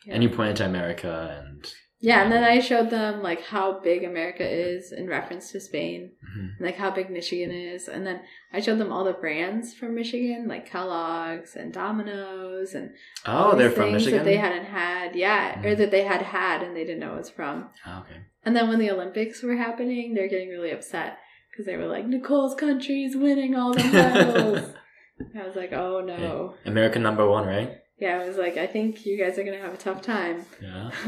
Yeah. 0.06 0.14
And 0.14 0.24
you 0.24 0.30
pointed 0.30 0.56
to 0.58 0.66
America 0.66 1.42
and 1.44 1.66
Yeah, 2.00 2.22
and 2.22 2.32
then 2.32 2.44
I 2.44 2.60
showed 2.60 2.92
them 2.92 3.24
like 3.24 3.42
how 3.42 3.80
big 3.80 4.04
America 4.04 4.48
is 4.48 4.92
in 4.92 5.08
reference 5.08 5.52
to 5.52 5.60
Spain, 5.60 6.12
Mhm. 6.24 6.42
and, 6.58 6.66
like 6.68 6.76
how 6.76 6.92
big 6.92 7.10
Michigan 7.10 7.50
is, 7.52 7.88
and 7.88 8.06
then 8.06 8.22
I 8.54 8.60
showed 8.60 8.78
them 8.78 8.92
all 8.92 9.04
the 9.04 9.14
brands 9.14 9.74
from 9.74 9.96
Michigan, 9.96 10.48
like 10.48 10.70
Kellogg's 10.70 11.56
and 11.56 11.74
Domino's, 11.74 12.76
and 12.76 12.92
oh, 13.26 13.56
they're 13.56 13.72
from 13.72 13.94
Michigan. 13.94 14.20
that 14.20 14.26
they 14.26 14.38
hadn't 14.38 14.66
had, 14.66 15.16
yet, 15.16 15.66
or 15.66 15.72
Mhm. 15.74 15.78
that 15.78 15.92
they 15.92 16.04
had 16.04 16.22
had 16.22 16.62
and 16.62 16.76
they 16.76 16.84
didn't 16.84 17.00
know 17.00 17.14
it 17.16 17.18
was 17.18 17.30
from. 17.32 17.70
Oh, 17.88 18.04
okay. 18.08 18.20
And 18.46 18.56
then 18.56 18.70
when 18.70 18.80
the 18.80 18.92
Olympics 18.92 19.42
were 19.42 19.56
happening, 19.56 20.14
they're 20.14 20.28
getting 20.30 20.50
really 20.50 20.72
upset 20.72 21.18
because 21.52 21.66
they 21.66 21.78
were 21.78 21.88
like, 21.88 22.06
Nicole's 22.06 22.54
country's 22.56 23.16
winning 23.18 23.56
all 23.56 23.74
the 23.74 23.84
medals. 23.84 24.70
I 25.36 25.46
was 25.48 25.56
like, 25.56 25.74
oh 25.74 26.02
no. 26.02 26.54
American 26.66 27.02
number 27.02 27.28
one, 27.28 27.48
right? 27.48 27.72
Yeah, 28.00 28.20
I 28.22 28.28
was 28.28 28.38
like, 28.38 28.58
I 28.58 28.68
think 28.68 29.08
you 29.08 29.18
guys 29.18 29.40
are 29.40 29.44
gonna 29.44 29.58
have 29.58 29.74
a 29.74 29.78
tough 29.78 30.04
time. 30.04 30.46
Yeah. 30.62 30.92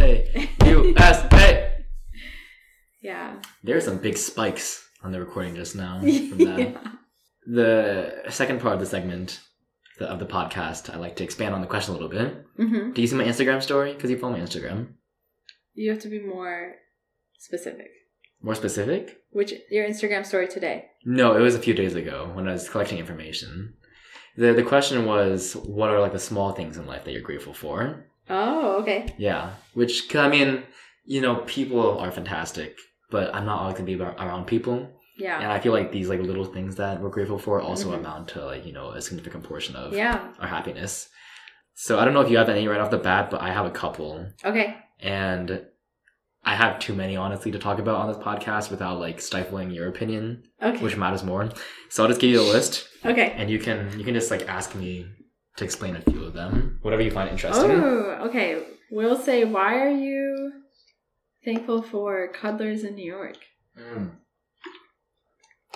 USA, 0.00 0.48
USA. 0.64 1.72
yeah. 3.02 3.36
There's 3.62 3.84
some 3.84 3.98
big 3.98 4.16
spikes 4.16 4.88
on 5.02 5.12
the 5.12 5.20
recording 5.20 5.54
just 5.54 5.76
now. 5.76 6.00
From 6.00 6.38
that. 6.38 6.58
yeah. 6.58 6.92
The 7.46 8.22
second 8.28 8.60
part 8.60 8.74
of 8.74 8.80
the 8.80 8.86
segment 8.86 9.40
the, 9.98 10.06
of 10.06 10.18
the 10.18 10.26
podcast, 10.26 10.92
I 10.92 10.96
like 10.98 11.16
to 11.16 11.24
expand 11.24 11.54
on 11.54 11.60
the 11.60 11.66
question 11.66 11.94
a 11.94 11.98
little 11.98 12.08
bit. 12.10 12.44
hmm 12.56 12.92
Do 12.92 13.00
you 13.00 13.06
see 13.08 13.16
my 13.16 13.24
Instagram 13.24 13.62
story? 13.62 13.94
Because 13.94 14.10
you 14.10 14.18
follow 14.18 14.34
my 14.34 14.40
Instagram. 14.40 14.94
You 15.74 15.90
have 15.90 16.00
to 16.02 16.08
be 16.08 16.20
more 16.20 16.74
specific. 17.38 17.88
More 18.42 18.54
specific? 18.54 19.18
Which 19.30 19.52
your 19.70 19.86
Instagram 19.86 20.24
story 20.26 20.48
today? 20.48 20.86
No, 21.04 21.36
it 21.36 21.40
was 21.40 21.54
a 21.54 21.58
few 21.60 21.74
days 21.74 21.94
ago 21.94 22.30
when 22.34 22.48
I 22.48 22.52
was 22.52 22.68
collecting 22.68 22.98
information. 22.98 23.74
The 24.36 24.52
the 24.52 24.62
question 24.62 25.04
was, 25.04 25.54
what 25.54 25.90
are 25.90 26.00
like 26.00 26.12
the 26.12 26.18
small 26.18 26.52
things 26.52 26.76
in 26.76 26.86
life 26.86 27.04
that 27.04 27.12
you're 27.12 27.20
grateful 27.20 27.52
for? 27.52 28.06
Oh, 28.28 28.76
okay. 28.82 29.14
Yeah, 29.18 29.50
which 29.74 30.14
I 30.14 30.28
mean, 30.28 30.62
you 31.04 31.20
know, 31.20 31.36
people 31.46 31.98
are 31.98 32.10
fantastic, 32.10 32.76
but 33.10 33.34
I'm 33.34 33.46
not 33.46 33.60
always 33.60 33.74
gonna 33.74 33.86
be 33.86 34.00
around 34.00 34.46
people, 34.46 34.88
Yeah. 35.18 35.40
and 35.40 35.50
I 35.50 35.58
feel 35.58 35.72
like 35.72 35.90
these 35.92 36.08
like 36.08 36.20
little 36.20 36.44
things 36.44 36.76
that 36.76 37.00
we're 37.00 37.08
grateful 37.10 37.38
for 37.38 37.60
also 37.60 37.90
Mhm. 37.90 37.98
amount 38.00 38.28
to 38.28 38.44
like 38.44 38.64
you 38.66 38.72
know 38.72 38.90
a 38.90 39.00
significant 39.00 39.44
portion 39.44 39.74
of 39.76 39.92
Yeah. 39.92 40.32
our 40.38 40.48
happiness. 40.48 41.08
So 41.74 41.98
I 41.98 42.04
don't 42.04 42.14
know 42.14 42.20
if 42.20 42.30
you 42.30 42.36
have 42.38 42.48
any 42.50 42.68
right 42.68 42.80
off 42.80 42.90
the 42.90 42.98
bat, 42.98 43.30
but 43.30 43.40
I 43.40 43.50
have 43.52 43.66
a 43.66 43.70
couple, 43.70 44.26
Okay. 44.44 44.76
and 45.00 45.66
I 46.44 46.54
have 46.54 46.78
too 46.78 46.94
many 46.94 47.16
honestly 47.16 47.50
to 47.52 47.58
talk 47.58 47.78
about 47.78 47.96
on 47.96 48.08
this 48.08 48.16
podcast 48.18 48.70
without 48.70 48.98
like 48.98 49.20
stifling 49.20 49.70
your 49.70 49.88
opinion, 49.88 50.44
Okay. 50.62 50.82
which 50.82 50.96
matters 50.96 51.22
more. 51.24 51.48
So 51.88 52.02
I'll 52.02 52.08
just 52.08 52.20
give 52.20 52.30
you 52.30 52.40
a 52.40 52.50
list, 52.56 52.86
okay. 53.04 53.32
and 53.36 53.50
you 53.50 53.58
can 53.58 53.98
you 53.98 54.04
can 54.04 54.14
just 54.14 54.30
like 54.30 54.48
ask 54.48 54.74
me 54.74 55.06
to 55.56 55.64
explain 55.64 55.96
a 55.96 56.00
few 56.02 56.24
of 56.24 56.32
them, 56.32 56.78
whatever 56.82 57.02
you 57.02 57.10
find 57.10 57.28
interesting. 57.30 57.70
Oh, 57.70 58.26
okay. 58.28 58.62
We'll 58.90 59.18
say, 59.18 59.44
why 59.44 59.78
are 59.78 59.90
you 59.90 60.52
thankful 61.44 61.82
for 61.82 62.28
cuddlers 62.32 62.84
in 62.84 62.94
New 62.94 63.04
York? 63.04 63.38
Mm. 63.78 64.12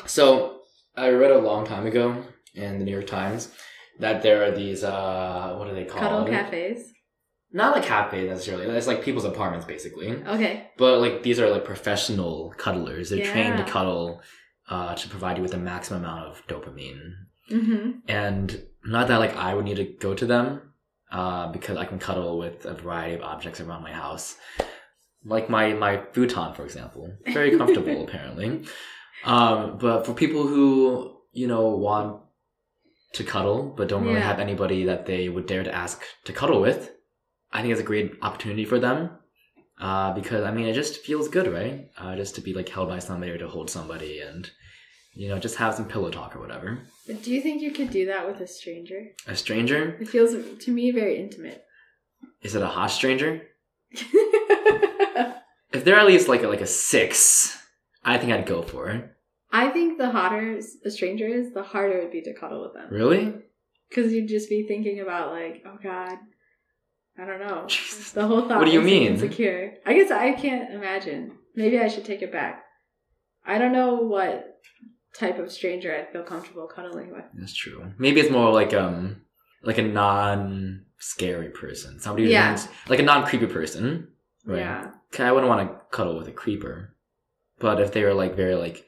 So 0.07 0.61
I 0.97 1.11
read 1.11 1.31
a 1.31 1.39
long 1.39 1.67
time 1.67 1.87
ago 1.87 2.25
in 2.55 2.79
the 2.79 2.85
New 2.85 2.93
York 2.93 3.07
Times 3.07 3.53
that 4.01 4.23
there 4.23 4.45
are 4.45 4.51
these 4.51 4.83
uh 4.83 5.55
what 5.57 5.69
are 5.69 5.75
they 5.75 5.85
called? 5.85 6.03
Cuddle 6.03 6.27
cafes. 6.27 6.91
Not 7.53 7.77
like 7.77 7.85
cafes 7.85 8.29
necessarily. 8.29 8.67
It's 8.67 8.89
like 8.89 9.05
people's 9.05 9.25
apartments 9.25 9.67
basically. 9.67 10.11
Okay. 10.11 10.71
But 10.77 10.99
like 11.01 11.23
these 11.23 11.39
are 11.39 11.49
like 11.49 11.65
professional 11.65 12.53
cuddlers. 12.59 13.11
They're 13.11 13.25
trained 13.25 13.59
to 13.59 13.65
cuddle 13.65 14.21
uh, 14.69 14.95
to 14.95 15.09
provide 15.09 15.37
you 15.37 15.43
with 15.43 15.53
the 15.53 15.59
maximum 15.59 16.05
amount 16.05 16.27
of 16.27 16.47
dopamine. 16.49 17.13
Mm-hmm. 17.51 17.91
And 18.09 18.63
not 18.85 19.09
that 19.09 19.19
like 19.19 19.37
I 19.37 19.55
would 19.55 19.65
need 19.65 19.77
to 19.77 19.85
go 19.85 20.15
to 20.15 20.27
them 20.27 20.73
uh, 21.11 21.51
because 21.53 21.77
I 21.77 21.85
can 21.85 21.99
cuddle 21.99 22.39
with 22.39 22.65
a 22.67 22.75
variety 22.75 23.15
of 23.15 23.23
objects 23.23 23.61
around 23.61 23.83
my 23.83 23.93
house, 23.93 24.37
like 25.25 25.49
my 25.49 25.73
my 25.73 26.03
futon, 26.13 26.55
for 26.55 26.65
example, 26.65 27.13
very 27.33 27.57
comfortable 27.59 28.05
apparently. 28.05 28.65
Um, 29.25 29.79
but 29.79 30.05
for 30.07 30.13
people 30.15 30.47
who 30.47 31.17
you 31.33 31.47
know 31.47 31.69
want 31.69 32.21
to 33.15 33.25
cuddle 33.25 33.73
but 33.77 33.89
don't 33.89 34.03
really 34.05 34.15
Yeah. 34.19 34.27
have 34.27 34.41
anybody 34.41 34.85
that 34.85 35.07
they 35.07 35.29
would 35.29 35.47
dare 35.47 35.63
to 35.65 35.73
ask 35.75 36.03
to 36.25 36.33
cuddle 36.33 36.61
with, 36.61 36.91
I 37.53 37.61
think 37.63 37.73
it's 37.73 37.81
a 37.81 37.85
great 37.85 38.13
opportunity 38.23 38.65
for 38.65 38.79
them. 38.79 39.11
Uh, 39.81 40.13
because 40.15 40.45
I 40.45 40.53
mean, 40.53 40.67
it 40.67 40.75
just 40.75 41.01
feels 41.01 41.29
good, 41.29 41.53
right? 41.53 41.91
Uh, 41.99 42.15
just 42.17 42.35
to 42.37 42.41
be 42.41 42.53
like 42.55 42.69
held 42.69 42.89
by 42.89 42.99
somebody 43.01 43.33
or 43.33 43.39
to 43.39 43.49
hold 43.49 43.71
somebody 43.71 44.21
and 44.21 44.51
you 45.15 45.29
know 45.29 45.39
just 45.39 45.57
have 45.57 45.75
some 45.75 45.87
pillow 45.89 46.11
talk 46.11 46.37
or 46.37 46.41
whatever. 46.41 46.79
But 47.07 47.23
do 47.23 47.33
you 47.33 47.41
think 47.41 47.63
you 47.63 47.71
could 47.73 47.91
do 47.91 48.07
that 48.07 48.27
with 48.27 48.41
a 48.41 48.47
stranger? 48.47 49.09
A 49.27 49.37
stranger 49.37 49.97
It 50.01 50.09
feels 50.09 50.35
to 50.65 50.71
me 50.71 50.91
very 50.91 51.19
intimate. 51.21 51.65
is 52.43 52.55
it 52.55 52.63
a 52.63 52.67
hot 52.67 52.91
stranger? 52.91 53.43
If 55.75 55.85
they're 55.85 55.97
at 55.99 56.07
least 56.07 56.29
like 56.29 56.45
a, 56.45 56.49
like 56.49 56.61
a 56.61 56.69
six, 56.69 57.59
I 58.05 58.17
think 58.17 58.33
I'd 58.33 58.47
go 58.47 58.63
for 58.63 58.91
it. 58.91 59.11
I 59.51 59.71
think 59.71 59.99
the 59.99 60.11
hotter 60.11 60.61
a 60.85 60.91
stranger 60.91 61.27
is, 61.27 61.53
the 61.53 61.65
harder 61.65 61.99
it 61.99 62.03
would 62.05 62.13
be 62.13 62.23
to 62.23 62.33
cuddle 62.33 62.63
with 62.63 62.75
them. 62.75 62.89
Really? 62.91 63.35
Because 63.89 64.13
you'd 64.13 64.29
just 64.29 64.49
be 64.49 64.67
thinking 64.69 65.01
about 65.01 65.33
like, 65.33 65.65
oh 65.67 65.77
god, 65.83 66.17
I 67.19 67.25
don't 67.27 67.41
know. 67.41 67.65
Jesus. 67.67 68.13
The 68.13 68.27
whole 68.27 68.43
thought. 68.43 68.59
What 68.59 68.67
do 68.67 68.71
you 68.71 68.83
mean? 68.83 69.15
Insecure. 69.15 69.75
I 69.85 69.95
guess 69.95 70.13
I 70.13 70.33
can't 70.33 70.73
imagine. 70.73 71.33
Maybe 71.57 71.81
I 71.81 71.89
should 71.89 72.05
take 72.05 72.23
it 72.23 72.33
back. 72.33 72.63
I 73.45 73.59
don't 73.59 73.73
know 73.73 73.97
what 73.97 74.61
type 75.19 75.39
of 75.39 75.51
stranger 75.53 75.95
I'd 75.95 76.13
feel 76.13 76.23
comfortable 76.23 76.67
cuddling 76.67 77.13
with. 77.13 77.25
That's 77.35 77.55
true. 77.55 77.93
Maybe 77.99 78.21
it's 78.21 78.31
more 78.31 78.53
like 78.53 78.75
um 78.75 79.23
like 79.63 79.79
a 79.79 79.83
non 79.83 80.85
scary 80.99 81.49
person. 81.51 82.01
Somebody 82.01 82.25
who 82.27 82.31
Yeah. 82.33 82.61
like 82.89 82.99
a 82.99 83.03
non 83.05 83.25
creepy 83.27 83.47
person. 83.47 84.09
Right. 84.45 84.59
Yeah. 84.61 84.91
I 85.19 85.33
wouldn't 85.33 85.49
want 85.49 85.69
to 85.69 85.77
cuddle 85.97 86.17
with 86.19 86.29
a 86.29 86.33
creeper. 86.33 86.95
But 87.61 87.81
if 87.81 87.93
they 87.93 88.03
were 88.03 88.15
like 88.15 88.35
very 88.35 88.57
like 88.57 88.85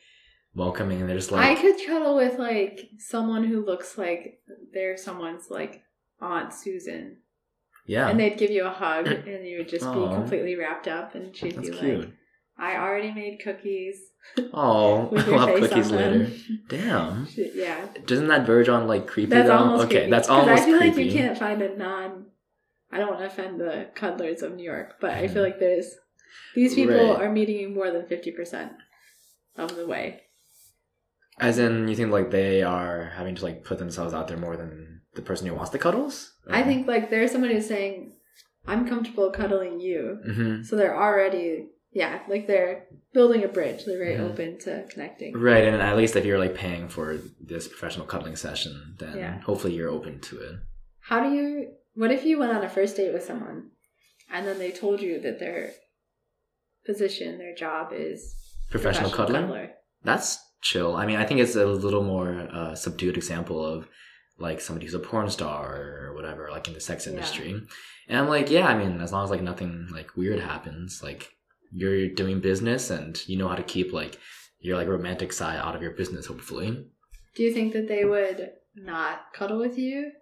welcoming 0.55 1.01
and 1.01 1.09
they're 1.09 1.17
just 1.17 1.31
like 1.31 1.47
I 1.59 1.61
could 1.61 1.77
cuddle 1.87 2.17
with 2.17 2.39
like 2.39 2.91
someone 2.99 3.45
who 3.45 3.65
looks 3.65 3.97
like 3.99 4.41
they're 4.73 4.97
someone's 4.97 5.51
like 5.51 5.83
Aunt 6.21 6.53
Susan. 6.53 7.19
Yeah. 7.87 8.09
And 8.09 8.19
they'd 8.19 8.37
give 8.39 8.51
you 8.51 8.65
a 8.67 8.71
hug 8.71 9.07
and 9.29 9.47
you 9.47 9.59
would 9.59 9.69
just 9.69 9.85
be 9.85 9.93
completely 10.09 10.57
wrapped 10.57 10.89
up 10.89 11.15
and 11.15 11.35
she'd 11.37 11.55
That's 11.57 11.71
be 11.71 11.77
cute. 11.77 12.01
like, 12.01 12.12
I 12.59 12.77
already 12.77 13.12
made 13.12 13.40
cookies. 13.42 14.01
Oh, 14.53 15.11
I'll 15.16 15.47
have 15.47 15.59
cookies 15.61 15.90
later. 15.90 16.31
Damn. 16.69 17.29
Yeah. 17.37 17.87
Doesn't 18.07 18.29
that 18.29 18.47
verge 18.47 18.69
on 18.69 18.87
like 18.88 19.07
creepy 19.07 19.31
That's 19.31 19.49
though? 19.49 19.57
almost 19.59 19.85
okay, 19.87 19.95
creepy. 19.97 20.11
that's 20.11 20.29
almost 20.29 20.62
I 20.62 20.64
feel 20.66 20.79
creepy. 20.79 20.97
like 21.05 21.07
you 21.07 21.12
can't 21.21 21.38
find 21.38 21.62
a 21.62 21.77
non. 21.77 22.27
I 22.90 22.99
don't 22.99 23.09
want 23.09 23.21
to 23.21 23.27
offend 23.27 23.61
the 23.61 23.88
cuddlers 23.95 24.42
of 24.42 24.55
New 24.55 24.62
York, 24.64 24.95
but 25.01 25.11
I 25.11 25.29
feel 25.29 25.42
Mhm. 25.42 25.47
like 25.47 25.59
there's 25.59 25.97
these 26.55 26.75
people 26.75 26.95
Right. 27.14 27.23
are 27.23 27.31
meeting 27.33 27.57
you 27.59 27.69
more 27.69 27.90
than 27.90 28.07
fifty 28.07 28.31
percent 28.33 28.73
of 29.57 29.77
the 29.77 29.87
way. 29.87 30.23
As 31.38 31.59
in, 31.59 31.87
you 31.88 31.95
think 31.95 32.11
like 32.11 32.31
they 32.31 32.62
are 32.62 33.12
having 33.16 33.35
to 33.35 33.45
like 33.45 33.64
put 33.64 33.79
themselves 33.79 34.14
out 34.14 34.29
there 34.29 34.38
more 34.38 34.57
than 34.57 35.03
the 35.14 35.23
person 35.23 35.47
who 35.47 35.55
wants 35.55 35.71
the 35.71 35.79
cuddles? 35.79 36.33
I 36.49 36.62
think 36.62 36.87
like 36.87 37.11
there's 37.11 37.33
somebody 37.33 37.55
who's 37.55 37.66
saying, 37.69 38.14
"I'm 38.66 38.88
comfortable 38.88 39.31
cuddling 39.31 39.79
you," 39.81 40.19
hmm 40.25 40.62
so 40.62 40.77
they're 40.77 40.97
already 40.97 41.69
yeah, 42.03 42.15
like 42.29 42.47
they're 42.47 42.75
building 43.15 43.43
a 43.43 43.49
bridge. 43.49 43.81
They're 43.87 44.05
very 44.07 44.17
Mhm. 44.19 44.31
open 44.31 44.59
to 44.65 44.87
connecting. 44.93 45.31
Right, 45.51 45.65
and 45.65 45.77
at 45.91 45.97
least 45.97 46.15
if 46.17 46.25
you're 46.27 46.39
like 46.47 46.55
paying 46.55 46.89
for 46.97 47.07
this 47.53 47.67
professional 47.73 48.07
cuddling 48.13 48.37
session, 48.37 48.75
then 48.99 49.17
Yeah. 49.17 49.41
hopefully 49.49 49.75
you're 49.75 49.89
open 49.99 50.21
to 50.29 50.35
it. 50.49 50.55
How 51.11 51.19
do 51.25 51.31
you? 51.37 51.73
What 51.95 52.11
if 52.13 52.23
you 52.27 52.39
went 52.39 52.53
on 52.53 52.63
a 52.63 52.69
first 52.69 52.97
date 52.99 53.15
with 53.15 53.25
someone, 53.25 53.59
and 54.31 54.47
then 54.47 54.59
they 54.59 54.71
told 54.71 55.01
you 55.01 55.19
that 55.21 55.39
their 55.39 55.73
position, 56.85 57.39
their 57.39 57.55
job 57.55 57.93
is 57.93 58.35
Professional, 58.71 59.11
cuddling? 59.11 59.43
cuddler? 59.43 59.71
That's 60.03 60.39
chill. 60.63 60.95
I 60.97 61.07
mean, 61.07 61.17
I 61.17 61.25
think 61.25 61.41
it's 61.41 61.57
a 61.57 61.67
little 61.67 62.03
more 62.05 62.49
uh, 62.53 62.75
subdued 62.75 63.17
example 63.17 63.65
of 63.65 63.89
like 64.39 64.61
somebody 64.61 64.85
who's 64.85 64.95
a 64.95 64.99
porn 64.99 65.31
star 65.31 65.65
or 66.03 66.15
whatever, 66.15 66.49
like 66.51 66.69
in 66.69 66.75
the 66.75 66.81
sex 66.81 67.07
Yeah. 67.07 67.13
industry. 67.15 67.51
And 68.09 68.19
I'm 68.19 68.29
like, 68.29 68.51
yeah, 68.51 68.67
I 68.67 68.77
mean, 68.77 69.01
as 69.01 69.13
long 69.13 69.25
as 69.25 69.31
like 69.31 69.43
nothing 69.43 69.89
like 69.93 70.15
weird 70.17 70.41
happens, 70.41 71.03
like 71.03 71.33
you're 71.77 72.09
doing 72.09 72.41
business 72.41 72.89
and 72.89 73.21
you 73.29 73.37
know 73.37 73.49
how 73.49 73.55
to 73.55 73.62
keep 73.62 73.93
like 73.93 74.19
your 74.61 74.77
like 74.77 74.89
romantic 74.89 75.33
side 75.33 75.59
out 75.59 75.77
of 75.77 75.83
your 75.83 75.93
business, 75.93 76.27
hopefully. 76.27 76.87
Do 77.35 77.43
you 77.43 77.53
think 77.53 77.75
that 77.75 77.87
they 77.87 78.05
would 78.05 78.51
not 78.75 79.33
cuddle 79.35 79.59
with 79.59 79.77
you? 79.77 80.12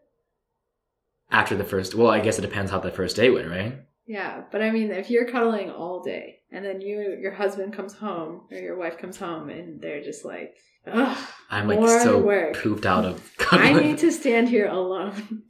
After 1.31 1.57
the 1.57 1.65
first, 1.65 1.95
well, 1.95 2.11
I 2.11 2.21
guess 2.21 2.39
it 2.39 2.43
depends 2.43 2.71
how 2.71 2.81
the 2.81 2.91
first 2.91 3.17
date 3.17 3.31
went, 3.31 3.49
right? 3.49 3.79
Yeah, 4.07 4.43
but 4.51 4.63
I 4.63 4.71
mean, 4.71 4.91
if 4.91 5.11
you're 5.11 5.31
cuddling 5.31 5.71
all 5.71 6.03
day 6.03 6.41
and 6.51 6.65
then 6.65 6.81
you, 6.81 7.17
your 7.21 7.33
husband 7.33 7.73
comes 7.73 7.95
home 7.95 8.43
or 8.51 8.59
your 8.59 8.77
wife 8.77 8.99
comes 8.99 9.17
home 9.17 9.49
and 9.49 9.81
they're 9.81 10.03
just 10.03 10.25
like, 10.25 10.55
ugh, 10.87 11.17
I'm 11.51 11.69
like 11.69 11.89
so 12.03 12.19
work. 12.19 12.57
pooped 12.57 12.85
out 12.85 13.05
of 13.05 13.31
cuddling. 13.39 13.77
I 13.77 13.81
need 13.81 13.99
to 13.99 14.11
stand 14.11 14.49
here 14.49 14.67
alone. 14.67 15.45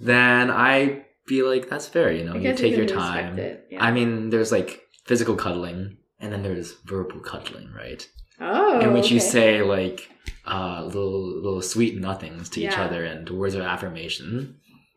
then 0.00 0.50
I 0.50 1.04
be 1.26 1.42
like, 1.42 1.68
that's 1.68 1.86
fair, 1.86 2.10
you 2.10 2.24
know, 2.24 2.34
you 2.34 2.54
take 2.54 2.76
your 2.76 2.86
time. 2.86 3.38
Yeah. 3.70 3.84
I 3.84 3.92
mean, 3.92 4.30
there's 4.30 4.50
like 4.50 4.82
physical 5.10 5.34
cuddling, 5.44 5.96
and 6.20 6.32
then 6.32 6.42
there's 6.44 6.68
verbal 6.92 7.20
cuddling, 7.20 7.68
right? 7.84 8.02
oh, 8.40 8.80
in 8.80 8.92
which 8.94 9.10
you 9.10 9.20
say 9.20 9.60
like 9.76 10.08
uh, 10.46 10.82
little 10.84 11.20
little 11.44 11.60
sweet 11.74 11.94
nothings 12.08 12.48
to 12.50 12.60
each 12.60 12.78
other 12.84 13.04
and 13.04 13.28
words 13.28 13.54
of 13.56 13.62
affirmation. 13.74 14.28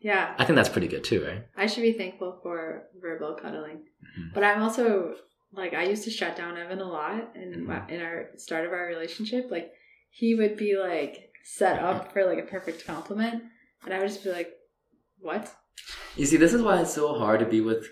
yeah, 0.00 0.34
I 0.38 0.44
think 0.44 0.56
that's 0.56 0.68
pretty 0.76 0.88
good 0.94 1.04
too, 1.10 1.20
right? 1.28 1.42
I 1.56 1.66
should 1.66 1.82
be 1.90 1.92
thankful 2.02 2.30
for 2.42 2.84
verbal 3.04 3.34
cuddling. 3.42 3.80
Mhm. 4.18 4.32
But 4.34 4.44
I'm 4.44 4.62
also 4.62 5.16
like 5.52 5.72
I 5.74 5.84
used 5.92 6.04
to 6.04 6.10
shut 6.18 6.36
down 6.36 6.56
Evan 6.56 6.80
a 6.80 6.90
lot 7.00 7.22
in 7.42 7.48
Mhm. 7.66 7.90
in 7.94 8.00
our 8.06 8.18
start 8.36 8.64
of 8.66 8.72
our 8.72 8.86
relationship. 8.94 9.50
Like 9.56 9.68
he 10.20 10.28
would 10.38 10.56
be 10.56 10.70
like 10.90 11.14
set 11.58 11.76
up 11.88 12.12
for 12.12 12.24
like 12.30 12.38
a 12.44 12.46
perfect 12.56 12.86
compliment, 12.92 13.42
and 13.84 13.90
I 13.92 13.98
would 13.98 14.08
just 14.08 14.24
be 14.24 14.30
like, 14.38 14.50
"What?" 15.28 15.44
You 16.16 16.24
see, 16.30 16.38
this 16.38 16.54
is 16.56 16.62
why 16.62 16.80
it's 16.80 16.94
so 16.94 17.06
hard 17.22 17.40
to 17.40 17.46
be 17.56 17.60
with 17.70 17.82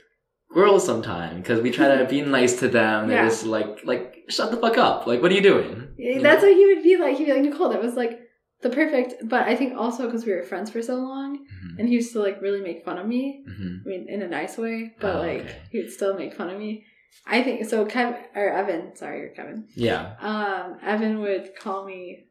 girls 0.53 0.85
sometimes 0.85 1.37
because 1.43 1.61
we 1.63 1.71
try 1.71 1.97
to 1.97 2.05
be 2.05 2.21
nice 2.39 2.59
to 2.61 2.69
them. 2.69 3.09
They're 3.09 3.23
Yeah. 3.23 3.29
just 3.29 3.45
like 3.47 3.85
like 3.85 4.25
shut 4.29 4.51
the 4.51 4.57
fuck 4.57 4.79
up. 4.79 5.07
Like, 5.07 5.21
what 5.23 5.31
are 5.33 5.35
you 5.35 5.43
doing? 5.43 5.89
You 5.97 6.21
That's 6.21 6.43
know? 6.43 6.49
what 6.49 6.57
he 6.57 6.67
would 6.67 6.83
be 6.83 6.97
like. 6.97 7.17
He'd 7.17 7.27
be 7.27 7.33
like, 7.33 7.43
Nicole, 7.43 7.71
that 7.71 7.83
was 7.83 7.95
like 7.95 8.21
the 8.63 8.71
perfect. 8.71 9.15
But 9.29 9.43
I 9.49 9.57
think 9.57 9.77
also 9.77 10.07
because 10.07 10.25
we 10.27 10.33
were 10.33 10.43
friends 10.43 10.71
for 10.71 10.83
so 10.83 10.97
long, 10.97 11.39
Mhm. 11.39 11.79
and 11.79 11.89
he 11.89 11.95
used 11.95 12.13
to 12.13 12.21
like 12.21 12.41
really 12.41 12.61
make 12.61 12.85
fun 12.85 12.99
of 12.99 13.07
me. 13.07 13.45
Mhm. 13.49 13.81
I 13.85 13.89
mean, 13.89 14.07
in 14.09 14.23
a 14.23 14.29
nice 14.29 14.57
way, 14.59 14.95
but 15.01 15.17
Oh, 15.17 15.19
like 15.21 15.41
okay. 15.43 15.57
he 15.71 15.79
would 15.81 15.93
still 15.93 16.15
make 16.17 16.35
fun 16.35 16.49
of 16.51 16.59
me. 16.59 16.85
I 17.27 17.43
think 17.43 17.65
so. 17.69 17.85
Kevin 17.85 18.17
or 18.35 18.49
Evan, 18.49 18.97
sorry, 18.97 19.19
you're 19.21 19.29
Kevin. 19.31 19.67
Yeah, 19.77 20.15
Um, 20.21 20.79
Evan 20.83 21.21
would 21.21 21.55
call 21.57 21.85
me 21.85 22.25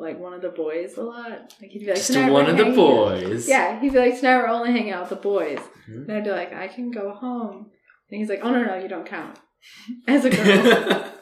like 0.00 0.18
one 0.18 0.32
of 0.32 0.42
the 0.42 0.48
boys 0.48 0.96
a 0.96 1.02
lot. 1.02 1.54
Like 1.60 1.70
he'd 1.70 1.80
be 1.80 1.86
like, 1.86 1.96
just 1.96 2.10
one 2.16 2.46
of 2.48 2.56
the 2.56 2.64
hanging 2.64 2.70
out." 2.72 2.76
boys. 2.76 3.48
Yeah, 3.48 3.80
he'd 3.80 3.92
be 3.92 3.98
like, 3.98 4.16
tonight 4.18 4.38
we're 4.38 4.48
only 4.48 4.72
hanging 4.72 4.92
out 4.92 5.02
with 5.02 5.10
the 5.10 5.16
boys. 5.16 5.58
Mhm. 5.88 6.08
And 6.08 6.12
I'd 6.12 6.24
be 6.24 6.30
like, 6.30 6.52
I 6.52 6.68
can 6.68 6.90
go 6.90 7.12
home. 7.12 7.70
And 8.10 8.18
he's 8.20 8.28
like, 8.28 8.40
oh 8.42 8.50
no 8.50 8.64
no, 8.64 8.76
you 8.78 8.88
don't 8.88 9.06
count 9.06 9.38
as 10.08 10.24
a 10.24 10.30
girl. 10.36 11.12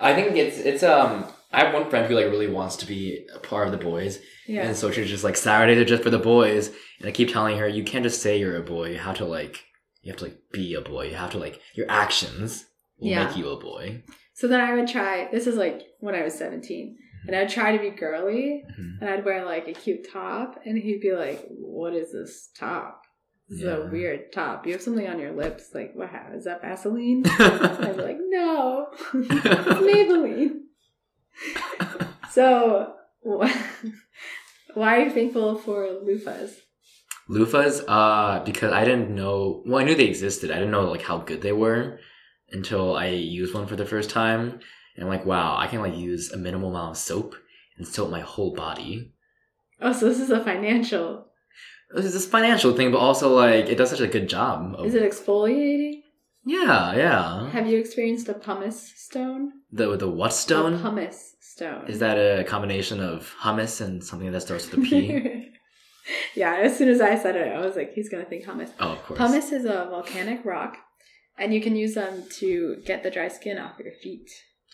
I 0.00 0.14
think 0.14 0.36
it's 0.36 0.58
it's 0.58 0.82
um. 0.82 1.26
I 1.52 1.64
have 1.64 1.72
one 1.74 1.88
friend 1.88 2.06
who 2.06 2.14
like 2.16 2.26
really 2.26 2.48
wants 2.48 2.76
to 2.78 2.86
be 2.86 3.26
a 3.34 3.38
part 3.38 3.66
of 3.68 3.72
the 3.72 3.82
boys, 3.82 4.18
yeah. 4.46 4.62
And 4.66 4.76
so 4.76 4.90
she's 4.90 5.08
just 5.08 5.24
like 5.24 5.36
Saturdays 5.36 5.78
are 5.78 5.84
just 5.86 6.02
for 6.02 6.10
the 6.10 6.18
boys. 6.18 6.68
And 6.98 7.08
I 7.08 7.12
keep 7.12 7.32
telling 7.32 7.56
her, 7.58 7.66
you 7.68 7.82
can't 7.84 8.02
just 8.02 8.20
say 8.20 8.38
you're 8.38 8.56
a 8.56 8.62
boy. 8.62 8.90
You 8.90 8.98
have 8.98 9.16
to 9.18 9.24
like, 9.24 9.64
you 10.02 10.10
have 10.12 10.18
to 10.18 10.24
like 10.24 10.38
be 10.52 10.74
a 10.74 10.80
boy. 10.82 11.08
You 11.08 11.14
have 11.14 11.30
to 11.30 11.38
like, 11.38 11.60
your 11.74 11.86
actions 11.88 12.66
will 12.98 13.08
Yeah. 13.10 13.26
make 13.26 13.36
you 13.36 13.48
a 13.48 13.58
boy. 13.60 14.02
So 14.34 14.48
then 14.48 14.60
I 14.60 14.74
would 14.74 14.88
try. 14.88 15.28
This 15.30 15.46
is 15.46 15.56
like 15.56 15.82
when 16.00 16.14
I 16.14 16.22
was 16.24 16.34
seventeen, 16.34 16.98
and 17.26 17.34
I'd 17.36 17.48
try 17.48 17.76
to 17.76 17.82
be 17.82 17.90
girly, 17.90 18.64
Mhm. 18.78 19.00
and 19.00 19.10
I'd 19.10 19.24
wear 19.24 19.44
like 19.44 19.68
a 19.68 19.72
cute 19.72 20.06
top, 20.12 20.60
and 20.64 20.76
he'd 20.78 21.00
be 21.00 21.12
like, 21.12 21.44
"What 21.48 21.94
is 21.94 22.12
this 22.12 22.50
top? 22.58 23.02
This 23.48 23.60
is 23.60 23.66
a 23.66 23.88
weird 23.92 24.32
top. 24.32 24.66
You 24.66 24.72
have 24.72 24.82
something 24.82 25.06
on 25.06 25.18
your 25.20 25.32
lips. 25.32 25.70
Like, 25.74 25.92
what? 25.94 26.08
ha- 26.08 26.30
Is 26.34 26.44
that 26.44 26.62
Vaseline?" 26.62 27.22
I'd 27.38 27.96
be 27.96 28.02
like, 28.02 28.18
"No, 28.20 28.88
Maybelline." 29.12 30.60
so, 32.30 32.94
why 33.22 34.96
are 34.96 35.00
you 35.00 35.10
thankful 35.10 35.56
for 35.58 35.86
loofahs? 36.04 36.52
Loofahs, 37.28 37.82
uh, 37.88 38.44
because 38.44 38.72
I 38.72 38.84
didn't 38.84 39.14
know, 39.14 39.62
well, 39.66 39.80
I 39.80 39.84
knew 39.84 39.94
they 39.96 40.04
existed. 40.06 40.50
I 40.50 40.54
didn't 40.54 40.70
know 40.70 40.88
like 40.90 41.02
how 41.02 41.18
good 41.18 41.42
they 41.42 41.52
were 41.52 41.98
until 42.52 42.96
I 42.96 43.08
used 43.08 43.52
one 43.54 43.66
for 43.66 43.74
the 43.76 43.84
first 43.86 44.10
time. 44.10 44.60
And 44.96 45.04
I'm 45.04 45.10
like, 45.10 45.26
wow, 45.26 45.56
I 45.58 45.66
can 45.66 45.80
like 45.80 45.96
use 45.96 46.32
a 46.32 46.36
minimal 46.36 46.70
amount 46.70 46.92
of 46.92 46.96
soap 46.96 47.34
and 47.76 47.86
soap 47.86 48.10
my 48.10 48.20
whole 48.20 48.54
body. 48.54 49.12
Oh, 49.80 49.92
so 49.92 50.08
this 50.08 50.20
is 50.20 50.30
a 50.30 50.42
financial. 50.42 51.26
This 51.94 52.06
is 52.06 52.14
this 52.14 52.26
financial 52.26 52.74
thing, 52.74 52.90
but 52.90 52.98
also 52.98 53.34
like, 53.34 53.66
it 53.66 53.76
does 53.76 53.90
such 53.90 54.00
a 54.00 54.06
good 54.08 54.28
job. 54.28 54.74
Of, 54.76 54.86
Is 54.86 54.94
it 54.94 55.02
exfoliating? 55.02 56.00
yeah, 56.44 56.94
yeah. 56.96 57.50
Have 57.50 57.66
you 57.68 57.78
experienced 57.78 58.28
a 58.28 58.34
pumice 58.34 58.92
stone? 58.96 59.52
The, 59.70 59.96
the 59.96 60.08
what 60.08 60.32
stone? 60.32 60.74
A 60.74 60.78
pumice 60.78 61.36
stone. 61.40 61.86
Is 61.88 61.98
that 62.00 62.16
a 62.16 62.44
combination 62.44 63.00
of 63.00 63.32
hummus 63.40 63.80
and 63.80 64.02
something 64.02 64.32
that 64.32 64.40
starts 64.40 64.70
with 64.70 64.80
a 64.80 64.82
P? 64.82 65.50
yeah, 66.34 66.56
as 66.56 66.76
soon 66.76 66.88
as 66.88 67.00
I 67.00 67.16
said 67.16 67.36
it, 67.36 67.48
I 67.54 67.64
was 67.64 67.76
like, 67.76 67.92
he's 67.92 68.08
gonna 68.08 68.24
think 68.24 68.44
hummus. 68.46 68.70
oh, 68.80 68.92
of 68.92 69.02
course. 69.04 69.18
Pumice 69.18 69.52
is 69.52 69.64
a 69.64 69.86
volcanic 69.90 70.44
rock, 70.44 70.76
and 71.38 71.52
you 71.52 71.60
can 71.60 71.76
use 71.76 71.94
them 71.94 72.24
to 72.38 72.76
get 72.86 73.02
the 73.02 73.10
dry 73.10 73.28
skin 73.28 73.58
off 73.58 73.78
your 73.78 73.92
feet. 74.02 74.30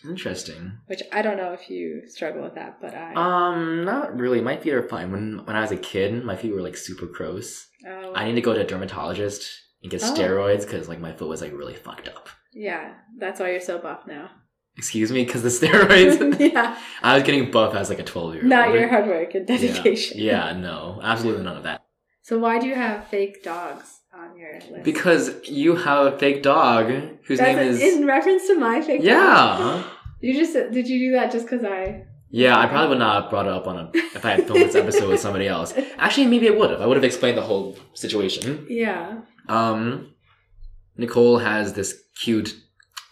Interesting. 0.07 0.73
Which 0.87 1.01
I 1.11 1.21
don't 1.21 1.37
know 1.37 1.53
if 1.53 1.69
you 1.69 2.03
struggle 2.07 2.43
with 2.43 2.55
that, 2.55 2.79
but 2.81 2.93
I. 2.93 3.13
Um, 3.15 3.83
not 3.85 4.17
really. 4.17 4.41
My 4.41 4.57
feet 4.57 4.73
are 4.73 4.87
fine. 4.87 5.11
When 5.11 5.45
when 5.45 5.55
I 5.55 5.61
was 5.61 5.71
a 5.71 5.77
kid, 5.77 6.23
my 6.23 6.35
feet 6.35 6.53
were 6.53 6.61
like 6.61 6.77
super 6.77 7.05
gross. 7.05 7.67
oh, 7.87 8.13
I 8.13 8.25
need 8.25 8.35
to 8.35 8.41
go 8.41 8.53
to 8.53 8.61
a 8.61 8.65
dermatologist 8.65 9.49
and 9.81 9.91
get 9.91 10.03
Oh. 10.03 10.13
steroids 10.13 10.61
because 10.61 10.87
like 10.89 10.99
my 10.99 11.13
foot 11.13 11.27
was 11.29 11.41
like 11.41 11.53
really 11.53 11.75
fucked 11.75 12.07
up. 12.07 12.29
yeah, 12.53 12.93
that's 13.17 13.39
why 13.39 13.51
you're 13.51 13.59
so 13.61 13.79
buff 13.79 14.05
now. 14.07 14.29
Excuse 14.75 15.11
me, 15.11 15.23
because 15.23 15.43
the 15.43 15.49
steroids. 15.49 16.39
yeah, 16.53 16.77
I 17.03 17.13
was 17.15 17.23
getting 17.23 17.51
buff 17.51 17.75
as 17.75 17.89
like 17.89 17.99
a 17.99 18.03
twelve 18.03 18.33
year 18.33 18.43
old. 18.43 18.49
not 18.49 18.73
your 18.73 18.87
hard 18.89 19.07
work 19.07 19.35
and 19.35 19.45
dedication. 19.47 20.19
Yeah, 20.19 20.47
yeah, 20.51 20.59
no, 20.59 20.99
absolutely 21.03 21.43
none 21.43 21.57
of 21.57 21.63
that. 21.63 21.83
So 22.23 22.39
why 22.39 22.57
do 22.59 22.67
you 22.67 22.75
have 22.75 23.07
fake 23.09 23.43
dogs 23.43 23.99
on 24.15 24.37
your 24.37 24.53
list? 24.71 24.83
Because 24.83 25.31
you 25.47 25.75
have 25.75 26.13
a 26.13 26.17
fake 26.17 26.41
dog 26.41 26.87
whose 27.25 27.37
That's 27.39 27.55
name 27.57 27.67
is 27.67 27.81
in 27.81 28.05
reference 28.07 28.47
to 28.47 28.55
my 28.57 28.81
fake 28.81 29.03
dog. 29.03 29.85
You 30.23 30.33
just 30.33 30.53
did 30.53 30.87
you 30.87 30.99
do 30.99 31.11
that 31.17 31.31
just 31.31 31.45
because 31.45 31.63
I? 31.65 32.05
Yeah, 32.29 32.57
I 32.57 32.65
probably 32.65 32.89
would 32.89 32.99
not 32.99 33.21
have 33.23 33.29
brought 33.29 33.45
it 33.45 33.51
up 33.51 33.67
on 33.67 33.77
a 33.77 33.91
if 33.93 34.25
I 34.25 34.31
had 34.31 34.47
filmed 34.47 34.61
this 34.63 34.75
episode 34.75 35.09
with 35.09 35.19
somebody 35.19 35.47
else. 35.47 35.73
Actually, 35.97 36.27
maybe 36.27 36.47
I 36.47 36.51
would 36.51 36.71
have. 36.71 36.81
I 36.81 36.87
would 36.87 36.97
have 36.97 37.03
explained 37.03 37.37
the 37.37 37.43
whole 37.43 37.77
situation. 37.93 38.65
Yeah. 38.69 39.19
Um, 39.49 40.13
Nicole 40.97 41.37
has 41.39 41.73
this 41.73 42.01
cute 42.23 42.55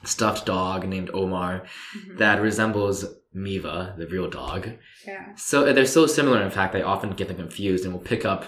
stuffed 0.06 0.45
dog 0.45 0.88
named 0.88 1.10
Omar 1.13 1.63
Mhm. 1.95 2.17
that 2.17 2.41
resembles 2.41 3.06
Miva, 3.34 3.93
the 3.97 4.08
real 4.08 4.30
dog. 4.30 4.69
Yeah. 5.06 5.36
So 5.36 5.71
they're 5.74 5.86
so 5.86 6.08
similar. 6.08 6.41
In 6.41 6.50
fact, 6.50 6.76
I 6.76 6.82
often 6.82 7.12
get 7.12 7.28
them 7.28 7.38
confused 7.38 7.84
and 7.86 7.93
will 7.93 8.02
pick 8.02 8.26
up 8.26 8.45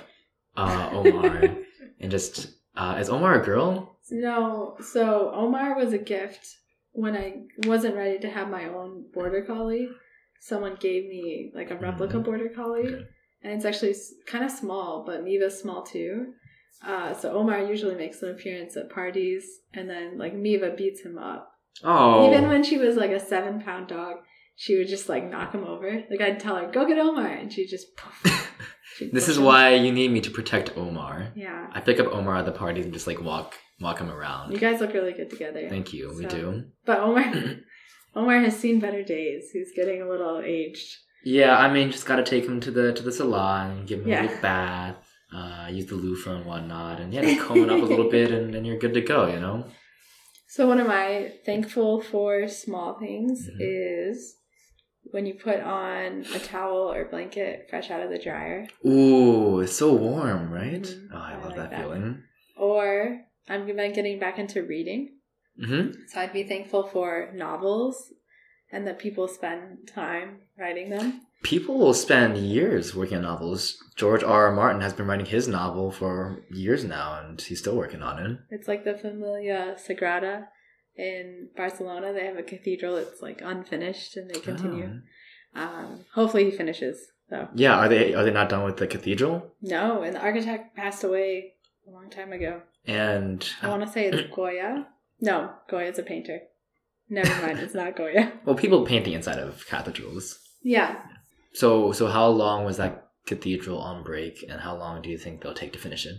uh, 0.58 0.90
Omar 0.92 1.50
and 2.00 2.10
just 2.12 2.48
uh, 2.76 2.98
is 3.00 3.10
Omar 3.10 3.42
a 3.42 3.46
girl? 3.46 3.98
No, 4.10 4.76
so 4.82 5.32
Omar 5.34 5.76
was 5.78 5.94
a 5.94 5.98
gift 5.98 6.48
when 6.94 7.16
I 7.16 7.44
wasn't 7.68 7.96
ready 7.96 8.20
to 8.20 8.30
have 8.30 8.50
my 8.50 8.66
own 8.66 9.06
border 9.14 9.42
collie. 9.44 9.88
Someone 10.40 10.76
gave 10.80 11.04
me 11.06 11.52
like 11.56 11.72
a 11.72 11.76
replica 11.76 12.18
Mhm. 12.18 12.24
border 12.26 12.50
collie, 12.50 12.88
Okay. 12.88 13.04
and 13.44 13.54
it's 13.54 13.66
actually 13.66 13.96
kind 14.26 14.44
of 14.44 14.52
small, 14.52 15.04
but 15.06 15.24
Miva's 15.24 15.60
small 15.60 15.84
too. 15.84 16.34
Uh, 16.86 17.14
so 17.14 17.32
Omar 17.34 17.64
usually 17.64 17.96
makes 17.96 18.22
an 18.22 18.30
appearance 18.32 18.76
at 18.76 18.90
parties, 18.90 19.46
and 19.74 19.90
then 19.90 20.18
like 20.18 20.34
Miva 20.34 20.72
beats 20.72 21.02
him 21.02 21.18
up. 21.18 21.50
Oh, 21.84 22.28
Even 22.30 22.48
when 22.50 22.64
she 22.64 22.78
was 22.78 22.96
like 22.98 23.12
a 23.12 23.20
seven 23.20 23.62
pound 23.62 23.88
dog, 23.88 24.18
she 24.56 24.78
would 24.78 24.88
just 24.88 25.08
like 25.10 25.24
knock 25.30 25.54
him 25.54 25.64
over. 25.64 26.04
Like 26.12 26.22
I'd 26.22 26.40
tell 26.40 26.58
her, 26.58 26.70
"Go 26.72 26.86
get 26.86 27.00
Omar," 27.00 27.26
and 27.28 27.52
she 27.52 27.66
just. 27.66 27.96
Poof, 27.98 28.22
this 29.14 29.28
is 29.30 29.38
him. 29.38 29.46
why 29.46 29.74
you 29.76 29.92
need 29.92 30.12
me 30.12 30.20
to 30.22 30.30
protect 30.30 30.78
Omar. 30.78 31.32
Yeah, 31.36 31.68
I 31.74 31.80
pick 31.80 32.00
up 32.02 32.14
Omar 32.14 32.38
at 32.38 32.46
the 32.46 32.52
parties 32.52 32.84
and 32.86 32.94
just 32.94 33.08
like 33.08 33.22
walk 33.22 33.56
walk 33.84 34.00
him 34.00 34.10
around. 34.10 34.52
you 34.52 34.58
guys 34.58 34.80
look 34.82 34.94
really 34.94 35.14
good 35.14 35.30
together. 35.30 35.68
Thank 35.70 35.94
you. 35.94 36.14
We 36.18 36.26
do. 36.26 36.64
But 36.86 37.00
Omar, 37.00 37.34
Omar 38.16 38.40
has 38.40 38.58
seen 38.58 38.80
better 38.80 39.04
days. 39.04 39.50
He's 39.52 39.72
getting 39.76 40.02
a 40.02 40.10
little 40.10 40.42
aged. 40.44 40.90
Yeah, 41.26 41.58
I 41.58 41.72
mean, 41.72 41.92
just 41.92 42.06
gotta 42.06 42.24
take 42.24 42.46
him 42.46 42.60
to 42.62 42.72
the 42.72 42.94
to 42.94 43.04
the 43.04 43.12
salon, 43.12 43.86
give 43.86 44.02
him 44.02 44.10
Yeah. 44.10 44.24
a 44.38 44.42
bath, 44.42 44.96
uh, 45.34 45.68
use 45.72 45.86
the 45.86 45.96
loofah 45.96 46.36
and 46.38 46.46
whatnot, 46.46 47.00
and 47.00 47.14
yeah, 47.14 47.22
just 47.22 47.40
comb 47.42 47.64
it 47.64 47.70
up 47.70 47.82
a 47.82 47.86
little 47.86 48.10
bit, 48.10 48.32
and 48.38 48.54
then 48.54 48.66
you're 48.66 48.78
good 48.80 48.94
to 48.96 49.02
go. 49.02 49.28
You 49.28 49.40
know. 49.40 49.66
So 50.48 50.68
one 50.68 50.80
of 50.80 50.88
my 50.88 51.32
thankful 51.46 52.02
for 52.02 52.48
small 52.48 53.00
things 53.00 53.50
Mhm. 53.50 53.58
is 53.60 54.36
when 55.12 55.26
you 55.26 55.34
put 55.34 55.60
on 55.62 56.26
a 56.36 56.40
towel 56.40 56.92
or 56.94 57.06
blanket 57.06 57.68
fresh 57.70 57.90
out 57.90 58.02
of 58.04 58.10
the 58.12 58.20
dryer, 58.20 58.68
Ooh, 58.86 59.62
it's 59.62 59.76
so 59.78 59.94
warm, 59.94 60.52
right? 60.52 60.84
Mhm. 60.84 61.08
Oh, 61.14 61.18
I 61.18 61.32
I 61.34 61.36
love 61.38 61.46
like 61.48 61.56
that, 61.56 61.72
that. 61.72 61.82
feeling. 61.82 62.22
or 62.58 63.22
I'm 63.48 63.66
getting 63.68 64.20
back 64.20 64.40
into 64.40 64.64
reading. 64.64 65.18
hmm 65.60 65.92
So 66.08 66.22
I'd 66.22 66.34
be 66.34 66.44
thankful 66.44 66.88
for 66.88 67.32
novels 67.34 68.14
and 68.72 68.88
that 68.88 69.00
people 69.00 69.28
spend 69.28 69.88
time 69.88 70.40
writing 70.58 70.90
them. 70.90 71.22
People 71.44 71.78
will 71.78 71.94
spend 71.94 72.38
years 72.38 72.96
working 72.96 73.18
on 73.18 73.24
novels. 73.24 73.78
George 73.96 74.24
R. 74.24 74.48
R. 74.48 74.52
Martin 74.56 74.82
has 74.82 74.94
been 74.94 75.06
writing 75.08 75.26
his 75.26 75.48
novel 75.48 75.92
for 75.92 76.42
years 76.50 76.86
now, 76.86 77.20
and 77.22 77.40
he's 77.40 77.60
still 77.60 77.76
working 77.76 78.02
on 78.02 78.18
it. 78.26 78.40
It's 78.50 78.68
like 78.68 78.86
the 78.86 78.98
Familia 78.98 79.76
Sagrada 79.78 80.48
in 80.96 81.50
Barcelona. 81.56 82.14
They 82.14 82.26
have 82.26 82.38
a 82.38 82.44
cathedral 82.44 82.96
that's 82.96 83.22
like 83.22 83.42
unfinished 83.44 84.16
and 84.16 84.30
they 84.30 84.40
continue. 84.40 85.02
Oh. 85.56 85.62
Um, 85.62 86.06
hopefully 86.14 86.46
he 86.46 86.52
finishes 86.52 87.12
though. 87.30 87.50
Yeah, 87.54 87.76
are 87.78 87.90
they 87.90 88.14
are 88.14 88.24
they 88.24 88.32
not 88.32 88.50
done 88.50 88.64
with 88.64 88.78
the 88.78 88.88
cathedral? 88.88 89.54
No, 89.62 90.02
and 90.02 90.16
the 90.16 90.22
architect 90.22 90.76
passed 90.76 91.04
away 91.04 91.54
a 91.88 91.92
long 91.92 92.10
time 92.10 92.32
ago. 92.32 92.62
And 92.86 93.48
I 93.62 93.70
want 93.70 93.84
to 93.84 93.90
say 93.92 94.06
it's 94.08 94.30
Goya. 94.36 94.88
No, 95.22 95.52
Goya's 95.70 96.00
a 96.00 96.04
painter. 96.04 96.40
Never 97.10 97.42
mind, 97.46 97.60
it's 97.60 97.74
not 97.76 97.96
Goya. 97.96 98.34
well, 98.46 98.56
people 98.56 98.86
paint 98.86 99.06
the 99.06 99.14
inside 99.14 99.40
of 99.40 99.66
cathedrals. 99.68 100.40
Yeah, 100.62 101.02
So 101.54 101.92
so 101.92 102.08
how 102.08 102.28
long 102.28 102.64
was 102.66 102.78
that 102.78 103.08
cathedral 103.26 103.80
on 103.80 104.04
break, 104.04 104.44
and 104.50 104.62
how 104.62 104.76
long 104.78 105.02
do 105.02 105.10
you 105.10 105.18
think 105.18 105.42
they'll 105.42 105.54
take 105.54 105.74
to 105.74 105.80
finish 105.80 106.06
it? 106.06 106.16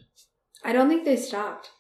I 0.63 0.73
don't 0.73 0.89
think 0.89 1.05
they 1.05 1.17
stopped. 1.17 1.71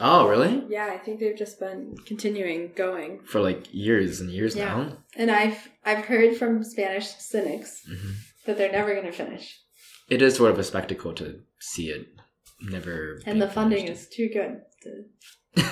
Oh, 0.00 0.26
really? 0.28 0.64
Yeah, 0.68 0.86
I 0.86 0.98
think 0.98 1.20
they've 1.20 1.36
just 1.36 1.58
been 1.60 1.94
continuing 2.06 2.72
going. 2.74 3.20
For 3.26 3.40
like 3.40 3.66
years 3.72 4.20
and 4.20 4.30
years 4.30 4.54
Yeah. 4.56 4.66
now. 4.66 4.98
And 5.16 5.30
I've 5.30 5.68
I've 5.84 6.04
heard 6.06 6.36
from 6.36 6.62
Spanish 6.64 7.08
cynics 7.08 7.82
hmm 7.86 8.12
that 8.46 8.56
they're 8.56 8.72
never 8.72 8.94
going 8.94 9.04
to 9.06 9.12
finish, 9.12 9.60
It 10.08 10.22
is 10.22 10.36
sort 10.36 10.50
of 10.50 10.58
a 10.58 10.64
spectacle 10.64 11.12
to 11.14 11.40
see 11.58 11.90
it 11.90 12.06
never. 12.62 13.20
and 13.26 13.40
the 13.40 13.48
funding 13.48 13.84
finished. 13.86 14.02
is 14.02 14.08
too 14.08 14.28
good 14.28 14.60
to, 14.82 15.62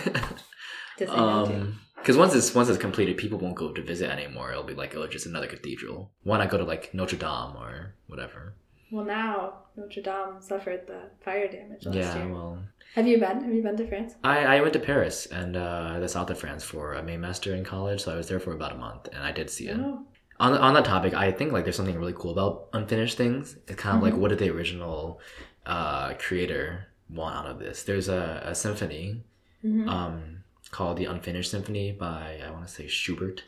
to 0.98 1.06
um, 1.18 1.78
because 1.96 2.16
once 2.16 2.34
it's 2.34 2.54
once 2.54 2.68
it's 2.68 2.78
completed, 2.78 3.16
people 3.16 3.38
won't 3.38 3.56
go 3.56 3.72
to 3.72 3.82
visit 3.82 4.10
anymore. 4.10 4.50
It'll 4.52 4.62
be 4.64 4.74
like 4.74 4.94
oh, 4.96 5.06
just 5.06 5.26
another 5.26 5.46
cathedral. 5.46 6.12
Why 6.22 6.38
not 6.38 6.50
go 6.50 6.58
to 6.58 6.64
like 6.64 6.94
Notre 6.94 7.16
Dame 7.16 7.56
or 7.56 7.94
whatever? 8.06 8.54
Well, 8.90 9.04
now 9.04 9.64
Notre 9.76 10.00
Dame 10.00 10.40
suffered 10.40 10.86
the 10.86 11.10
fire 11.24 11.48
damage 11.48 11.84
last 11.84 11.94
yeah, 11.96 12.16
year. 12.24 12.32
well, 12.32 12.58
Have 12.94 13.06
you 13.06 13.18
been? 13.18 13.44
Have 13.44 13.52
you 13.52 13.62
been 13.62 13.76
to 13.76 13.86
France? 13.86 14.14
I, 14.24 14.56
I 14.56 14.60
went 14.62 14.72
to 14.74 14.78
Paris 14.78 15.26
and 15.26 15.56
uh, 15.56 15.98
the 16.00 16.08
south 16.08 16.30
of 16.30 16.38
France 16.38 16.64
for 16.64 16.94
a 16.94 17.02
Maymester 17.02 17.54
in 17.56 17.64
college, 17.64 18.00
so 18.02 18.12
I 18.12 18.16
was 18.16 18.28
there 18.28 18.40
for 18.40 18.52
about 18.54 18.72
a 18.72 18.76
month, 18.78 19.08
and 19.12 19.22
I 19.22 19.32
did 19.32 19.50
see 19.50 19.68
it. 19.68 19.76
Oh, 19.78 20.06
On 20.40 20.56
on 20.56 20.72
that 20.74 20.84
topic, 20.86 21.12
I 21.14 21.32
think 21.32 21.52
like 21.52 21.64
there's 21.64 21.76
something 21.76 21.98
really 21.98 22.14
cool 22.16 22.30
about 22.30 22.68
unfinished 22.72 23.18
things. 23.18 23.56
It's 23.66 23.76
kind 23.82 23.96
of 23.96 24.02
like 24.02 24.14
Mhm. 24.14 24.18
what 24.20 24.28
did 24.28 24.38
the 24.38 24.48
original 24.50 25.20
uh, 25.68 26.14
creator 26.14 26.86
want 27.08 27.36
out 27.36 27.46
of 27.46 27.58
this? 27.60 27.84
There's 27.84 28.08
a, 28.08 28.42
a 28.44 28.54
symphony 28.54 29.22
Mhm. 29.64 29.88
um, 29.88 30.44
called 30.70 30.96
the 30.98 31.06
Unfinished 31.06 31.50
Symphony 31.50 31.90
by 31.92 32.40
I 32.46 32.50
want 32.50 32.66
to 32.66 32.72
say 32.72 32.86
Schubert, 32.86 33.42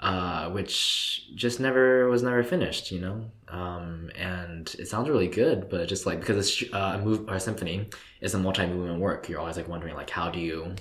uh, 0.00 0.48
which 0.50 1.28
just 1.34 1.60
never 1.60 2.08
was 2.08 2.22
never 2.22 2.42
finished. 2.42 2.90
You 2.92 3.00
know, 3.00 3.30
um, 3.48 4.10
and 4.16 4.74
it 4.78 4.88
sounds 4.88 5.08
really 5.08 5.28
good, 5.28 5.68
but 5.68 5.86
just 5.88 6.06
like 6.06 6.20
because 6.20 6.38
it's 6.62 6.72
uh, 6.72 6.98
a 7.00 7.04
move 7.04 7.28
a 7.28 7.38
symphony 7.40 7.88
is 8.20 8.34
a 8.34 8.38
multi-movement 8.38 9.00
work, 9.00 9.28
you're 9.28 9.40
always 9.40 9.56
like 9.56 9.68
wondering 9.68 9.94
like 9.94 10.10
how 10.10 10.30
do 10.30 10.38
you 10.40 10.74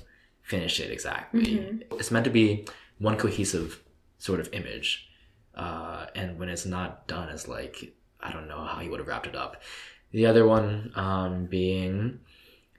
finish 0.44 0.80
it 0.80 0.92
exactly? 0.92 1.42
Mhm. 1.46 1.84
It's 2.00 2.12
meant 2.12 2.26
to 2.26 2.32
be 2.32 2.66
one 3.00 3.18
cohesive 3.18 3.84
sort 4.18 4.40
of 4.40 4.50
image, 4.54 5.10
uh, 5.56 6.06
and 6.16 6.40
when 6.40 6.50
it's 6.50 6.66
not 6.66 7.08
done, 7.08 7.30
it's 7.30 7.48
like 7.48 7.94
I 8.22 8.32
don't 8.32 8.48
know 8.48 8.64
how 8.64 8.80
he 8.80 8.88
would 8.90 9.00
have 9.00 9.08
wrapped 9.08 9.28
it 9.28 9.36
up. 9.36 9.62
The 10.12 10.26
other 10.26 10.48
one 10.48 10.92
um, 10.96 11.46
being 11.46 12.20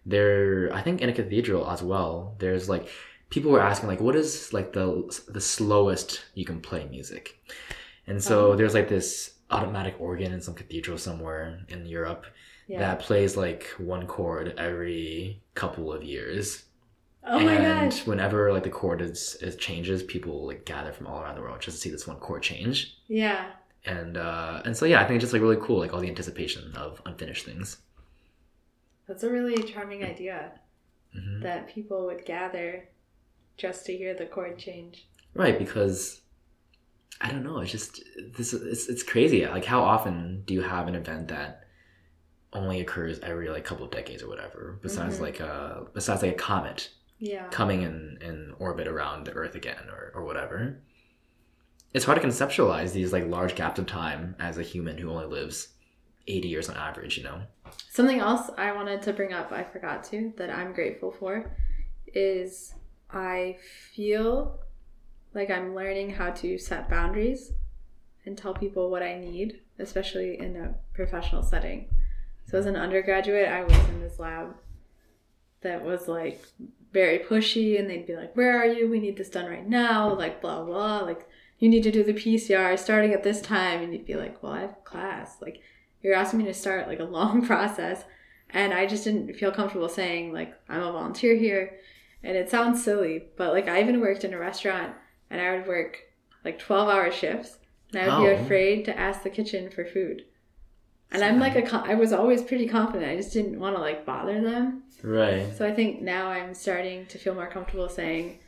there, 0.06 0.70
I 0.72 0.82
think 0.82 1.00
in 1.00 1.08
a 1.08 1.12
cathedral 1.12 1.68
as 1.70 1.82
well. 1.82 2.34
There's 2.38 2.68
like 2.68 2.88
people 3.30 3.50
were 3.50 3.60
asking 3.60 3.88
like, 3.88 4.00
what 4.00 4.16
is 4.16 4.52
like 4.52 4.72
the 4.72 4.88
the 5.28 5.40
slowest 5.40 6.24
you 6.34 6.44
can 6.44 6.60
play 6.60 6.86
music? 6.90 7.38
And 8.06 8.22
so 8.22 8.52
Oh. 8.52 8.56
there's 8.56 8.74
like 8.74 8.88
this 8.88 9.34
automatic 9.50 9.96
organ 10.00 10.32
in 10.32 10.40
some 10.40 10.54
cathedral 10.54 10.98
somewhere 10.98 11.60
in 11.68 11.86
Europe 11.86 12.24
yeah. 12.66 12.78
that 12.80 13.00
plays 13.00 13.36
like 13.36 13.64
one 13.78 14.06
chord 14.06 14.54
every 14.58 15.42
couple 15.54 15.92
of 15.92 16.02
years. 16.02 16.64
oh 17.24 17.40
my 17.40 17.54
and 17.54 17.90
gosh. 17.92 18.06
whenever 18.06 18.52
like 18.52 18.62
the 18.62 18.70
chord 18.70 19.00
is 19.02 19.36
it 19.42 19.58
changes, 19.58 20.02
people 20.02 20.46
like 20.46 20.64
gather 20.64 20.92
from 20.92 21.06
all 21.06 21.20
around 21.20 21.34
the 21.36 21.42
world 21.42 21.60
just 21.60 21.76
to 21.76 21.80
see 21.82 21.90
this 21.90 22.06
one 22.06 22.16
chord 22.18 22.42
change. 22.42 22.96
Yeah. 23.08 23.50
And 23.96 24.16
uh 24.16 24.62
and 24.64 24.76
so 24.76 24.84
yeah, 24.84 25.00
I 25.00 25.04
think 25.04 25.16
it's 25.16 25.22
just 25.22 25.32
like 25.32 25.42
really 25.42 25.56
cool, 25.66 25.78
like 25.78 25.92
all 25.94 26.00
the 26.00 26.08
anticipation 26.08 26.72
of 26.76 27.00
unfinished 27.06 27.44
things. 27.44 27.78
That's 29.06 29.22
a 29.22 29.30
really 29.30 29.62
charming 29.62 30.04
idea 30.04 30.52
hmm 31.12 31.40
that 31.40 31.68
people 31.74 32.04
would 32.06 32.24
gather 32.26 32.88
just 33.56 33.86
to 33.86 33.96
hear 33.96 34.14
the 34.14 34.26
chord 34.26 34.58
change. 34.58 35.08
Right, 35.34 35.58
because 35.58 36.20
I 37.20 37.30
don't 37.30 37.44
know. 37.44 37.58
It's 37.60 37.72
just 37.72 38.02
this. 38.36 38.52
It's 38.52 38.88
it's 38.88 39.02
crazy. 39.02 39.46
Like, 39.46 39.64
how 39.64 39.80
often 39.82 40.42
do 40.46 40.52
you 40.54 40.62
have 40.62 40.86
an 40.88 40.94
event 40.94 41.28
that 41.28 41.64
only 42.52 42.80
occurs 42.80 43.18
every 43.20 43.48
like 43.48 43.64
couple 43.64 43.84
of 43.86 43.90
decades 43.90 44.22
or 44.22 44.28
whatever? 44.28 44.78
Besides 44.82 45.16
Mhm. 45.16 45.20
like 45.26 45.40
a 45.40 45.86
besides 45.94 46.22
like 46.22 46.32
a 46.32 46.42
comet 46.50 46.90
Yeah. 47.18 47.48
coming 47.50 47.82
in 47.82 48.18
in 48.20 48.54
orbit 48.58 48.86
around 48.86 49.24
the 49.26 49.32
Earth 49.32 49.54
again 49.54 49.84
or 49.90 50.12
or 50.14 50.24
whatever. 50.24 50.82
It's 51.94 52.04
hard 52.04 52.20
to 52.20 52.26
conceptualize 52.26 52.92
these 52.92 53.12
like 53.12 53.26
large 53.26 53.54
gaps 53.54 53.78
of 53.78 53.86
time 53.86 54.36
as 54.38 54.58
a 54.58 54.62
human 54.62 54.98
who 54.98 55.10
only 55.10 55.26
lives 55.26 55.68
eighty 56.26 56.48
years 56.48 56.68
on 56.68 56.76
average. 56.76 57.16
You 57.16 57.24
know. 57.24 57.42
Something 57.90 58.20
else 58.20 58.50
I 58.56 58.72
wanted 58.72 59.02
to 59.02 59.12
bring 59.12 59.32
up, 59.32 59.52
I 59.52 59.64
forgot 59.64 60.04
to, 60.04 60.32
that 60.36 60.50
I'm 60.50 60.72
grateful 60.72 61.10
for, 61.10 61.50
is 62.06 62.74
I 63.10 63.56
feel 63.94 64.60
like 65.34 65.50
I'm 65.50 65.74
learning 65.74 66.10
how 66.10 66.30
to 66.30 66.58
set 66.58 66.88
boundaries 66.88 67.52
and 68.24 68.36
tell 68.36 68.54
people 68.54 68.90
what 68.90 69.02
I 69.02 69.18
need, 69.18 69.60
especially 69.78 70.38
in 70.38 70.56
a 70.56 70.74
professional 70.92 71.42
setting. 71.42 71.88
So, 72.44 72.58
as 72.58 72.66
an 72.66 72.76
undergraduate, 72.76 73.48
I 73.48 73.62
was 73.62 73.76
in 73.90 74.00
this 74.00 74.18
lab 74.18 74.54
that 75.60 75.84
was 75.84 76.08
like 76.08 76.42
very 76.92 77.18
pushy, 77.18 77.78
and 77.78 77.88
they'd 77.88 78.06
be 78.06 78.16
like, 78.16 78.36
Where 78.36 78.58
are 78.58 78.66
you? 78.66 78.88
We 78.88 79.00
need 79.00 79.16
this 79.16 79.30
done 79.30 79.46
right 79.46 79.66
now, 79.66 80.14
like 80.14 80.40
blah, 80.40 80.64
blah. 80.64 81.00
Like, 81.00 81.27
you 81.58 81.68
need 81.68 81.82
to 81.82 81.90
do 81.90 82.04
the 82.04 82.12
PCR 82.12 82.78
starting 82.78 83.12
at 83.12 83.22
this 83.24 83.40
time. 83.42 83.82
And 83.82 83.92
you'd 83.92 84.06
be 84.06 84.14
like, 84.14 84.42
Well, 84.42 84.52
I 84.52 84.60
have 84.60 84.84
class. 84.84 85.36
Like, 85.42 85.60
you're 86.02 86.14
asking 86.14 86.38
me 86.38 86.44
to 86.46 86.54
start 86.54 86.86
like 86.88 87.00
a 87.00 87.04
long 87.18 87.44
process 87.44 88.04
and 88.50 88.72
i 88.72 88.86
just 88.86 89.04
didn't 89.04 89.34
feel 89.34 89.50
comfortable 89.52 89.90
saying 89.90 90.32
like 90.32 90.54
i'm 90.70 90.80
a 90.80 90.90
volunteer 90.92 91.34
here 91.36 91.76
and 92.22 92.34
it 92.34 92.48
sounds 92.48 92.82
silly 92.82 93.24
but 93.36 93.52
like 93.52 93.68
i 93.68 93.78
even 93.80 94.00
worked 94.00 94.24
in 94.24 94.32
a 94.32 94.38
restaurant 94.38 94.94
and 95.28 95.38
i 95.38 95.54
would 95.54 95.66
work 95.66 95.98
like 96.46 96.58
12 96.58 96.88
hour 96.88 97.10
shifts 97.10 97.58
and 97.92 98.00
i 98.00 98.18
would 98.18 98.24
be 98.24 98.30
Oh. 98.30 98.42
afraid 98.42 98.86
to 98.86 98.98
ask 98.98 99.22
the 99.22 99.28
kitchen 99.28 99.68
for 99.70 99.84
food 99.84 100.24
and 101.10 101.22
i'm 101.22 101.38
like 101.38 101.56
a 101.56 101.76
i 101.84 101.94
was 101.94 102.10
always 102.12 102.40
pretty 102.40 102.66
confident 102.66 103.10
i 103.12 103.16
just 103.16 103.34
didn't 103.34 103.60
want 103.60 103.76
to 103.76 103.82
like 103.82 104.06
bother 104.06 104.40
them 104.40 104.84
Right. 105.02 105.54
so 105.54 105.66
i 105.66 105.74
think 105.74 106.00
now 106.00 106.28
i'm 106.30 106.54
starting 106.54 107.04
to 107.06 107.18
feel 107.18 107.34
more 107.34 107.50
comfortable 107.50 107.90
saying 107.90 108.38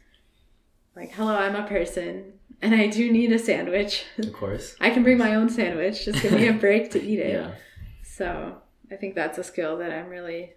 like 0.96 1.12
hello 1.12 1.34
i'm 1.34 1.56
a 1.56 1.66
person 1.68 2.32
and 2.62 2.74
I 2.74 2.86
do 2.88 3.10
need 3.10 3.32
a 3.32 3.38
sandwich. 3.38 4.04
Of 4.18 4.32
course. 4.32 4.76
I 4.80 4.90
can 4.90 5.02
bring 5.02 5.18
my 5.18 5.34
own 5.34 5.48
sandwich. 5.48 6.04
Just 6.04 6.22
give 6.22 6.32
me 6.32 6.48
a 6.48 6.52
break 6.52 6.90
to 6.92 7.02
eat 7.02 7.18
it. 7.18 7.32
Yeah. 7.40 7.54
So 8.04 8.56
I 8.92 8.96
think 8.96 9.14
that's 9.14 9.38
a 9.38 9.44
skill 9.44 9.78
that 9.78 9.90
I'm 9.90 10.08
really 10.08 10.52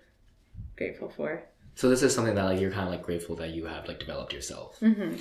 grateful 0.75 1.09
for. 1.09 1.43
So 1.75 1.87
this 1.89 2.03
is 2.03 2.13
something 2.13 2.35
that 2.35 2.43
like 2.43 2.59
you're 2.59 2.71
kind 2.71 2.85
of 2.87 2.91
like 2.91 3.03
grateful 3.03 3.35
that 3.37 3.49
you 3.51 3.65
have 3.65 3.87
like 3.87 3.99
developed 3.99 4.33
yourself. 4.33 4.79
Mm-hmm. 4.81 5.15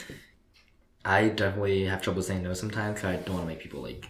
I 1.04 1.28
definitely 1.28 1.84
have 1.84 2.02
trouble 2.02 2.22
saying 2.22 2.42
no 2.42 2.52
sometimes 2.54 2.96
because 3.00 3.10
I 3.10 3.22
don't 3.22 3.34
want 3.36 3.46
to 3.46 3.54
make 3.54 3.60
people 3.60 3.80
like 3.82 4.06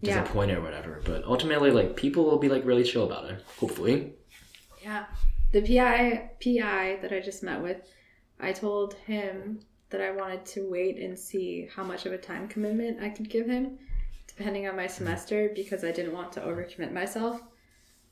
Yeah. 0.00 0.20
disappointed 0.20 0.58
or 0.58 0.62
whatever. 0.62 1.00
But 1.04 1.24
ultimately, 1.24 1.70
like 1.70 1.96
people 1.96 2.24
will 2.24 2.38
be 2.38 2.48
like 2.48 2.64
really 2.64 2.84
chill 2.84 3.04
about 3.04 3.30
it. 3.30 3.42
Hopefully. 3.58 4.14
Yeah. 4.82 5.06
The 5.52 5.62
PI 5.62 6.30
PI 6.42 6.98
that 7.02 7.12
I 7.12 7.20
just 7.20 7.42
met 7.42 7.62
with, 7.62 7.78
I 8.40 8.52
told 8.52 8.94
him 8.94 9.60
that 9.90 10.00
I 10.00 10.12
wanted 10.12 10.44
to 10.46 10.68
wait 10.68 10.98
and 10.98 11.18
see 11.18 11.68
how 11.74 11.82
much 11.82 12.06
of 12.06 12.12
a 12.12 12.18
time 12.18 12.48
commitment 12.48 13.02
I 13.02 13.10
could 13.10 13.28
give 13.28 13.46
him, 13.46 13.78
depending 14.26 14.68
on 14.68 14.76
my 14.76 14.86
semester, 14.86 15.50
because 15.54 15.84
I 15.84 15.92
didn't 15.92 16.12
want 16.12 16.32
to 16.32 16.40
overcommit 16.40 16.92
myself. 16.92 17.40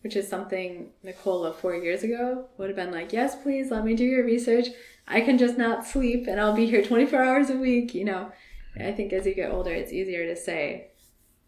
Which 0.03 0.15
is 0.15 0.29
something 0.29 0.91
Nicola 1.03 1.53
four 1.53 1.75
years 1.75 2.05
ago 2.05 2.47
would 2.57 2.69
have 2.69 2.77
been 2.77 2.93
like, 2.93 3.13
Yes, 3.13 3.35
please 3.43 3.73
let 3.73 3.85
me 3.85 3.97
do 3.97 4.05
your 4.05 4.25
research. 4.25 4.69
I 5.09 5.23
can 5.23 5.39
just 5.39 5.59
not 5.59 5.87
sleep 5.87 6.29
and 6.29 6.41
I'll 6.41 6.55
be 6.55 6.67
here 6.67 6.85
24 6.85 7.21
hours 7.21 7.51
a 7.51 7.57
week, 7.57 7.95
you 7.95 8.05
know. 8.05 8.31
I 8.79 8.93
think 8.93 9.13
as 9.13 9.27
you 9.27 9.35
get 9.35 9.51
older, 9.51 9.73
it's 9.73 9.93
easier 9.93 10.25
to 10.27 10.37
say, 10.37 10.93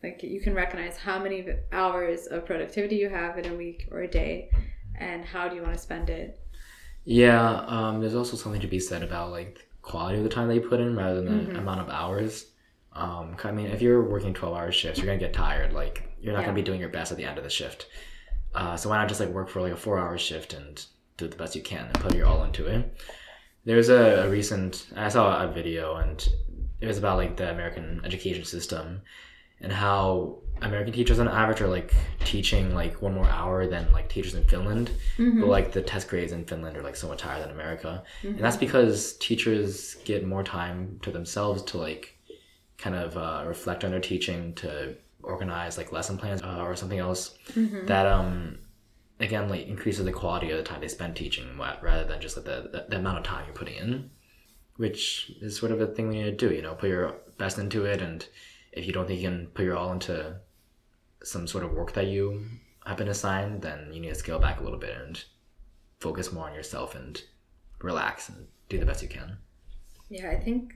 like, 0.03 0.25
you 0.25 0.41
can 0.41 0.55
recognize 0.55 0.97
how 0.97 1.23
many 1.23 1.47
hours 1.71 2.27
of 2.27 2.45
productivity 2.45 2.97
you 2.97 3.09
have 3.09 3.39
in 3.39 3.47
a 3.47 3.55
week 3.55 3.87
or 3.93 4.01
a 4.01 4.09
day 4.09 4.51
and 4.99 5.25
how 5.25 5.49
do 5.49 5.55
you 5.55 5.63
want 5.63 5.75
to 5.75 5.81
spend 5.81 6.11
it. 6.11 6.41
Yeah. 7.05 7.65
Um. 7.67 8.01
There's 8.01 8.15
also 8.15 8.37
something 8.37 8.61
to 8.61 8.67
be 8.67 8.81
said 8.81 9.03
about 9.03 9.31
like 9.31 9.70
quality 9.91 10.19
of 10.19 10.25
the 10.25 10.31
time 10.31 10.49
that 10.49 10.55
you 10.55 10.61
put 10.63 10.81
in 10.81 10.97
rather 10.97 11.21
than 11.23 11.47
Mhm. 11.49 11.59
amount 11.59 11.81
of 11.81 11.89
hours. 11.91 12.47
Um. 12.93 13.37
I 13.45 13.53
mean, 13.53 13.67
if 13.67 13.81
you're 13.83 14.03
working 14.03 14.35
twelve 14.35 14.57
hour 14.57 14.73
shifts, 14.73 14.99
you're 14.99 15.07
gonna 15.07 15.19
get 15.19 15.33
tired. 15.33 15.73
Like 15.73 16.03
you're 16.21 16.33
not 16.33 16.41
Yeah. 16.41 16.47
gonna 16.47 16.57
be 16.57 16.63
doing 16.63 16.81
your 16.81 16.89
best 16.89 17.13
at 17.13 17.19
the 17.19 17.25
end 17.25 17.39
of 17.39 17.45
the 17.45 17.51
shift. 17.51 17.87
Uh. 18.55 18.77
So 18.77 18.89
why 18.91 18.99
not 18.99 19.09
just 19.09 19.21
like 19.21 19.31
work 19.31 19.49
for 19.49 19.61
like 19.63 19.73
a 19.73 19.77
four 19.77 19.99
hour 19.99 20.19
shift 20.19 20.53
and 20.55 20.85
do 21.17 21.29
the 21.29 21.37
best 21.37 21.55
you 21.55 21.63
can 21.63 21.85
and 21.87 21.95
put 22.01 22.15
your 22.15 22.27
all 22.27 22.43
into 22.45 22.67
it. 22.67 22.95
There's 23.65 23.91
a, 23.91 24.25
a 24.25 24.29
recent 24.31 24.87
I 24.97 25.09
saw 25.11 25.45
a 25.45 25.49
video 25.53 25.97
and 25.97 26.27
it 26.81 26.87
was 26.87 26.97
about 26.99 27.19
like 27.19 27.37
the 27.37 27.51
American 27.51 28.01
education 28.05 28.45
system 28.45 29.03
and 29.61 29.73
how 29.73 30.39
American 30.63 30.93
teachers 30.93 31.19
on 31.19 31.27
average 31.29 31.61
are 31.63 31.69
like 31.69 31.95
teaching 32.25 32.75
like 32.75 33.01
one 33.01 33.15
more 33.15 33.29
hour 33.29 33.67
than 33.67 33.91
like 33.93 34.09
teachers 34.09 34.35
in 34.35 34.45
Finland. 34.45 34.91
Mm-hmm. 35.17 35.41
But 35.41 35.49
like 35.49 35.73
the 35.73 35.81
test 35.83 36.09
grades 36.09 36.33
in 36.33 36.45
Finland 36.45 36.77
are 36.77 36.83
like 36.83 36.97
so 36.97 37.09
much 37.09 37.23
higher 37.23 37.41
than 37.41 37.51
America. 37.51 38.03
Mhm. 38.23 38.31
And 38.37 38.41
that's 38.41 38.57
because 38.59 39.17
teachers 39.19 39.95
get 40.05 40.27
more 40.27 40.43
time 40.43 40.99
to 41.03 41.11
themselves 41.11 41.63
to 41.71 41.79
like 41.79 42.17
kind 42.77 42.95
of 42.97 43.17
uh, 43.17 43.45
reflect 43.47 43.85
on 43.85 43.91
their 43.91 44.01
teaching 44.01 44.55
to 44.57 44.97
organize 45.23 45.77
like 45.79 45.93
lesson 45.93 46.17
plans 46.19 46.43
uh, 46.43 46.61
or 46.63 46.75
something 46.75 46.99
else 46.99 47.37
Mhm. 47.55 47.87
that 47.87 48.07
um 48.07 48.59
again 49.19 49.51
like 49.51 49.67
increases 49.67 50.07
the 50.07 50.13
quality 50.13 50.51
of 50.51 50.57
the 50.57 50.63
time 50.65 50.81
they 50.81 50.89
spend 50.89 51.15
teaching 51.15 51.47
rather 51.83 52.05
than 52.05 52.21
just 52.23 52.37
like 52.39 52.47
the, 52.47 52.71
the, 52.73 52.87
the 52.89 52.97
amount 52.97 53.19
of 53.19 53.25
time 53.25 53.45
you're 53.47 53.55
putting 53.55 53.75
in 53.77 54.11
which 54.77 55.31
is 55.43 55.59
sort 55.59 55.73
of 55.73 55.81
a 55.83 55.87
thing 55.87 56.09
we 56.09 56.15
need 56.23 56.39
to 56.39 56.49
do 56.49 56.55
you 56.55 56.63
know 56.63 56.75
put 56.75 56.89
your 56.89 57.17
best 57.37 57.59
into 57.59 57.85
it 57.85 58.01
and 58.01 58.27
if 58.73 58.87
you 58.87 58.93
don't 58.93 59.07
think 59.07 59.21
you 59.21 59.29
can 59.29 59.47
put 59.49 59.65
your 59.65 59.77
all 59.77 59.93
into 59.93 60.37
some 61.23 61.47
sort 61.47 61.65
of 61.65 61.73
work 61.73 61.93
that 61.93 62.07
you 62.07 62.47
have 62.87 62.97
been 62.97 63.09
assigned 63.09 63.63
then 63.63 63.93
you 63.93 64.01
need 64.01 64.09
to 64.09 64.15
scale 64.15 64.39
back 64.39 64.61
a 64.61 64.63
little 64.63 64.79
bit 64.79 64.97
and 64.97 65.25
focus 65.99 66.33
more 66.33 66.49
on 66.49 66.55
yourself 66.55 66.95
and 66.95 67.23
relax 67.83 68.29
and 68.29 68.47
do 68.69 68.79
the 68.79 68.87
best 68.87 69.03
you 69.03 69.09
can 69.09 69.37
Yeah, 70.09 70.31
I 70.31 70.37
think 70.41 70.75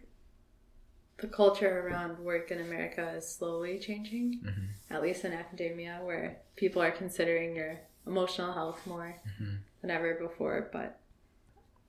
the 1.18 1.28
culture 1.28 1.86
around 1.86 2.18
work 2.18 2.51
in 2.51 2.61
America 2.61 3.14
is 3.16 3.26
slowly 3.28 3.78
changing, 3.78 4.42
Mhm. 4.45 4.68
at 4.90 5.01
least 5.03 5.24
in 5.24 5.32
academia, 5.32 6.01
where 6.03 6.38
people 6.57 6.82
are 6.82 6.90
considering 6.90 7.55
your 7.57 7.80
emotional 8.07 8.53
health 8.53 8.84
more 8.86 9.20
Mhm. 9.40 9.59
than 9.80 9.90
ever 9.90 10.14
before. 10.14 10.68
But 10.72 11.01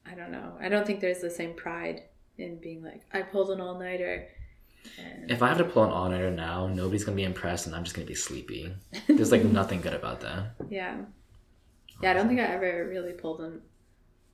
I 0.05 0.13
don't 0.15 0.31
know. 0.31 0.55
I 0.59 0.69
don't 0.69 0.85
think 0.85 0.99
there's 1.01 1.21
the 1.21 1.29
same 1.31 1.55
pride 1.55 2.03
in 2.37 2.59
being 2.59 2.83
like, 2.83 3.01
I 3.11 3.23
pulled 3.23 3.49
an 3.49 3.59
all 3.61 3.79
nighter. 3.79 4.29
If 5.27 5.41
i 5.41 5.47
have 5.47 5.57
to 5.57 5.63
pull 5.63 5.83
an 5.83 5.91
all-nighter 5.91 6.31
now 6.31 6.67
nobody's 6.67 7.03
gonna 7.03 7.15
be 7.15 7.23
impressed 7.23 7.65
and 7.65 7.75
i'm 7.75 7.83
just 7.83 7.95
gonna 7.95 8.07
be 8.07 8.13
sleepy 8.15 8.71
there's 9.07 9.31
like 9.31 9.43
nothing 9.59 9.81
good 9.81 9.93
about 9.93 10.21
that 10.21 10.55
yeah. 10.69 10.97
Yeah, 12.01 12.11
I 12.11 12.13
don't 12.13 12.27
think 12.27 12.41
I 12.41 12.43
ever 12.43 12.85
really 12.89 13.13
pulled 13.13 13.39
an 13.41 13.61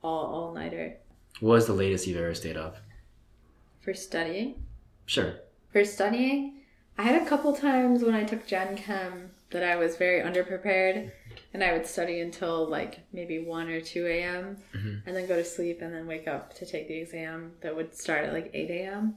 all 0.04 0.26
all 0.36 0.54
nighter 0.54 0.98
what 1.40 1.54
was 1.54 1.68
the 1.68 1.74
latest 1.74 2.08
you've 2.08 2.18
ever 2.18 2.34
stayed 2.34 2.58
up 2.58 2.78
for 3.82 3.94
studying. 3.94 4.64
sure 5.06 5.36
For 5.72 5.86
studying, 5.86 6.62
I 6.98 7.04
had 7.04 7.22
a 7.22 7.26
couple 7.26 7.56
times 7.56 8.04
when 8.04 8.14
I 8.16 8.24
took 8.24 8.46
Gen 8.46 8.76
Chem 8.78 9.32
that 9.52 9.64
I 9.64 9.76
was 9.76 9.96
very 9.98 10.22
underprepared 10.22 11.12
and 11.54 11.64
I 11.64 11.74
would 11.74 11.86
study 11.88 12.20
until 12.20 12.68
like 12.68 13.00
maybe 13.14 13.40
1 13.40 13.70
or 13.70 13.82
2 13.82 14.08
a.m. 14.08 14.58
Mhm. 14.74 15.02
and 15.06 15.16
then 15.16 15.28
go 15.28 15.36
to 15.36 15.44
sleep 15.46 15.82
and 15.82 15.94
then 15.94 16.06
wake 16.08 16.28
up 16.28 16.54
to 16.56 16.66
take 16.66 16.88
the 16.88 16.98
exam 17.00 17.54
that 17.62 17.76
would 17.76 17.96
start 17.96 18.26
at 18.26 18.34
like 18.34 18.50
8 18.54 18.70
a.m. 18.72 19.16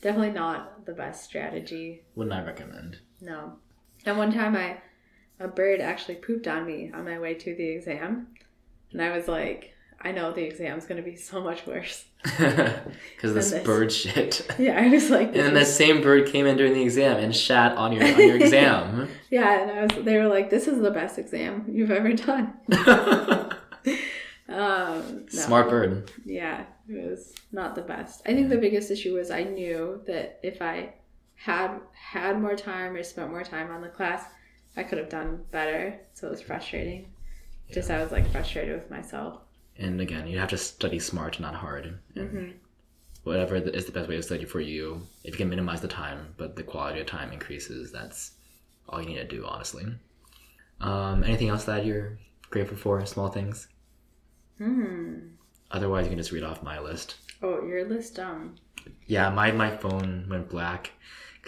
Definitely 0.00 0.32
not 0.32 0.86
the 0.86 0.92
best 0.92 1.24
strategy. 1.24 2.02
wouldn't 2.14 2.34
i 2.34 2.42
recommend 2.44 2.98
No. 3.20 3.54
And 4.06 4.16
one 4.16 4.32
time 4.32 4.56
I 4.56 4.78
a 5.38 5.48
bird 5.48 5.80
actually 5.80 6.16
pooped 6.16 6.46
on 6.48 6.66
me 6.66 6.90
on 6.94 7.04
my 7.04 7.18
way 7.18 7.34
to 7.34 7.54
the 7.54 7.68
exam. 7.68 8.28
And 8.92 9.00
I 9.00 9.14
was 9.16 9.26
like, 9.28 9.72
I 10.02 10.12
know 10.12 10.32
the 10.32 10.42
exam's 10.44 10.86
gonna 10.86 11.02
be 11.02 11.16
so 11.16 11.40
much 11.42 11.66
worse. 11.66 12.04
because 12.22 13.34
this 13.34 13.50
this. 13.50 13.64
bird 13.64 13.90
shit. 13.92 14.46
Yeah, 14.58 14.78
I 14.80 14.88
was 14.88 15.08
like 15.10 15.28
And 15.28 15.36
then 15.36 15.54
the 15.54 15.64
same 15.64 16.02
bird 16.02 16.28
came 16.28 16.46
in 16.46 16.56
during 16.56 16.74
the 16.74 16.82
exam 16.82 17.16
and 17.18 17.34
shat 17.34 17.72
on 17.76 17.92
your 17.92 18.04
on 18.04 18.18
your 18.18 18.36
exam. 18.42 19.08
Yeah, 19.30 19.62
and 19.62 19.70
I 19.70 19.82
was 19.82 20.04
they 20.04 20.16
were 20.18 20.28
like, 20.28 20.50
This 20.50 20.66
is 20.68 20.80
the 20.80 20.90
best 20.90 21.18
exam 21.18 21.66
you've 21.70 21.90
ever 21.90 22.12
done. 22.14 22.54
Um, 24.50 25.26
no. 25.32 25.40
Smart 25.40 25.70
bird. 25.70 26.10
Yeah, 26.24 26.64
it 26.88 27.08
was 27.08 27.34
not 27.52 27.74
the 27.74 27.82
best. 27.82 28.22
I 28.26 28.34
think 28.34 28.48
the 28.48 28.58
biggest 28.58 28.90
issue 28.90 29.14
was 29.14 29.30
I 29.30 29.44
knew 29.44 30.02
that 30.06 30.40
if 30.42 30.60
I 30.60 30.94
had 31.36 31.80
had 31.92 32.40
more 32.40 32.56
time 32.56 32.94
or 32.94 33.02
spent 33.02 33.30
more 33.30 33.44
time 33.44 33.70
on 33.70 33.80
the 33.80 33.88
class, 33.88 34.24
I 34.76 34.82
could 34.82 34.98
have 34.98 35.08
done 35.08 35.44
better. 35.52 36.00
So 36.14 36.26
it 36.26 36.30
was 36.30 36.42
frustrating. 36.42 37.12
Just 37.72 37.90
I 37.90 38.02
was 38.02 38.10
like 38.10 38.30
frustrated 38.32 38.74
with 38.74 38.90
myself. 38.90 39.40
And 39.78 40.00
again, 40.00 40.26
you 40.26 40.38
have 40.38 40.50
to 40.50 40.58
study 40.58 40.98
smart, 40.98 41.38
not 41.40 41.54
hard. 41.54 41.98
And 42.16 42.30
hmm 42.30 42.50
Whatever 43.22 43.56
is 43.56 43.84
the 43.84 43.92
best 43.92 44.08
way 44.08 44.16
to 44.16 44.22
study 44.22 44.46
for 44.46 44.60
you. 44.60 45.02
If 45.24 45.34
you 45.34 45.38
can 45.38 45.50
minimize 45.50 45.82
the 45.82 45.88
time, 45.88 46.34
but 46.38 46.56
the 46.56 46.62
quality 46.62 47.00
of 47.00 47.06
time 47.06 47.32
increases, 47.32 47.92
that's 47.92 48.32
all 48.88 49.00
you 49.02 49.08
need 49.08 49.16
to 49.16 49.24
do, 49.26 49.44
honestly. 49.46 49.84
Um, 50.80 51.22
anything 51.22 51.50
else 51.50 51.64
that 51.64 51.84
you're 51.84 52.18
grateful 52.48 52.78
for? 52.78 53.04
Small 53.04 53.28
things. 53.28 53.68
Hmm. 54.60 55.14
Otherwise, 55.70 56.04
you 56.04 56.10
can 56.10 56.18
just 56.18 56.32
read 56.32 56.42
off 56.42 56.62
my 56.62 56.78
list. 56.78 57.16
Oh, 57.42 57.64
your 57.64 57.84
list. 57.88 58.18
Um. 58.18 58.56
Yeah, 59.06 59.30
my 59.30 59.50
my 59.52 59.76
phone 59.76 60.26
went 60.28 60.48
black. 60.50 60.92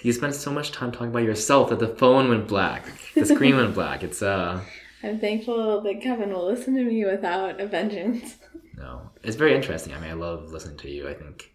You 0.02 0.12
spent 0.12 0.34
so 0.34 0.50
much 0.50 0.72
time 0.72 0.90
talking 0.90 1.08
about 1.08 1.22
yourself 1.24 1.68
that 1.70 1.78
the 1.78 1.88
phone 1.88 2.28
went 2.28 2.48
black. 2.48 2.84
The 3.14 3.26
screen 3.26 3.56
went 3.56 3.74
black. 3.74 4.02
It's 4.02 4.22
uh 4.22 4.60
I'm 5.02 5.18
thankful 5.18 5.80
that 5.82 6.00
Kevin 6.00 6.30
will 6.32 6.46
listen 6.46 6.74
to 6.76 6.84
me 6.84 7.04
without 7.04 7.60
a 7.60 7.66
vengeance. 7.66 8.36
no, 8.76 9.10
it's 9.22 9.36
very 9.36 9.54
interesting. 9.54 9.92
I 9.94 9.98
mean, 10.00 10.10
I 10.10 10.14
love 10.14 10.50
listening 10.52 10.78
to 10.78 10.88
you. 10.90 11.08
I 11.08 11.14
think 11.14 11.52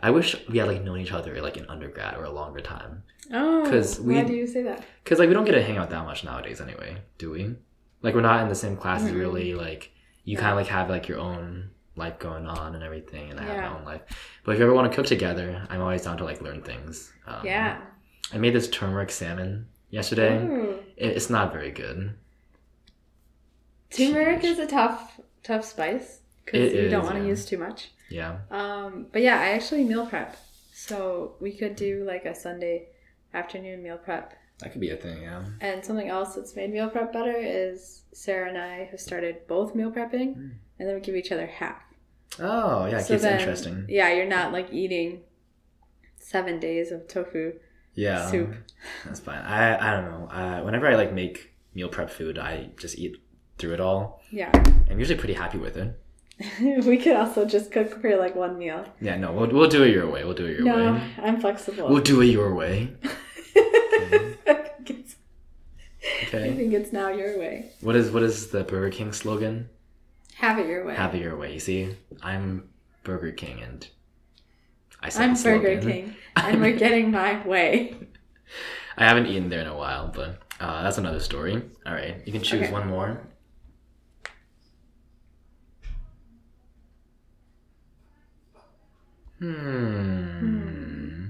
I 0.00 0.10
wish 0.10 0.36
we 0.48 0.58
had 0.58 0.68
like 0.68 0.82
known 0.82 1.00
each 1.00 1.12
other 1.12 1.40
like 1.40 1.56
in 1.56 1.66
undergrad 1.68 2.16
or 2.16 2.24
a 2.24 2.30
longer 2.30 2.60
time. 2.60 3.02
Oh, 3.32 3.64
'Cause 3.68 3.98
we- 4.00 4.14
why 4.14 4.24
do 4.24 4.34
you 4.34 4.46
say 4.46 4.62
that? 4.64 4.84
Cause 5.04 5.18
like 5.18 5.28
we 5.28 5.34
don't 5.34 5.44
get 5.44 5.52
to 5.52 5.62
hang 5.62 5.78
out 5.78 5.90
that 5.90 6.04
much 6.04 6.24
nowadays 6.24 6.60
anyway, 6.60 6.98
do 7.18 7.30
we? 7.30 7.54
Like 8.02 8.14
we're 8.14 8.20
not 8.20 8.42
in 8.42 8.48
the 8.48 8.54
same 8.54 8.76
classes 8.76 9.10
Mm-mm. 9.10 9.18
really. 9.20 9.54
Like 9.54 9.91
you 10.24 10.36
kind 10.36 10.50
of 10.50 10.56
like 10.56 10.66
have 10.68 10.88
like 10.88 11.08
your 11.08 11.18
own 11.18 11.70
life 11.96 12.18
going 12.18 12.46
on 12.46 12.74
and 12.74 12.82
everything, 12.82 13.30
and 13.30 13.38
I 13.40 13.44
have 13.44 13.56
my 13.72 13.78
own 13.78 13.84
life. 13.84 14.02
But 14.44 14.52
if 14.52 14.58
you 14.58 14.64
ever 14.64 14.74
want 14.74 14.90
to 14.90 14.96
cook 14.96 15.06
together, 15.06 15.66
I'm 15.68 15.80
always 15.80 16.02
down 16.02 16.16
to 16.18 16.24
like 16.24 16.40
learn 16.40 16.62
things. 16.62 17.12
Um, 17.26 17.44
Yeah. 17.44 17.80
I 18.32 18.38
made 18.38 18.54
this 18.54 18.68
turmeric 18.70 19.10
salmon 19.10 19.66
yesterday. 19.90 20.38
Ooh. 20.42 20.78
It- 20.96 21.16
It's 21.16 21.28
not 21.28 21.52
very 21.52 21.70
good. 21.70 22.14
Turmeric 23.90 24.42
is 24.44 24.58
a 24.58 24.66
tough, 24.66 25.20
tough 25.42 25.64
spice 25.64 26.20
because 26.44 26.72
you 26.72 26.88
don't 26.88 27.04
want 27.04 27.16
to 27.16 27.22
yeah. 27.22 27.28
use 27.28 27.44
too 27.44 27.58
much. 27.58 27.90
Yeah. 28.08 28.38
Um, 28.50 29.06
but 29.12 29.20
yeah, 29.22 29.38
I 29.38 29.50
actually 29.50 29.84
meal 29.84 30.06
prep, 30.06 30.36
so 30.72 31.34
we 31.40 31.52
could 31.52 31.76
do 31.76 32.04
like 32.06 32.24
a 32.24 32.34
Sunday 32.34 32.88
afternoon 33.34 33.82
meal 33.82 33.98
prep. 33.98 34.34
That 34.62 34.70
could 34.72 34.80
be 34.80 34.90
a 34.90 34.96
thing, 34.96 35.22
yeah. 35.22 35.44
And 35.60 35.84
something 35.84 36.08
else 36.08 36.34
that's 36.36 36.54
made 36.56 36.70
meal 36.72 36.88
prep 36.88 37.12
better 37.12 37.34
is 37.36 38.02
Sarah 38.12 38.48
and 38.48 38.56
I 38.58 38.84
have 38.90 39.00
started 39.00 39.46
both 39.48 39.74
meal 39.74 39.90
prepping, 39.90 40.36
Mm. 40.36 40.50
and 40.78 40.88
then 40.88 40.94
we 40.94 41.00
give 41.00 41.16
each 41.16 41.32
other 41.32 41.46
half. 41.46 41.82
Oh, 42.38 42.86
yeah, 42.86 42.98
it 42.98 43.02
So 43.02 43.14
keeps 43.14 43.22
then- 43.22 43.38
interesting. 43.40 43.86
Yeah, 43.88 44.12
you're 44.12 44.26
not 44.26 44.52
like 44.52 44.72
eating 44.72 45.22
seven 46.18 46.60
days 46.60 46.92
of 46.92 47.08
tofu 47.08 47.54
Yeah. 47.94 48.30
soup. 48.30 48.54
That's 49.04 49.20
fine. 49.20 49.38
I 49.42 49.76
I 49.88 49.90
don't 50.00 50.04
know. 50.10 50.28
Uh, 50.30 50.62
whenever 50.62 50.86
I 50.86 50.94
like 50.94 51.12
make 51.12 51.52
meal 51.74 51.88
prep 51.88 52.08
food, 52.10 52.38
I 52.38 52.70
just 52.78 52.96
eat 52.98 53.16
through 53.58 53.74
it 53.74 53.80
all. 53.80 54.22
Yeah. 54.30 54.50
I'm 54.90 54.98
usually 54.98 55.18
pretty 55.18 55.34
happy 55.34 55.58
with 55.58 55.76
it. 55.76 55.98
we 56.86 56.96
could 56.96 57.16
also 57.16 57.44
just 57.44 57.70
cook 57.72 58.00
for 58.00 58.16
like 58.16 58.34
one 58.34 58.56
meal. 58.58 58.84
Yeah, 59.00 59.16
no, 59.16 59.32
we'll, 59.32 59.48
we'll 59.50 59.68
do 59.68 59.82
it 59.82 59.90
your 59.90 60.08
way. 60.10 60.24
We'll 60.24 60.34
do 60.34 60.46
it 60.46 60.56
your 60.56 60.64
no, 60.64 60.94
way. 60.94 61.02
I'm 61.22 61.40
flexible. 61.40 61.88
We'll 61.88 62.02
do 62.02 62.20
it 62.22 62.26
your 62.26 62.54
way. 62.54 62.94
I 63.54 64.54
think 64.54 64.90
it's- 64.90 65.16
I 66.32 66.36
Okay. 66.38 66.56
think 66.56 66.72
it's 66.72 66.92
now 66.92 67.08
your 67.10 67.38
way. 67.38 67.70
What 67.82 67.94
is 67.94 68.10
what 68.10 68.22
is 68.22 68.48
the 68.50 68.64
Burger 68.64 68.88
King 68.90 69.12
slogan? 69.12 69.68
Have 70.36 70.58
it 70.58 70.66
your 70.66 70.86
way. 70.86 70.94
Have 70.94 71.14
it 71.14 71.20
your 71.20 71.36
way. 71.36 71.52
You 71.52 71.60
see, 71.60 71.94
I'm 72.22 72.70
Burger 73.04 73.32
King, 73.32 73.60
and 73.62 73.86
I 75.00 75.10
said 75.10 75.28
I'm 75.28 75.42
Burger. 75.42 75.78
King, 75.80 76.14
and 76.36 76.60
we're 76.60 76.76
getting 76.78 77.10
my 77.10 77.46
way. 77.46 77.96
I 78.96 79.04
haven't 79.04 79.26
eaten 79.26 79.50
there 79.50 79.60
in 79.60 79.66
a 79.66 79.76
while, 79.76 80.08
but 80.08 80.38
uh, 80.58 80.82
that's 80.82 80.96
another 80.98 81.20
story. 81.20 81.62
All 81.84 81.92
right, 81.92 82.16
you 82.24 82.32
can 82.32 82.42
choose 82.42 82.62
Okay. 82.62 82.72
one 82.72 82.88
more. 82.88 83.20
Hmm. 89.38 91.26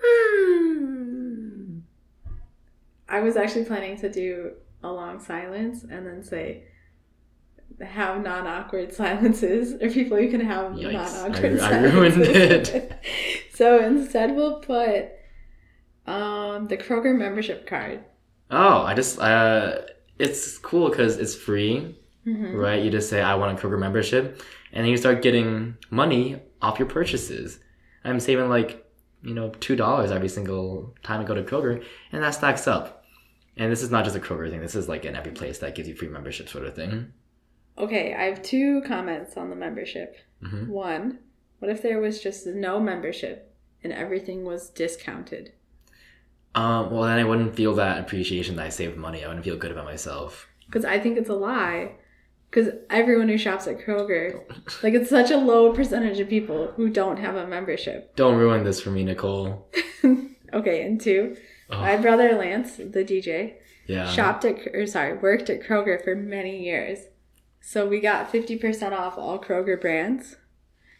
Hmm. 0.00 1.78
I 3.08 3.20
was 3.20 3.36
actually 3.36 3.64
planning 3.66 3.96
to 3.98 4.10
do 4.10 4.52
a 4.82 4.90
long 4.90 5.20
silence 5.20 5.82
and 5.84 6.06
then 6.06 6.22
say 6.22 6.64
have 7.80 8.22
non-awkward 8.22 8.92
silences 8.92 9.72
or 9.82 9.90
people 9.90 10.18
you 10.20 10.30
can 10.30 10.40
have 10.40 10.76
non-awkward 10.76 11.58
I- 11.60 11.70
I 11.70 11.78
ruined 11.92 12.14
silences. 12.24 12.68
it. 12.68 12.92
so 13.54 13.84
instead 13.84 14.34
we'll 14.36 14.60
put 14.60 15.08
um, 16.06 16.68
the 16.68 16.76
Kroger 16.76 17.16
membership 17.16 17.66
card. 17.66 18.04
Oh, 18.50 18.82
I 18.82 18.94
just 18.94 19.18
uh, 19.18 19.80
it's 20.18 20.58
cool 20.58 20.90
because 20.90 21.16
it's 21.16 21.34
free, 21.34 21.96
Mhm. 22.26 22.54
right? 22.54 22.82
You 22.82 22.90
just 22.90 23.08
say 23.10 23.22
I 23.22 23.34
want 23.34 23.58
a 23.58 23.60
Kroger 23.60 23.78
membership, 23.78 24.40
and 24.72 24.84
then 24.84 24.90
you 24.90 24.96
start 24.98 25.22
getting 25.22 25.76
money 25.90 26.40
off 26.60 26.78
your 26.78 26.88
purchases. 26.88 27.58
I'm 28.04 28.20
saving 28.20 28.48
like 28.50 28.83
you 29.24 29.34
know 29.34 29.50
two 29.50 29.76
dollars 29.76 30.10
every 30.10 30.28
single 30.28 30.94
time 31.02 31.20
I 31.20 31.24
go 31.24 31.34
to 31.34 31.42
Kroger, 31.42 31.84
and 32.12 32.22
that 32.22 32.34
stacks 32.34 32.66
up. 32.68 33.04
And 33.56 33.70
this 33.70 33.82
is 33.82 33.90
not 33.90 34.04
just 34.04 34.16
a 34.16 34.20
Kroger 34.20 34.50
thing. 34.50 34.60
This 34.60 34.74
is 34.74 34.88
like 34.88 35.04
in 35.04 35.16
every 35.16 35.32
place 35.32 35.58
that 35.58 35.74
gives 35.74 35.88
you 35.88 35.94
free 35.94 36.08
membership 36.08 36.48
sort 36.48 36.66
of 36.66 36.74
thing. 36.74 37.12
Okay, 37.78 38.14
I 38.14 38.24
have 38.24 38.42
two 38.42 38.82
comments 38.82 39.36
on 39.36 39.50
the 39.50 39.56
membership. 39.56 40.16
hmm 40.40 40.68
One, 40.68 41.18
what 41.58 41.70
if 41.70 41.82
there 41.82 42.00
was 42.00 42.22
just 42.22 42.46
no 42.46 42.80
membership 42.80 43.54
and 43.82 43.92
everything 43.92 44.44
was 44.44 44.70
discounted? 44.70 45.52
Um, 46.54 46.90
well, 46.90 47.02
then 47.02 47.18
I 47.18 47.24
wouldn't 47.24 47.56
feel 47.56 47.74
that 47.74 47.98
appreciation 47.98 48.56
that 48.56 48.66
I 48.66 48.68
saved 48.68 48.96
money. 48.96 49.24
I 49.24 49.28
wouldn't 49.28 49.44
feel 49.44 49.56
good 49.56 49.72
about 49.72 49.86
myself. 49.86 50.46
Because 50.66 50.84
I 50.84 51.00
think 51.00 51.18
it's 51.18 51.28
a 51.28 51.34
lie. 51.34 51.96
Because 52.54 52.72
everyone 52.88 53.28
who 53.28 53.36
shops 53.36 53.66
at 53.66 53.80
Kroger, 53.80 54.44
like 54.84 54.94
it's 54.94 55.10
such 55.10 55.32
a 55.32 55.36
low 55.36 55.72
percentage 55.72 56.20
of 56.20 56.28
people 56.28 56.68
who 56.76 56.88
don't 56.88 57.16
have 57.16 57.34
a 57.34 57.48
membership. 57.48 58.14
Don't 58.14 58.36
ruin 58.36 58.62
this 58.62 58.80
for 58.80 58.90
me, 58.90 59.02
Nicole. 59.02 59.68
okay, 60.54 60.86
and 60.86 61.00
two, 61.00 61.36
Oh, 61.68 61.80
my 61.80 61.96
brother 61.96 62.36
Lance, 62.36 62.76
the 62.76 63.04
DJ, 63.04 63.54
yeah. 63.88 64.08
shopped 64.08 64.44
at 64.44 64.68
or 64.72 64.86
sorry, 64.86 65.14
worked 65.14 65.50
at 65.50 65.62
Kroger 65.62 66.02
for 66.04 66.14
many 66.14 66.62
years. 66.62 67.00
So 67.60 67.88
we 67.88 68.00
got 68.00 68.32
50% 68.32 68.92
off 68.92 69.18
all 69.18 69.40
Kroger 69.40 69.80
brands. 69.80 70.36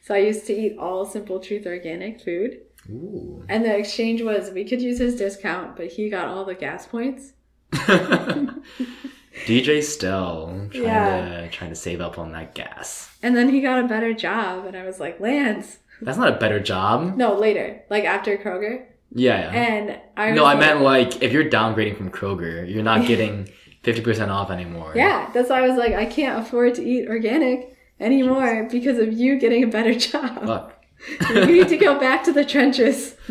So 0.02 0.12
I 0.14 0.18
used 0.18 0.46
to 0.46 0.52
eat 0.52 0.76
all 0.76 1.05
Simple 1.05 1.38
Truth 1.38 1.66
organic 1.66 2.20
food. 2.20 2.62
Ooh. 2.90 3.44
And 3.48 3.64
the 3.64 3.76
exchange 3.76 4.22
was 4.22 4.50
we 4.50 4.64
could 4.64 4.82
use 4.82 4.98
his 4.98 5.14
discount, 5.14 5.76
but 5.76 5.86
he 5.86 6.11
got 6.11 6.26
all 6.26 6.44
the 6.44 6.55
gas 6.57 6.84
points. 6.86 7.32
DJ 9.47 9.82
still 9.82 10.68
trying 10.70 10.82
Yeah. 10.85 11.41
to 11.43 11.49
trying 11.51 11.70
to 11.70 11.76
save 11.76 12.01
up 12.01 12.18
on 12.18 12.32
that 12.32 12.55
gas. 12.55 13.11
And 13.22 13.37
then 13.37 13.49
he 13.49 13.61
got 13.61 13.85
a 13.85 13.89
better 13.89 14.12
job 14.14 14.64
and 14.66 14.76
I 14.76 14.85
was 14.85 15.01
like, 15.01 15.18
"Lance, 15.20 15.78
That's 16.01 16.18
not 16.18 16.28
a 16.28 16.37
better 16.39 16.61
job. 16.61 17.16
no, 17.16 17.35
later, 17.35 17.82
like 17.91 18.05
after 18.05 18.37
Kroger." 18.37 18.85
Yeah. 19.12 19.53
yeah. 19.53 19.61
And 19.62 19.99
I 20.16 20.30
was 20.30 20.37
no, 20.37 20.45
I 20.45 20.53
like- 20.55 20.61
meant 20.61 20.80
like 20.82 21.22
if 21.22 21.32
you're 21.32 21.45
downgrading 21.51 21.97
from 21.97 22.11
Kroger, 22.11 22.68
you're 22.72 22.82
not 22.82 23.07
getting 23.07 23.49
fifty 23.82 24.03
percent 24.03 24.30
off 24.30 24.51
anymore. 24.51 24.93
Yeah, 24.95 25.30
that's 25.35 25.51
why 25.51 25.59
I 25.64 25.68
was 25.68 25.76
like, 25.76 25.93
I 25.95 26.07
can't 26.07 26.41
afford 26.47 26.74
to 26.76 26.82
eat 26.85 27.09
organic 27.09 27.76
anymore 28.01 28.68
because 28.70 28.99
of 28.99 29.12
you 29.12 29.39
getting 29.39 29.62
a 29.64 29.68
better 29.68 29.95
job. 29.95 30.47
Fuck. 30.47 30.85
you 31.30 31.45
need 31.47 31.68
to 31.68 31.76
go 31.76 31.99
back 31.99 32.24
to 32.24 32.32
the 32.32 32.45
trenches. 32.45 33.14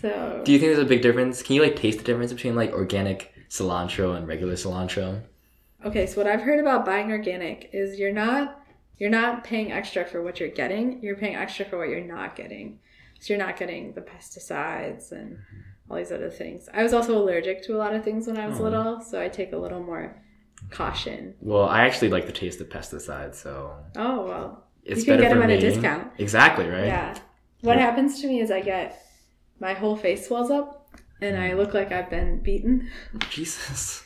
So 0.00 0.40
Do 0.46 0.52
you 0.52 0.58
think 0.58 0.70
there's 0.72 0.82
a 0.82 0.88
big 0.88 1.02
difference? 1.02 1.42
Can 1.42 1.56
you 1.56 1.62
like 1.62 1.76
taste 1.76 1.98
the 1.98 2.04
difference 2.04 2.32
between 2.32 2.54
like 2.56 2.72
organic 2.72 3.29
cilantro 3.50 4.16
and 4.16 4.26
regular 4.26 4.54
cilantro? 4.54 5.22
Okay, 5.84 6.06
so 6.06 6.18
what 6.20 6.26
I've 6.30 6.42
heard 6.42 6.60
about 6.60 6.84
buying 6.86 7.10
organic 7.10 7.70
is 7.72 7.98
you're 7.98 8.12
not 8.12 8.56
you're 8.98 9.10
not 9.10 9.44
paying 9.44 9.72
extra 9.72 10.04
for 10.04 10.22
what 10.22 10.38
you're 10.38 10.50
getting. 10.50 11.02
You're 11.02 11.16
paying 11.16 11.34
extra 11.34 11.64
for 11.64 11.78
what 11.78 11.88
you're 11.88 12.04
not 12.04 12.36
getting. 12.36 12.78
So 13.18 13.32
you're 13.32 13.42
not 13.44 13.56
getting 13.56 13.92
the 13.94 14.02
pesticides 14.02 15.12
and 15.12 15.38
all 15.90 15.96
these 15.96 16.12
other 16.12 16.28
things. 16.30 16.68
I 16.72 16.82
was 16.82 16.92
also 16.92 17.16
allergic 17.18 17.62
to 17.64 17.74
a 17.76 17.78
lot 17.78 17.94
of 17.94 18.04
things 18.04 18.26
when 18.26 18.36
I 18.36 18.46
was 18.46 18.60
Oh. 18.60 18.64
little, 18.64 19.00
so 19.00 19.20
I 19.20 19.28
take 19.28 19.52
a 19.52 19.56
little 19.56 19.82
more 19.82 20.16
caution. 20.70 21.34
Well, 21.40 21.64
I 21.66 21.86
actually 21.86 22.10
like 22.10 22.26
the 22.26 22.32
taste 22.32 22.60
of 22.60 22.68
pesticides, 22.68 23.36
so 23.36 23.74
Oh 23.96 24.26
well, 24.26 24.64
it's 24.84 25.00
you 25.00 25.06
can 25.12 25.20
get 25.20 25.30
them 25.30 25.42
at 25.42 25.48
me. 25.48 25.54
a 25.54 25.60
discount. 25.60 26.12
Exactly 26.18 26.68
right. 26.68 26.84
Yeah. 26.86 27.16
What 27.62 27.76
Yeah. 27.78 27.82
happens 27.86 28.20
to 28.20 28.26
me 28.26 28.40
is 28.40 28.50
I 28.50 28.60
get 28.60 29.02
my 29.58 29.72
whole 29.72 29.96
face 29.96 30.26
swells 30.28 30.50
up 30.50 30.79
and 31.20 31.36
I 31.36 31.52
look 31.54 31.74
like 31.74 31.92
I've 31.92 32.10
been 32.10 32.38
beaten. 32.40 32.90
Jesus, 33.30 34.04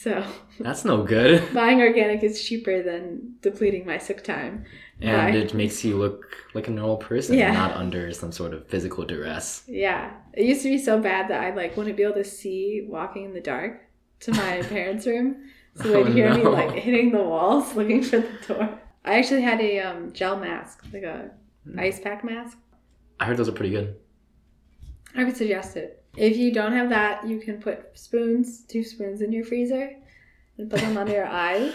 So 0.00 0.24
that's 0.60 0.84
no 0.84 1.02
good. 1.02 1.42
buying 1.54 1.80
organic 1.80 2.22
is 2.22 2.42
cheaper 2.44 2.82
than 2.82 3.34
depleting 3.42 3.84
my 3.86 3.98
sick 3.98 4.24
time. 4.24 4.64
And 5.00 5.34
it 5.36 5.54
makes 5.54 5.84
you 5.84 5.96
look 5.96 6.26
like 6.54 6.68
a 6.68 6.70
normal 6.72 6.96
person, 6.96 7.36
Yeah. 7.38 7.52
not 7.52 7.76
under 7.76 8.12
some 8.12 8.32
sort 8.32 8.52
of 8.54 8.66
physical 8.68 9.04
duress. 9.04 9.62
Yeah. 9.68 10.12
It 10.32 10.44
used 10.46 10.62
to 10.62 10.68
be 10.68 10.78
so 10.78 11.00
bad 11.00 11.28
that 11.30 11.40
I 11.42 11.54
like 11.54 11.76
wouldn't 11.76 11.96
be 11.96 12.02
able 12.02 12.14
to 12.14 12.24
see 12.24 12.84
walking 12.88 13.24
in 13.24 13.32
the 13.34 13.40
dark 13.40 13.80
to 14.20 14.32
my 14.32 14.62
parents' 14.68 15.06
room. 15.06 15.44
So 15.76 15.84
they'd 15.84 16.06
Oh, 16.08 16.12
hear 16.12 16.34
me 16.34 16.42
like 16.42 16.72
hitting 16.72 17.12
the 17.12 17.22
walls 17.22 17.74
looking 17.76 18.02
for 18.02 18.18
the 18.18 18.28
door. 18.48 18.78
I 19.04 19.18
actually 19.18 19.42
had 19.42 19.60
a 19.60 19.80
um, 19.80 20.12
gel 20.12 20.36
mask, 20.38 20.84
like 20.92 21.04
a 21.04 21.30
Hmm. 21.64 21.78
ice 21.78 22.00
pack 22.00 22.24
mask. 22.24 22.56
I 23.20 23.24
heard 23.26 23.36
those 23.36 23.48
are 23.48 23.52
pretty 23.52 23.70
good. 23.70 23.96
I 25.16 25.24
would 25.24 25.36
suggest 25.36 25.76
it. 25.76 26.04
If 26.18 26.36
you 26.36 26.52
don't 26.52 26.72
have 26.72 26.88
that, 26.90 27.26
you 27.26 27.38
can 27.38 27.60
put 27.60 27.96
spoons, 27.98 28.64
two 28.64 28.82
spoons 28.84 29.22
in 29.22 29.32
your 29.32 29.44
freezer 29.44 29.90
and 30.58 30.70
put 30.70 30.80
them 30.80 30.96
under 30.96 31.12
your 31.12 31.26
eyes 31.46 31.72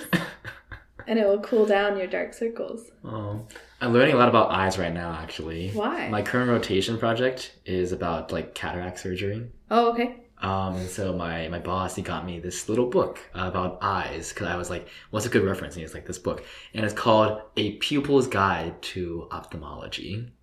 and 1.08 1.20
it 1.20 1.26
will 1.26 1.40
cool 1.40 1.66
down 1.66 1.98
your 1.98 2.08
dark 2.08 2.34
circles. 2.34 2.92
Oh, 3.04 3.46
I'm 3.82 3.94
learning 3.94 4.16
a 4.16 4.18
lot 4.18 4.30
about 4.30 4.52
eyes 4.52 4.78
right 4.78 4.94
now. 4.94 5.14
Actually, 5.14 5.72
Why? 5.72 6.10
my 6.10 6.22
current 6.22 6.50
rotation 6.50 6.98
project 6.98 7.58
is 7.66 7.92
about 7.92 8.32
like 8.32 8.54
cataract 8.54 9.00
surgery. 9.00 9.50
oh, 9.72 9.92
okay. 9.92 10.20
Um, 10.40 10.88
so 10.88 11.14
my 11.14 11.48
my 11.48 11.60
boss 11.60 11.96
he 11.96 12.02
got 12.02 12.26
me 12.26 12.38
this 12.40 12.68
little 12.68 12.90
book 12.90 13.20
about 13.34 13.78
eyes 13.82 14.30
because 14.34 14.48
I 14.48 14.58
was 14.58 14.70
like, 14.70 14.90
"What's 15.10 15.26
a 15.26 15.30
good 15.30 15.44
reference?" 15.44 15.76
And 15.76 15.84
he's 15.84 15.94
like, 15.94 16.06
"This 16.06 16.20
book," 16.20 16.44
and 16.74 16.84
it's 16.84 16.94
called 16.94 17.42
"A 17.56 17.78
Pupil's 17.78 18.28
Guide 18.28 18.82
to 18.82 19.30
Ophthalmology." 19.32 20.34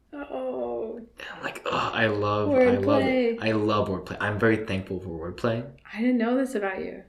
I'm 1.34 1.42
like, 1.42 1.62
oh, 1.66 1.90
I 1.92 2.06
love, 2.06 2.50
I 2.50 2.70
love, 2.76 3.02
Wordplay. 3.02 3.38
I 3.42 3.52
love 3.52 3.88
wordplay. 3.88 4.16
I'm 4.20 4.38
very 4.38 4.64
thankful 4.66 5.00
for 5.00 5.08
wordplay. 5.32 5.68
I 5.92 6.00
didn't 6.00 6.18
know 6.18 6.36
this 6.36 6.54
about 6.54 6.80
you. 6.84 7.02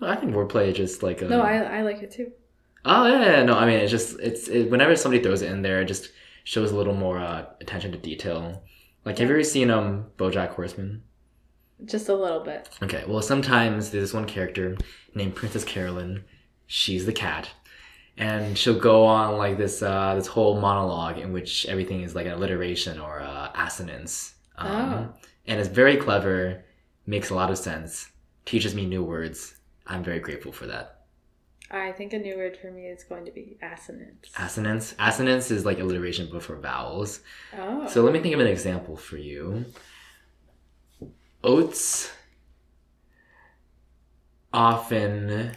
I 0.00 0.16
think 0.16 0.32
wordplay 0.32 0.68
is 0.68 0.76
just 0.76 1.02
like 1.02 1.22
a. 1.22 1.26
No, 1.26 1.40
I, 1.42 1.78
I 1.78 1.82
like 1.82 2.02
it 2.02 2.10
too. 2.10 2.32
Oh 2.84 3.06
yeah, 3.06 3.36
yeah, 3.38 3.42
no. 3.42 3.54
I 3.54 3.66
mean, 3.66 3.78
it's 3.80 3.90
just 3.90 4.18
it's 4.20 4.48
it, 4.48 4.70
whenever 4.70 4.94
somebody 4.96 5.22
throws 5.22 5.42
it 5.42 5.50
in 5.50 5.62
there, 5.62 5.80
it 5.82 5.86
just 5.86 6.10
shows 6.44 6.70
a 6.70 6.76
little 6.76 6.94
more 6.94 7.18
uh, 7.18 7.46
attention 7.60 7.92
to 7.92 7.98
detail. 7.98 8.62
Like, 9.04 9.18
have 9.18 9.28
you 9.28 9.34
ever 9.34 9.44
seen 9.44 9.70
um 9.70 10.06
BoJack 10.16 10.50
Horseman? 10.50 11.02
Just 11.84 12.08
a 12.08 12.14
little 12.14 12.40
bit. 12.40 12.68
Okay, 12.82 13.04
well, 13.06 13.22
sometimes 13.22 13.90
there's 13.90 14.04
this 14.04 14.14
one 14.14 14.26
character 14.26 14.76
named 15.14 15.34
Princess 15.34 15.64
Carolyn. 15.64 16.24
She's 16.66 17.06
the 17.06 17.12
cat, 17.12 17.50
and 18.18 18.58
she'll 18.58 18.78
go 18.78 19.04
on 19.06 19.36
like 19.38 19.56
this 19.56 19.82
uh, 19.82 20.14
this 20.14 20.26
whole 20.26 20.60
monologue 20.60 21.18
in 21.18 21.32
which 21.32 21.66
everything 21.66 22.02
is 22.02 22.14
like 22.14 22.26
an 22.26 22.32
alliteration 22.32 22.98
or 23.00 23.20
uh, 23.20 23.50
assonance. 23.54 24.34
Um, 24.56 24.68
Oh. 24.70 25.14
And 25.46 25.58
it's 25.58 25.68
very 25.70 25.96
clever, 25.96 26.62
makes 27.06 27.30
a 27.30 27.34
lot 27.34 27.50
of 27.50 27.56
sense, 27.56 28.10
teaches 28.44 28.74
me 28.74 28.84
new 28.84 29.02
words. 29.02 29.54
I'm 29.86 30.04
very 30.04 30.20
grateful 30.20 30.52
for 30.52 30.66
that. 30.66 30.94
I 31.70 31.92
think 31.92 32.12
a 32.12 32.18
new 32.18 32.36
word 32.36 32.56
for 32.60 32.70
me 32.70 32.86
is 32.86 33.04
going 33.04 33.24
to 33.26 33.30
be 33.30 33.56
assonance. 33.62 34.28
Assonance. 34.38 34.94
Assonance 34.98 35.50
is 35.50 35.64
like 35.64 35.78
alliteration 35.80 36.28
but 36.30 36.42
for 36.42 36.56
vowels. 36.56 37.20
oh. 37.58 37.86
So 37.88 38.02
let 38.02 38.12
me 38.12 38.20
think 38.20 38.34
of 38.34 38.40
an 38.40 38.46
example 38.46 38.96
for 38.96 39.16
you. 39.16 39.64
Oats 41.44 42.10
often 44.52 45.52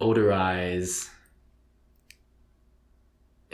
odorize. 0.00 1.08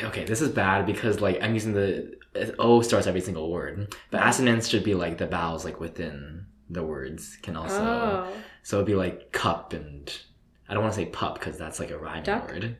Okay, 0.02 0.24
this 0.24 0.40
is 0.40 0.50
bad 0.50 0.86
because 0.86 1.20
like 1.20 1.40
I'm 1.42 1.54
using 1.54 1.72
the 1.72 2.16
O 2.58 2.82
starts 2.82 3.06
every 3.06 3.20
single 3.20 3.50
word, 3.50 3.94
but 4.10 4.26
assonance 4.26 4.68
should 4.68 4.82
be 4.84 4.94
like 4.94 5.18
the 5.18 5.26
vowels 5.26 5.64
like 5.64 5.78
within 5.80 6.46
the 6.68 6.82
words 6.82 7.38
can 7.42 7.56
also. 7.56 7.82
oh. 7.82 8.32
So 8.62 8.76
it'd 8.78 8.86
be 8.86 8.94
like 8.94 9.30
cup 9.32 9.72
and 9.72 10.12
I 10.68 10.74
don't 10.74 10.82
want 10.82 10.94
to 10.94 11.00
say 11.00 11.06
pup 11.06 11.34
because 11.38 11.58
that's 11.58 11.78
like 11.78 11.90
a 11.90 11.98
rhyming 11.98 12.24
Duck? 12.24 12.48
word. 12.48 12.76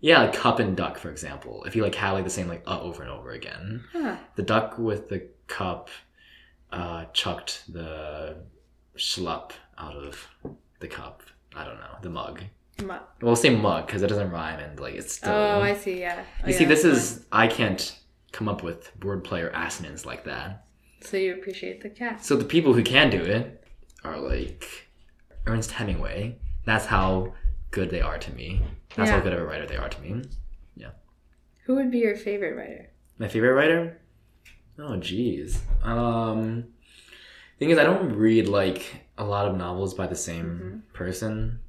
Yeah, 0.00 0.22
like 0.22 0.32
cup 0.32 0.58
and 0.58 0.76
duck, 0.76 0.96
for 0.98 1.10
example. 1.10 1.64
If 1.64 1.76
you 1.76 1.82
like 1.82 1.94
have 1.96 2.14
like 2.14 2.24
the 2.24 2.30
same 2.30 2.48
like 2.48 2.62
uh 2.66 2.80
over 2.80 3.02
and 3.02 3.10
over 3.10 3.30
again, 3.30 3.84
Huh. 3.92 4.16
the 4.36 4.42
duck 4.42 4.78
with 4.78 5.08
the 5.08 5.28
cup 5.46 5.90
uh, 6.72 7.06
chucked 7.14 7.64
the 7.72 8.36
schlup 8.96 9.52
out 9.78 9.96
of 9.96 10.26
the 10.80 10.88
cup. 10.88 11.22
I 11.54 11.64
don't 11.64 11.78
know 11.78 11.96
the 12.02 12.10
mug. 12.10 12.42
Mu- 12.82 12.94
Well, 13.22 13.36
say 13.36 13.50
mug 13.50 13.86
because 13.86 14.02
it 14.02 14.08
doesn't 14.08 14.30
rhyme 14.30 14.60
and 14.60 14.78
like 14.78 14.94
it's 14.94 15.14
still. 15.14 15.32
Oh, 15.32 15.60
I 15.62 15.74
see. 15.74 16.00
Yeah. 16.00 16.22
Oh, 16.42 16.46
you 16.46 16.52
yeah, 16.52 16.58
see, 16.58 16.64
this 16.64 16.84
is 16.84 17.26
I 17.32 17.46
can't 17.48 17.98
come 18.32 18.48
up 18.48 18.62
with 18.62 18.92
wordplay 19.00 19.42
or 19.42 19.48
assonance 19.48 20.06
like 20.06 20.24
that. 20.24 20.66
So 21.00 21.16
you 21.16 21.34
appreciate 21.34 21.80
the 21.82 21.90
cat. 21.90 22.24
So 22.24 22.36
the 22.36 22.44
people 22.44 22.72
who 22.74 22.82
can 22.82 23.10
do 23.10 23.20
it 23.20 23.64
are 24.04 24.18
like 24.18 24.66
Ernest 25.46 25.72
Hemingway. 25.72 26.38
That's 26.64 26.84
how 26.86 27.34
good 27.70 27.90
they 27.90 28.00
are 28.00 28.18
to 28.18 28.32
me. 28.32 28.62
That's 28.96 29.10
how 29.10 29.20
good 29.20 29.32
of 29.32 29.40
a 29.40 29.44
writer 29.46 29.66
they 29.66 29.76
are 29.76 29.88
to 29.88 30.00
me. 30.02 30.22
Yeah. 30.76 30.90
Who 31.64 31.76
would 31.76 31.90
be 31.90 31.98
your 31.98 32.16
favorite 32.16 32.56
writer? 32.56 32.90
My 33.18 33.28
favorite 33.28 33.52
writer? 33.54 34.00
Oh, 34.78 34.92
jeez. 34.98 35.58
Um, 35.82 36.64
thing 37.58 37.70
is, 37.70 37.78
I 37.78 37.84
don't 37.84 38.12
read 38.12 38.48
like 38.48 39.04
a 39.16 39.24
lot 39.24 39.46
of 39.48 39.56
novels 39.56 39.94
by 39.94 40.06
the 40.06 40.14
same 40.16 40.82
person. 40.92 41.60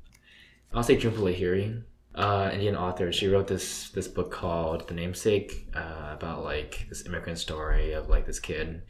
I'll 0.74 0.84
say 0.84 0.98
Jhumpa 0.98 1.18
Lahiri, 1.18 1.84
uh, 2.16 2.50
Indian 2.54 2.76
author. 2.76 3.12
She 3.12 3.28
wrote 3.28 3.48
this 3.48 3.90
this 3.90 4.08
book 4.08 4.32
called 4.32 4.88
The 4.88 4.94
Namesake 4.94 5.68
uh, 5.76 6.10
about 6.12 6.44
like 6.44 6.86
this 6.90 7.06
immigrant 7.06 7.40
story 7.40 7.94
of 7.94 8.10
like 8.10 8.26
this 8.26 8.40
kid, 8.40 8.84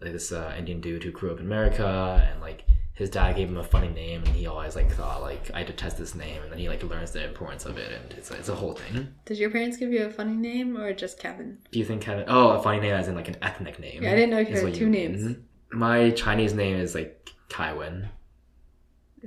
like 0.00 0.12
this 0.12 0.32
uh, 0.32 0.54
Indian 0.58 0.80
dude 0.80 1.04
who 1.04 1.12
grew 1.12 1.30
up 1.30 1.38
in 1.40 1.46
America, 1.46 2.28
and 2.30 2.40
like 2.40 2.64
his 2.94 3.08
dad 3.08 3.34
gave 3.36 3.48
him 3.48 3.56
a 3.56 3.64
funny 3.64 3.88
name, 3.88 4.22
and 4.24 4.34
he 4.34 4.46
always 4.46 4.76
like 4.76 4.90
thought 4.92 5.22
like 5.22 5.50
I 5.54 5.62
detest 5.62 5.98
this 5.98 6.14
name, 6.14 6.42
and 6.42 6.50
then 6.50 6.58
he 6.58 6.68
like 6.68 6.82
learns 6.82 7.12
the 7.12 7.24
importance 7.24 7.64
of 7.64 7.78
it, 7.78 7.92
and 7.92 8.12
it's 8.18 8.30
it's 8.30 8.48
a 8.48 8.54
whole 8.54 8.72
thing. 8.74 9.08
Did 9.24 9.38
your 9.38 9.50
parents 9.50 9.76
give 9.76 9.92
you 9.92 10.04
a 10.06 10.10
funny 10.10 10.36
name 10.36 10.76
or 10.76 10.92
just 10.92 11.18
Kevin? 11.18 11.58
Do 11.70 11.78
you 11.78 11.84
think 11.84 12.02
Kevin? 12.02 12.24
Oh, 12.28 12.50
a 12.50 12.62
funny 12.62 12.80
name 12.80 12.94
as 12.94 13.08
in 13.08 13.14
like 13.14 13.28
an 13.28 13.36
ethnic 13.40 13.78
name. 13.78 14.02
Yeah, 14.02 14.12
I 14.12 14.14
didn't 14.16 14.30
know 14.30 14.38
you 14.38 14.66
had 14.66 14.74
two 14.74 14.88
names. 14.88 15.22
mean. 15.24 15.44
My 15.72 16.10
Chinese 16.10 16.52
name 16.52 16.76
is 16.76 16.94
like 16.96 17.30
Kaiwen, 17.48 18.08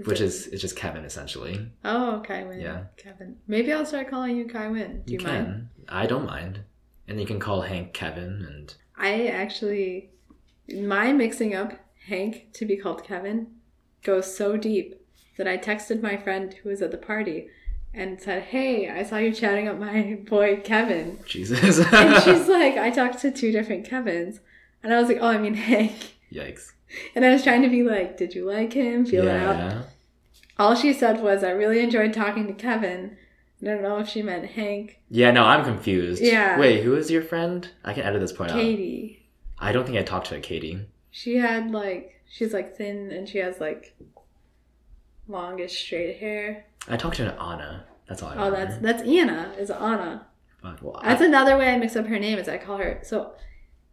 which 0.06 0.22
it- 0.22 0.26
is 0.26 0.48
it's 0.48 0.62
just 0.62 0.76
Kevin 0.76 1.06
essentially. 1.06 1.70
Oh, 1.86 2.24
Kaiwin. 2.28 2.62
Yeah. 2.62 2.86
Kevin. 2.98 3.38
Maybe 3.48 3.72
I'll 3.74 3.86
start 3.86 4.10
calling 4.10 4.36
you 4.38 4.46
Kaiwin. 4.46 5.06
Do 5.06 5.14
you, 5.14 5.20
you 5.20 5.26
mind? 5.26 5.46
can. 5.46 5.70
I 5.90 6.06
don't 6.06 6.26
mind, 6.26 6.62
and 7.08 7.20
you 7.20 7.26
can 7.26 7.40
call 7.40 7.62
Hank 7.62 7.94
Kevin, 7.94 8.46
and 8.48 8.74
I 8.98 9.28
actually, 9.28 10.10
my 10.74 11.12
mixing 11.14 11.54
up 11.56 11.74
Hank 12.08 12.48
to 12.54 12.66
be 12.66 12.78
called 12.78 13.04
Kevin 13.04 13.48
goes 14.04 14.36
so 14.36 14.58
deep 14.58 15.00
that 15.38 15.48
I 15.48 15.58
texted 15.58 16.02
my 16.02 16.16
friend 16.18 16.54
who 16.54 16.70
was 16.70 16.82
at 16.82 16.92
the 16.92 16.98
party 16.98 17.48
and 17.94 18.20
said, 18.22 18.44
Hey, 18.44 18.90
I 18.90 19.04
saw 19.04 19.18
you 19.18 19.32
chatting 19.34 19.68
up 19.68 19.78
my 19.80 20.20
boy 20.30 20.58
Kevin. 20.64 21.20
Jesus. 21.26 21.80
And 21.94 22.24
she's 22.24 22.48
like, 22.60 22.76
I 22.78 22.90
talked 22.92 23.20
to 23.22 23.32
two 23.32 23.52
different 23.52 23.86
Kevins. 23.86 24.40
And 24.84 24.94
I 24.94 25.00
was 25.00 25.08
like, 25.08 25.20
Oh, 25.22 25.28
I 25.28 25.38
mean 25.38 25.54
Hank. 25.54 26.16
Yikes. 26.32 26.72
And 27.16 27.26
I 27.26 27.32
was 27.32 27.44
trying 27.44 27.62
to 27.64 27.70
be 27.70 27.84
like, 27.84 28.18
Did 28.18 28.34
you 28.36 28.46
like 28.46 28.74
him? 28.74 29.06
Feel 29.06 29.28
it 29.28 29.32
out. 29.36 29.86
All 30.60 30.76
she 30.76 30.94
said 30.94 31.22
was, 31.22 31.44
I 31.44 31.50
really 31.52 31.80
enjoyed 31.80 32.14
talking 32.14 32.48
to 32.48 32.54
Kevin. 32.54 33.18
I 33.62 33.66
don't 33.66 33.82
know 33.82 33.98
if 34.00 34.10
she 34.10 34.22
meant 34.22 34.52
Hank, 34.52 35.00
Yeah. 35.10 35.32
No, 35.32 35.44
I'm 35.46 35.64
confused. 35.64 36.22
Yeah. 36.22 36.60
Wait, 36.60 36.84
who 36.84 36.96
is 36.96 37.10
your 37.10 37.22
friend? 37.22 37.70
I 37.84 37.94
can 37.94 38.04
edit 38.04 38.20
this 38.22 38.40
out. 38.40 38.50
Katie. 38.50 39.26
I 39.58 39.72
don't 39.72 39.86
think 39.86 39.98
I 39.98 40.04
talked 40.04 40.28
to 40.28 40.40
Katie. 40.42 40.86
She 41.12 41.38
had 41.38 41.72
like, 41.72 42.22
she's 42.30 42.54
like 42.54 42.76
thin 42.76 43.12
and 43.12 43.28
she 43.30 43.38
has 43.38 43.60
like 43.62 43.96
longish 45.28 45.80
straight 45.86 46.18
hair. 46.18 46.66
I 46.88 46.98
talked 46.98 47.18
to 47.18 47.34
Anna. 47.42 47.86
That's 48.08 48.22
all 48.22 48.30
I 48.30 48.36
Oh, 48.36 48.46
remember. 48.52 48.58
that's 48.66 48.78
that's 48.82 49.04
Anna. 49.04 49.54
Is 49.58 49.72
Anna. 49.72 50.28
Fuck, 50.62 50.80
well, 50.82 51.00
That's 51.04 51.22
I- 51.22 51.26
another 51.26 51.58
way 51.58 51.70
I 51.74 51.78
mix 51.78 51.96
up 51.96 52.08
her 52.08 52.20
name. 52.20 52.38
Is 52.38 52.50
I 52.50 52.58
call 52.58 52.78
her 52.78 53.00
so 53.04 53.34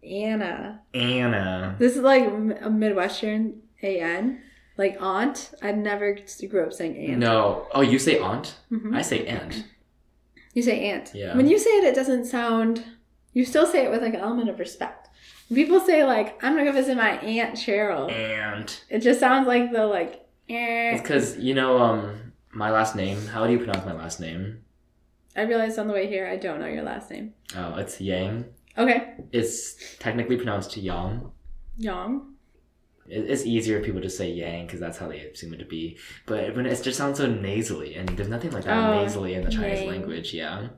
Anna. 0.03 0.81
Anna. 0.95 1.77
This 1.79 1.97
is 1.97 2.03
like 2.03 2.25
a 2.27 2.71
Midwestern 2.71 3.63
A 3.83 4.01
N, 4.01 4.41
like 4.77 4.97
aunt. 5.01 5.53
I 5.63 5.73
never 5.73 6.19
grew 6.49 6.65
up 6.65 6.73
saying 6.73 6.97
aunt. 6.97 7.19
No. 7.19 7.67
Oh, 7.73 7.81
you 7.83 7.99
say 7.99 8.19
aunt? 8.19 8.57
Mhm. 8.71 8.95
I 8.97 9.03
say 9.03 9.27
aunt. 9.27 9.65
You 10.55 10.63
say 10.63 10.91
aunt. 10.91 11.13
Yeah. 11.15 11.37
When 11.37 11.49
you 11.49 11.59
say 11.59 11.71
it, 11.71 11.85
it 11.85 11.95
doesn't 11.95 12.25
sound. 12.25 12.85
You 13.33 13.45
still 13.45 13.67
say 13.67 13.85
it 13.85 13.91
with 13.91 14.03
like 14.03 14.15
an 14.15 14.21
element 14.21 14.49
of 14.49 14.59
respect. 14.59 15.09
When 15.49 15.57
people 15.57 15.81
say 15.81 16.05
like, 16.05 16.43
"I'm 16.43 16.55
gonna 16.55 16.65
go 16.65 16.73
visit 16.73 16.97
my 16.97 17.19
aunt 17.19 17.55
Cheryl," 17.57 18.11
Aunt. 18.11 18.85
it 18.89 19.01
just 19.01 19.21
sounds 19.21 19.47
like 19.47 19.73
the 19.73 19.87
like. 19.87 20.27
Eh. 20.49 20.93
It's 20.95 21.03
because 21.03 21.39
you 21.39 21.55
know 21.55 21.79
um 21.79 22.33
my 22.53 22.71
last 22.71 22.97
name. 22.97 23.27
How 23.27 23.47
do 23.47 23.53
you 23.53 23.59
pronounce 23.59 23.85
my 23.85 23.93
last 23.93 24.19
name? 24.21 24.65
I 25.37 25.43
realized 25.43 25.79
on 25.79 25.87
the 25.87 25.93
way 25.93 26.09
here 26.09 26.27
I 26.27 26.37
don't 26.37 26.59
know 26.59 26.67
your 26.67 26.83
last 26.83 27.11
name. 27.11 27.35
Oh, 27.57 27.77
it's 27.77 28.01
Yang. 28.01 28.47
Okay, 28.79 29.15
It's 29.33 29.97
technically 29.99 30.37
pronounced 30.37 30.77
Yang. 30.77 31.31
Yang. 31.77 32.23
It's 33.07 33.45
easier 33.45 33.79
if 33.79 33.85
people 33.85 34.01
just 34.01 34.17
say 34.17 34.31
Yang 34.31 34.67
because 34.67 34.81
that's 34.81 34.99
how 34.99 35.09
they 35.09 35.21
assume 35.21 35.53
it 35.55 35.59
to 35.59 35.65
be. 35.65 35.99
But 36.27 36.55
when 36.55 36.67
it 36.67 36.81
just 36.83 36.97
sounds 36.97 37.19
so 37.19 37.27
nasally, 37.27 37.97
and 37.97 38.09
there's 38.11 38.29
nothing 38.29 38.53
like 38.53 38.65
that 38.65 38.77
Oh, 38.79 39.03
nasally 39.03 39.35
in 39.35 39.45
the 39.45 39.51
Chinese 39.51 39.81
Yang. 39.81 39.89
language. 39.89 40.33
Yeah. 40.33 40.69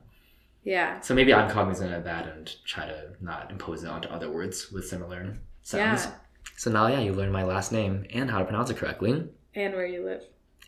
Yeah. 0.63 0.99
So 1.01 1.13
maybe 1.13 1.33
I'm 1.33 1.49
cognizant 1.49 1.93
of 1.93 2.03
that 2.05 2.27
and 2.27 2.51
try 2.65 2.87
to 2.87 3.09
not 3.21 3.51
impose 3.51 3.83
it 3.83 3.89
onto 3.89 4.07
other 4.09 4.31
words 4.31 4.71
with 4.71 4.87
similar 4.87 5.37
sounds. 5.61 6.05
Yeah. 6.05 6.11
So 6.57 6.71
now, 6.71 6.87
yeah, 6.87 6.99
you 6.99 7.13
learned 7.13 7.33
my 7.33 7.43
last 7.43 7.71
name 7.71 8.05
and 8.13 8.29
how 8.31 8.39
to 8.39 8.45
pronounce 8.45 8.69
it 8.69 8.77
correctly, 8.77 9.27
And 9.55 9.73
where 9.73 9.85
you 9.85 10.03
live. 10.05 10.21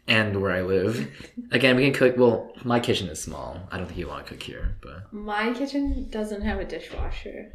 And 0.07 0.41
where 0.41 0.51
I 0.51 0.61
live. 0.61 1.09
Again, 1.51 1.75
we 1.75 1.83
can 1.83 1.93
cook. 1.93 2.17
Well, 2.17 2.51
my 2.63 2.79
kitchen 2.79 3.07
is 3.09 3.21
small. 3.21 3.59
I 3.71 3.77
don't 3.77 3.85
think 3.87 3.97
you 3.99 4.07
want 4.07 4.25
to 4.25 4.31
cook 4.33 4.43
here, 4.43 4.75
but 4.81 5.11
My 5.13 5.53
kitchen 5.53 6.07
doesn't 6.09 6.41
have 6.41 6.59
a 6.59 6.65
dishwasher. 6.65 7.53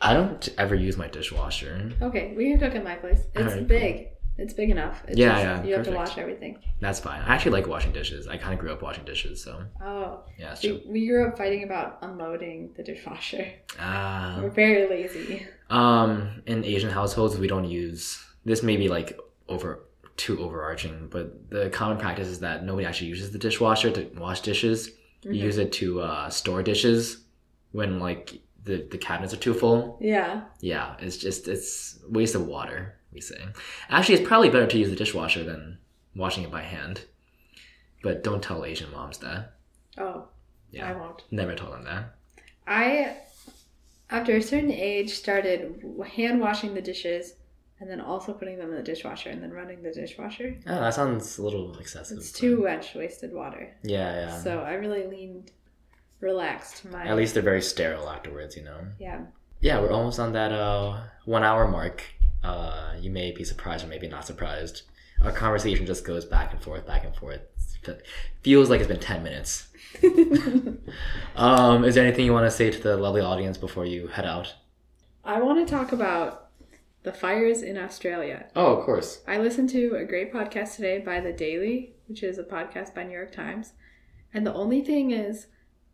I 0.00 0.12
don't 0.14 0.48
ever 0.58 0.74
use 0.74 0.96
my 0.96 1.08
dishwasher. 1.08 1.92
Okay, 2.02 2.34
we 2.36 2.50
can 2.50 2.58
cook 2.60 2.74
at 2.74 2.84
my 2.84 2.96
place. 2.96 3.20
It's 3.34 3.52
Alright, 3.52 3.66
big. 3.68 4.08
It's 4.36 4.52
big 4.52 4.70
enough. 4.70 5.04
It's 5.06 5.16
Yeah, 5.16 5.28
just- 5.30 5.42
yeah, 5.44 5.64
You 5.64 5.74
have 5.76 5.84
to 5.84 5.92
wash 5.92 6.18
everything. 6.18 6.58
That's 6.80 6.98
fine. 6.98 7.22
I 7.22 7.32
actually 7.32 7.52
like 7.52 7.68
washing 7.68 7.92
dishes. 7.92 8.26
I 8.26 8.36
kind 8.36 8.52
of 8.52 8.58
grew 8.58 8.72
up 8.72 8.82
washing 8.82 9.04
dishes, 9.04 9.40
so 9.42 9.62
Oh, 9.80 10.24
yeah, 10.36 10.56
we, 10.62 10.82
we 10.86 11.06
grew 11.06 11.28
up 11.28 11.38
fighting 11.38 11.62
about 11.62 11.98
unloading 12.02 12.72
the 12.76 12.82
dishwasher. 12.82 13.46
Ah. 13.78 14.40
We're 14.42 14.50
very 14.50 14.88
lazy. 14.88 15.46
Um, 15.70 16.42
in 16.46 16.64
Asian 16.64 16.90
households, 16.90 17.38
we 17.38 17.46
don't 17.46 17.64
use 17.64 18.22
this. 18.44 18.62
May 18.64 18.76
be 18.76 18.88
like 18.88 19.18
over 19.48 19.83
too 20.16 20.38
overarching, 20.40 21.08
but 21.10 21.50
the 21.50 21.70
common 21.70 21.98
practice 21.98 22.28
is 22.28 22.40
that 22.40 22.64
nobody 22.64 22.86
actually 22.86 23.08
uses 23.08 23.30
the 23.32 23.38
dishwasher 23.38 23.90
to 23.90 24.10
wash 24.16 24.40
dishes. 24.40 24.90
You 25.22 25.30
Mhm. 25.32 25.38
use 25.38 25.58
it 25.58 25.72
to 25.74 26.00
uh, 26.00 26.30
store 26.30 26.62
dishes 26.62 27.24
when 27.72 27.98
like 27.98 28.38
the 28.64 28.86
the 28.90 28.98
cabinets 28.98 29.34
are 29.34 29.38
too 29.38 29.54
full. 29.54 29.98
Yeah. 30.00 30.44
Yeah, 30.60 30.96
it's 31.00 31.16
just 31.16 31.48
it's 31.48 31.98
waste 32.08 32.34
of 32.34 32.46
water. 32.46 32.94
We 33.12 33.20
say. 33.20 33.40
Actually, 33.90 34.16
it's 34.16 34.28
probably 34.28 34.50
better 34.50 34.66
to 34.66 34.78
use 34.78 34.90
the 34.90 34.96
dishwasher 34.96 35.44
than 35.44 35.78
washing 36.16 36.44
it 36.44 36.50
by 36.50 36.62
hand. 36.62 37.02
But 38.02 38.22
don't 38.24 38.42
tell 38.42 38.64
Asian 38.64 38.90
moms 38.90 39.18
that. 39.18 39.54
Oh, 39.98 40.28
Yeah, 40.72 40.88
I 40.88 40.92
won't. 40.92 41.22
never 41.30 41.54
told 41.54 41.72
them 41.74 41.84
that. 41.84 42.16
I, 42.66 43.16
after 44.10 44.36
a 44.36 44.42
certain 44.42 44.72
age, 44.72 45.10
started 45.12 45.82
hand 46.14 46.40
washing 46.40 46.74
the 46.74 46.82
dishes 46.82 47.34
and 47.84 47.90
then 47.90 48.00
also 48.00 48.32
putting 48.32 48.58
them 48.58 48.70
in 48.70 48.76
the 48.76 48.82
dishwasher 48.82 49.28
and 49.28 49.42
then 49.42 49.52
running 49.52 49.82
the 49.82 49.92
dishwasher. 49.92 50.56
Oh, 50.66 50.80
that 50.80 50.94
sounds 50.94 51.36
a 51.36 51.42
little 51.42 51.76
excessive. 51.78 52.16
It's 52.16 52.32
too 52.32 52.62
much 52.62 52.94
wasted 52.94 53.30
water. 53.30 53.76
Yeah, 53.82 54.20
yeah. 54.20 54.38
So 54.38 54.60
I 54.60 54.72
really 54.72 55.06
leaned, 55.06 55.50
relaxed 56.20 56.90
my. 56.90 57.04
At 57.04 57.14
least 57.14 57.34
they're 57.34 57.42
very 57.42 57.60
sterile 57.60 58.08
afterwards, 58.08 58.56
you 58.56 58.64
know. 58.64 58.78
Yeah. 58.98 59.20
Yeah, 59.60 59.80
we're 59.80 59.92
almost 59.92 60.18
on 60.18 60.32
that 60.32 60.50
uh, 60.50 60.98
one 61.26 61.44
hour 61.44 61.68
mark. 61.68 62.02
Uh, 62.42 62.94
you 62.98 63.10
may 63.10 63.32
be 63.32 63.44
surprised 63.44 63.84
or 63.84 63.88
maybe 63.88 64.08
not 64.08 64.24
surprised. 64.24 64.84
Our 65.22 65.32
conversation 65.32 65.84
just 65.84 66.06
goes 66.06 66.24
back 66.24 66.54
and 66.54 66.62
forth, 66.62 66.86
back 66.86 67.04
and 67.04 67.14
forth. 67.14 67.42
It 67.86 68.06
feels 68.42 68.70
like 68.70 68.80
it's 68.80 68.88
been 68.88 68.98
10 68.98 69.22
minutes. 69.22 69.68
Um, 71.36 71.84
is 71.84 71.94
there 71.94 72.06
anything 72.06 72.24
you 72.24 72.32
want 72.32 72.46
to 72.46 72.50
say 72.50 72.70
to 72.70 72.80
the 72.80 72.96
lovely 72.96 73.20
audience 73.20 73.58
before 73.58 73.84
you 73.84 74.06
head 74.06 74.24
out? 74.24 74.54
I 75.24 75.40
want 75.40 75.66
to 75.66 75.70
talk 75.70 75.92
about 75.92 76.43
the 77.04 77.12
fires 77.12 77.62
in 77.62 77.76
Australia. 77.78 78.46
Oh, 78.56 78.74
of 78.76 78.84
course. 78.84 79.22
I 79.28 79.38
listened 79.38 79.68
to 79.70 79.94
a 79.94 80.04
great 80.04 80.32
podcast 80.32 80.76
today 80.76 80.98
by 80.98 81.20
The 81.20 81.32
Daily, 81.32 81.94
which 82.08 82.22
is 82.22 82.38
a 82.38 82.42
podcast 82.44 82.94
by 82.94 83.04
New 83.04 83.12
York 83.12 83.30
Times. 83.32 83.74
And 84.32 84.46
the 84.46 84.54
only 84.54 84.80
thing 84.82 85.10
is, 85.12 85.46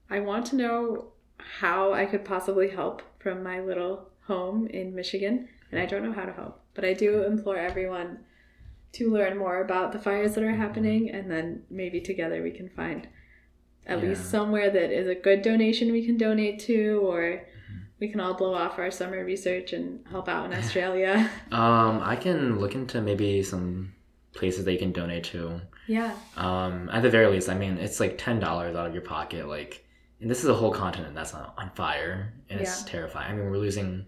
I 0.09 0.21
want 0.21 0.47
to 0.47 0.57
know 0.57 1.09
how 1.39 1.93
I 1.93 2.07
could 2.07 2.25
possibly 2.25 2.71
help 2.71 3.03
from 3.19 3.43
my 3.43 3.61
little 3.61 4.09
home 4.27 4.67
in 4.69 4.95
Michigan. 4.95 5.49
And 5.71 5.81
I 5.81 5.87
don't 5.87 6.05
know 6.05 6.13
how 6.13 6.25
to 6.25 6.33
help. 6.33 6.61
But 6.75 6.85
I 6.85 6.95
do 6.95 7.25
implore 7.25 7.57
everyone 7.59 8.21
to 8.93 9.11
learn 9.13 9.37
more 9.37 9.61
about 9.61 9.93
the 9.93 9.99
fires 9.99 10.35
that 10.35 10.45
are 10.45 10.55
happening. 10.55 11.11
And 11.11 11.31
then 11.31 11.63
maybe 11.71 12.01
together 12.01 12.43
we 12.43 12.51
can 12.53 12.69
find 12.69 13.09
at 13.87 14.01
Yeah. 14.01 14.11
least 14.11 14.31
somewhere 14.31 14.71
that 14.71 14.91
is 14.93 15.09
a 15.09 15.15
good 15.15 15.43
donation 15.43 15.91
we 15.93 16.07
can 16.07 16.17
donate 16.17 16.61
to, 16.61 17.01
or 17.03 17.43
we 18.01 18.09
can 18.09 18.21
all 18.21 18.35
blow 18.35 18.55
off 18.55 18.79
our 18.79 18.91
summer 18.91 19.25
research 19.25 19.73
and 19.73 20.05
help 20.11 20.29
out 20.29 20.47
in 20.47 20.59
Australia. 20.59 21.31
Um, 21.53 22.01
I 22.03 22.17
can 22.17 22.59
look 22.59 22.75
into 22.75 23.01
maybe 23.01 23.43
some 23.43 23.93
places 24.33 24.65
that 24.65 24.73
you 24.73 24.79
can 24.79 24.93
donate 24.93 25.25
to. 25.25 25.61
yeah. 25.87 26.15
Um, 26.37 26.89
at 26.93 27.03
the 27.03 27.11
very 27.11 27.27
least, 27.27 27.49
I 27.49 27.55
mean, 27.55 27.79
it's 27.79 28.01
like 28.01 28.17
ten 28.19 28.41
dollars 28.41 28.75
out 28.77 28.87
of 28.87 28.95
your 28.95 29.03
pocket. 29.03 29.47
Like, 29.49 29.85
and 30.21 30.31
this 30.31 30.41
is 30.43 30.49
a 30.49 30.55
whole 30.55 30.73
continent 30.73 31.15
that's 31.15 31.35
on, 31.35 31.51
on 31.59 31.71
fire, 31.75 32.33
and 32.49 32.61
it's 32.61 32.81
Yeah. 32.83 32.87
terrifying. 32.93 33.33
I 33.33 33.35
mean, 33.37 33.51
we're 33.51 33.59
losing 33.59 34.07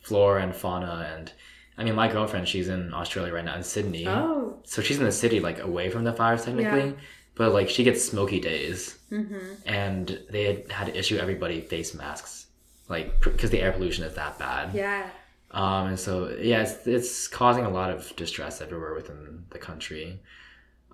flora 0.00 0.42
and 0.42 0.54
fauna, 0.54 1.12
and 1.16 1.32
I 1.76 1.84
mean, 1.84 1.94
my 1.94 2.08
girlfriend, 2.10 2.48
she's 2.48 2.68
in 2.68 2.92
Australia 2.94 3.32
right 3.32 3.44
now 3.44 3.56
in 3.56 3.62
Sydney, 3.62 4.06
Oh. 4.08 4.58
so 4.64 4.82
she's 4.82 4.98
in 4.98 5.04
the 5.04 5.12
city, 5.12 5.38
like 5.40 5.60
away 5.60 5.90
from 5.90 6.02
the 6.04 6.12
fires 6.12 6.44
technically, 6.44 6.96
but 7.36 7.52
like 7.52 7.68
she 7.68 7.84
gets 7.84 8.02
smoky 8.04 8.40
days, 8.40 8.98
Mm-hmm. 9.12 9.38
and 9.66 10.20
they 10.30 10.44
had, 10.44 10.72
had 10.72 10.86
to 10.88 10.98
issue 10.98 11.18
everybody 11.18 11.60
face 11.60 11.94
masks, 11.94 12.46
like 12.88 13.20
because 13.22 13.50
the 13.50 13.60
air 13.60 13.72
pollution 13.72 14.04
is 14.04 14.14
that 14.14 14.38
bad. 14.38 14.74
Yeah. 14.74 15.08
Um, 15.50 15.88
and 15.88 15.98
so 16.00 16.28
yeah, 16.40 16.62
it's, 16.62 16.86
it's 16.86 17.26
causing 17.28 17.64
a 17.64 17.70
lot 17.70 17.90
of 17.90 18.14
distress 18.16 18.60
everywhere 18.60 18.94
within 18.94 19.44
the 19.50 19.58
country. 19.58 20.20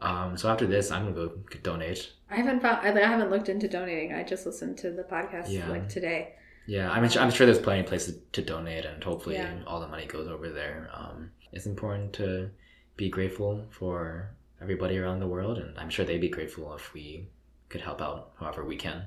Um, 0.00 0.36
so 0.36 0.48
after 0.50 0.66
this, 0.66 0.90
I'm 0.90 1.04
gonna 1.04 1.14
go 1.14 1.32
donate. 1.62 2.12
I 2.30 2.36
haven't 2.36 2.60
found. 2.60 2.86
I 2.86 3.02
I 3.02 3.06
haven't 3.06 3.30
looked 3.30 3.48
into 3.48 3.68
donating. 3.68 4.12
I 4.12 4.22
just 4.22 4.44
listened 4.46 4.78
to 4.78 4.90
the 4.90 5.02
podcast 5.04 5.46
Yeah. 5.48 5.68
like 5.68 5.88
today. 5.88 6.34
Yeah, 6.66 6.90
I 6.90 6.98
mean, 7.00 7.10
I'm 7.18 7.30
sure 7.30 7.46
there's 7.46 7.58
plenty 7.58 7.80
of 7.80 7.86
places 7.86 8.18
to 8.32 8.42
donate, 8.42 8.86
and 8.86 9.02
hopefully 9.04 9.36
Yeah. 9.36 9.58
all 9.66 9.80
the 9.80 9.88
money 9.88 10.06
goes 10.06 10.28
over 10.28 10.48
there. 10.50 10.88
Um, 10.94 11.30
it's 11.52 11.66
important 11.66 12.14
to 12.14 12.50
be 12.96 13.10
grateful 13.10 13.66
for 13.70 14.30
everybody 14.62 14.96
around 14.98 15.20
the 15.20 15.26
world, 15.26 15.58
and 15.58 15.78
I'm 15.78 15.90
sure 15.90 16.04
they'd 16.06 16.20
be 16.20 16.28
grateful 16.30 16.74
if 16.74 16.94
we 16.94 17.28
could 17.68 17.82
help 17.82 18.00
out 18.00 18.30
however 18.40 18.64
we 18.64 18.76
can. 18.76 19.06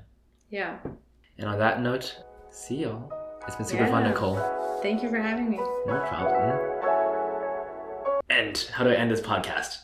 Yeah. 0.50 0.78
And 1.36 1.48
on 1.48 1.58
that 1.58 1.80
note, 1.80 2.16
see 2.58 2.82
y'all. 2.82 3.12
It's 3.46 3.56
been 3.56 3.64
super 3.64 3.86
fun, 3.86 4.02
Nicole. 4.02 4.36
Thank 4.82 5.02
you 5.02 5.08
for 5.08 5.18
having 5.18 5.48
me. 5.48 5.56
No 5.56 6.04
problem. 6.06 6.58
And 8.28 8.58
how 8.72 8.84
do 8.84 8.90
I 8.90 8.94
end 8.94 9.10
this 9.10 9.20
podcast? 9.20 9.78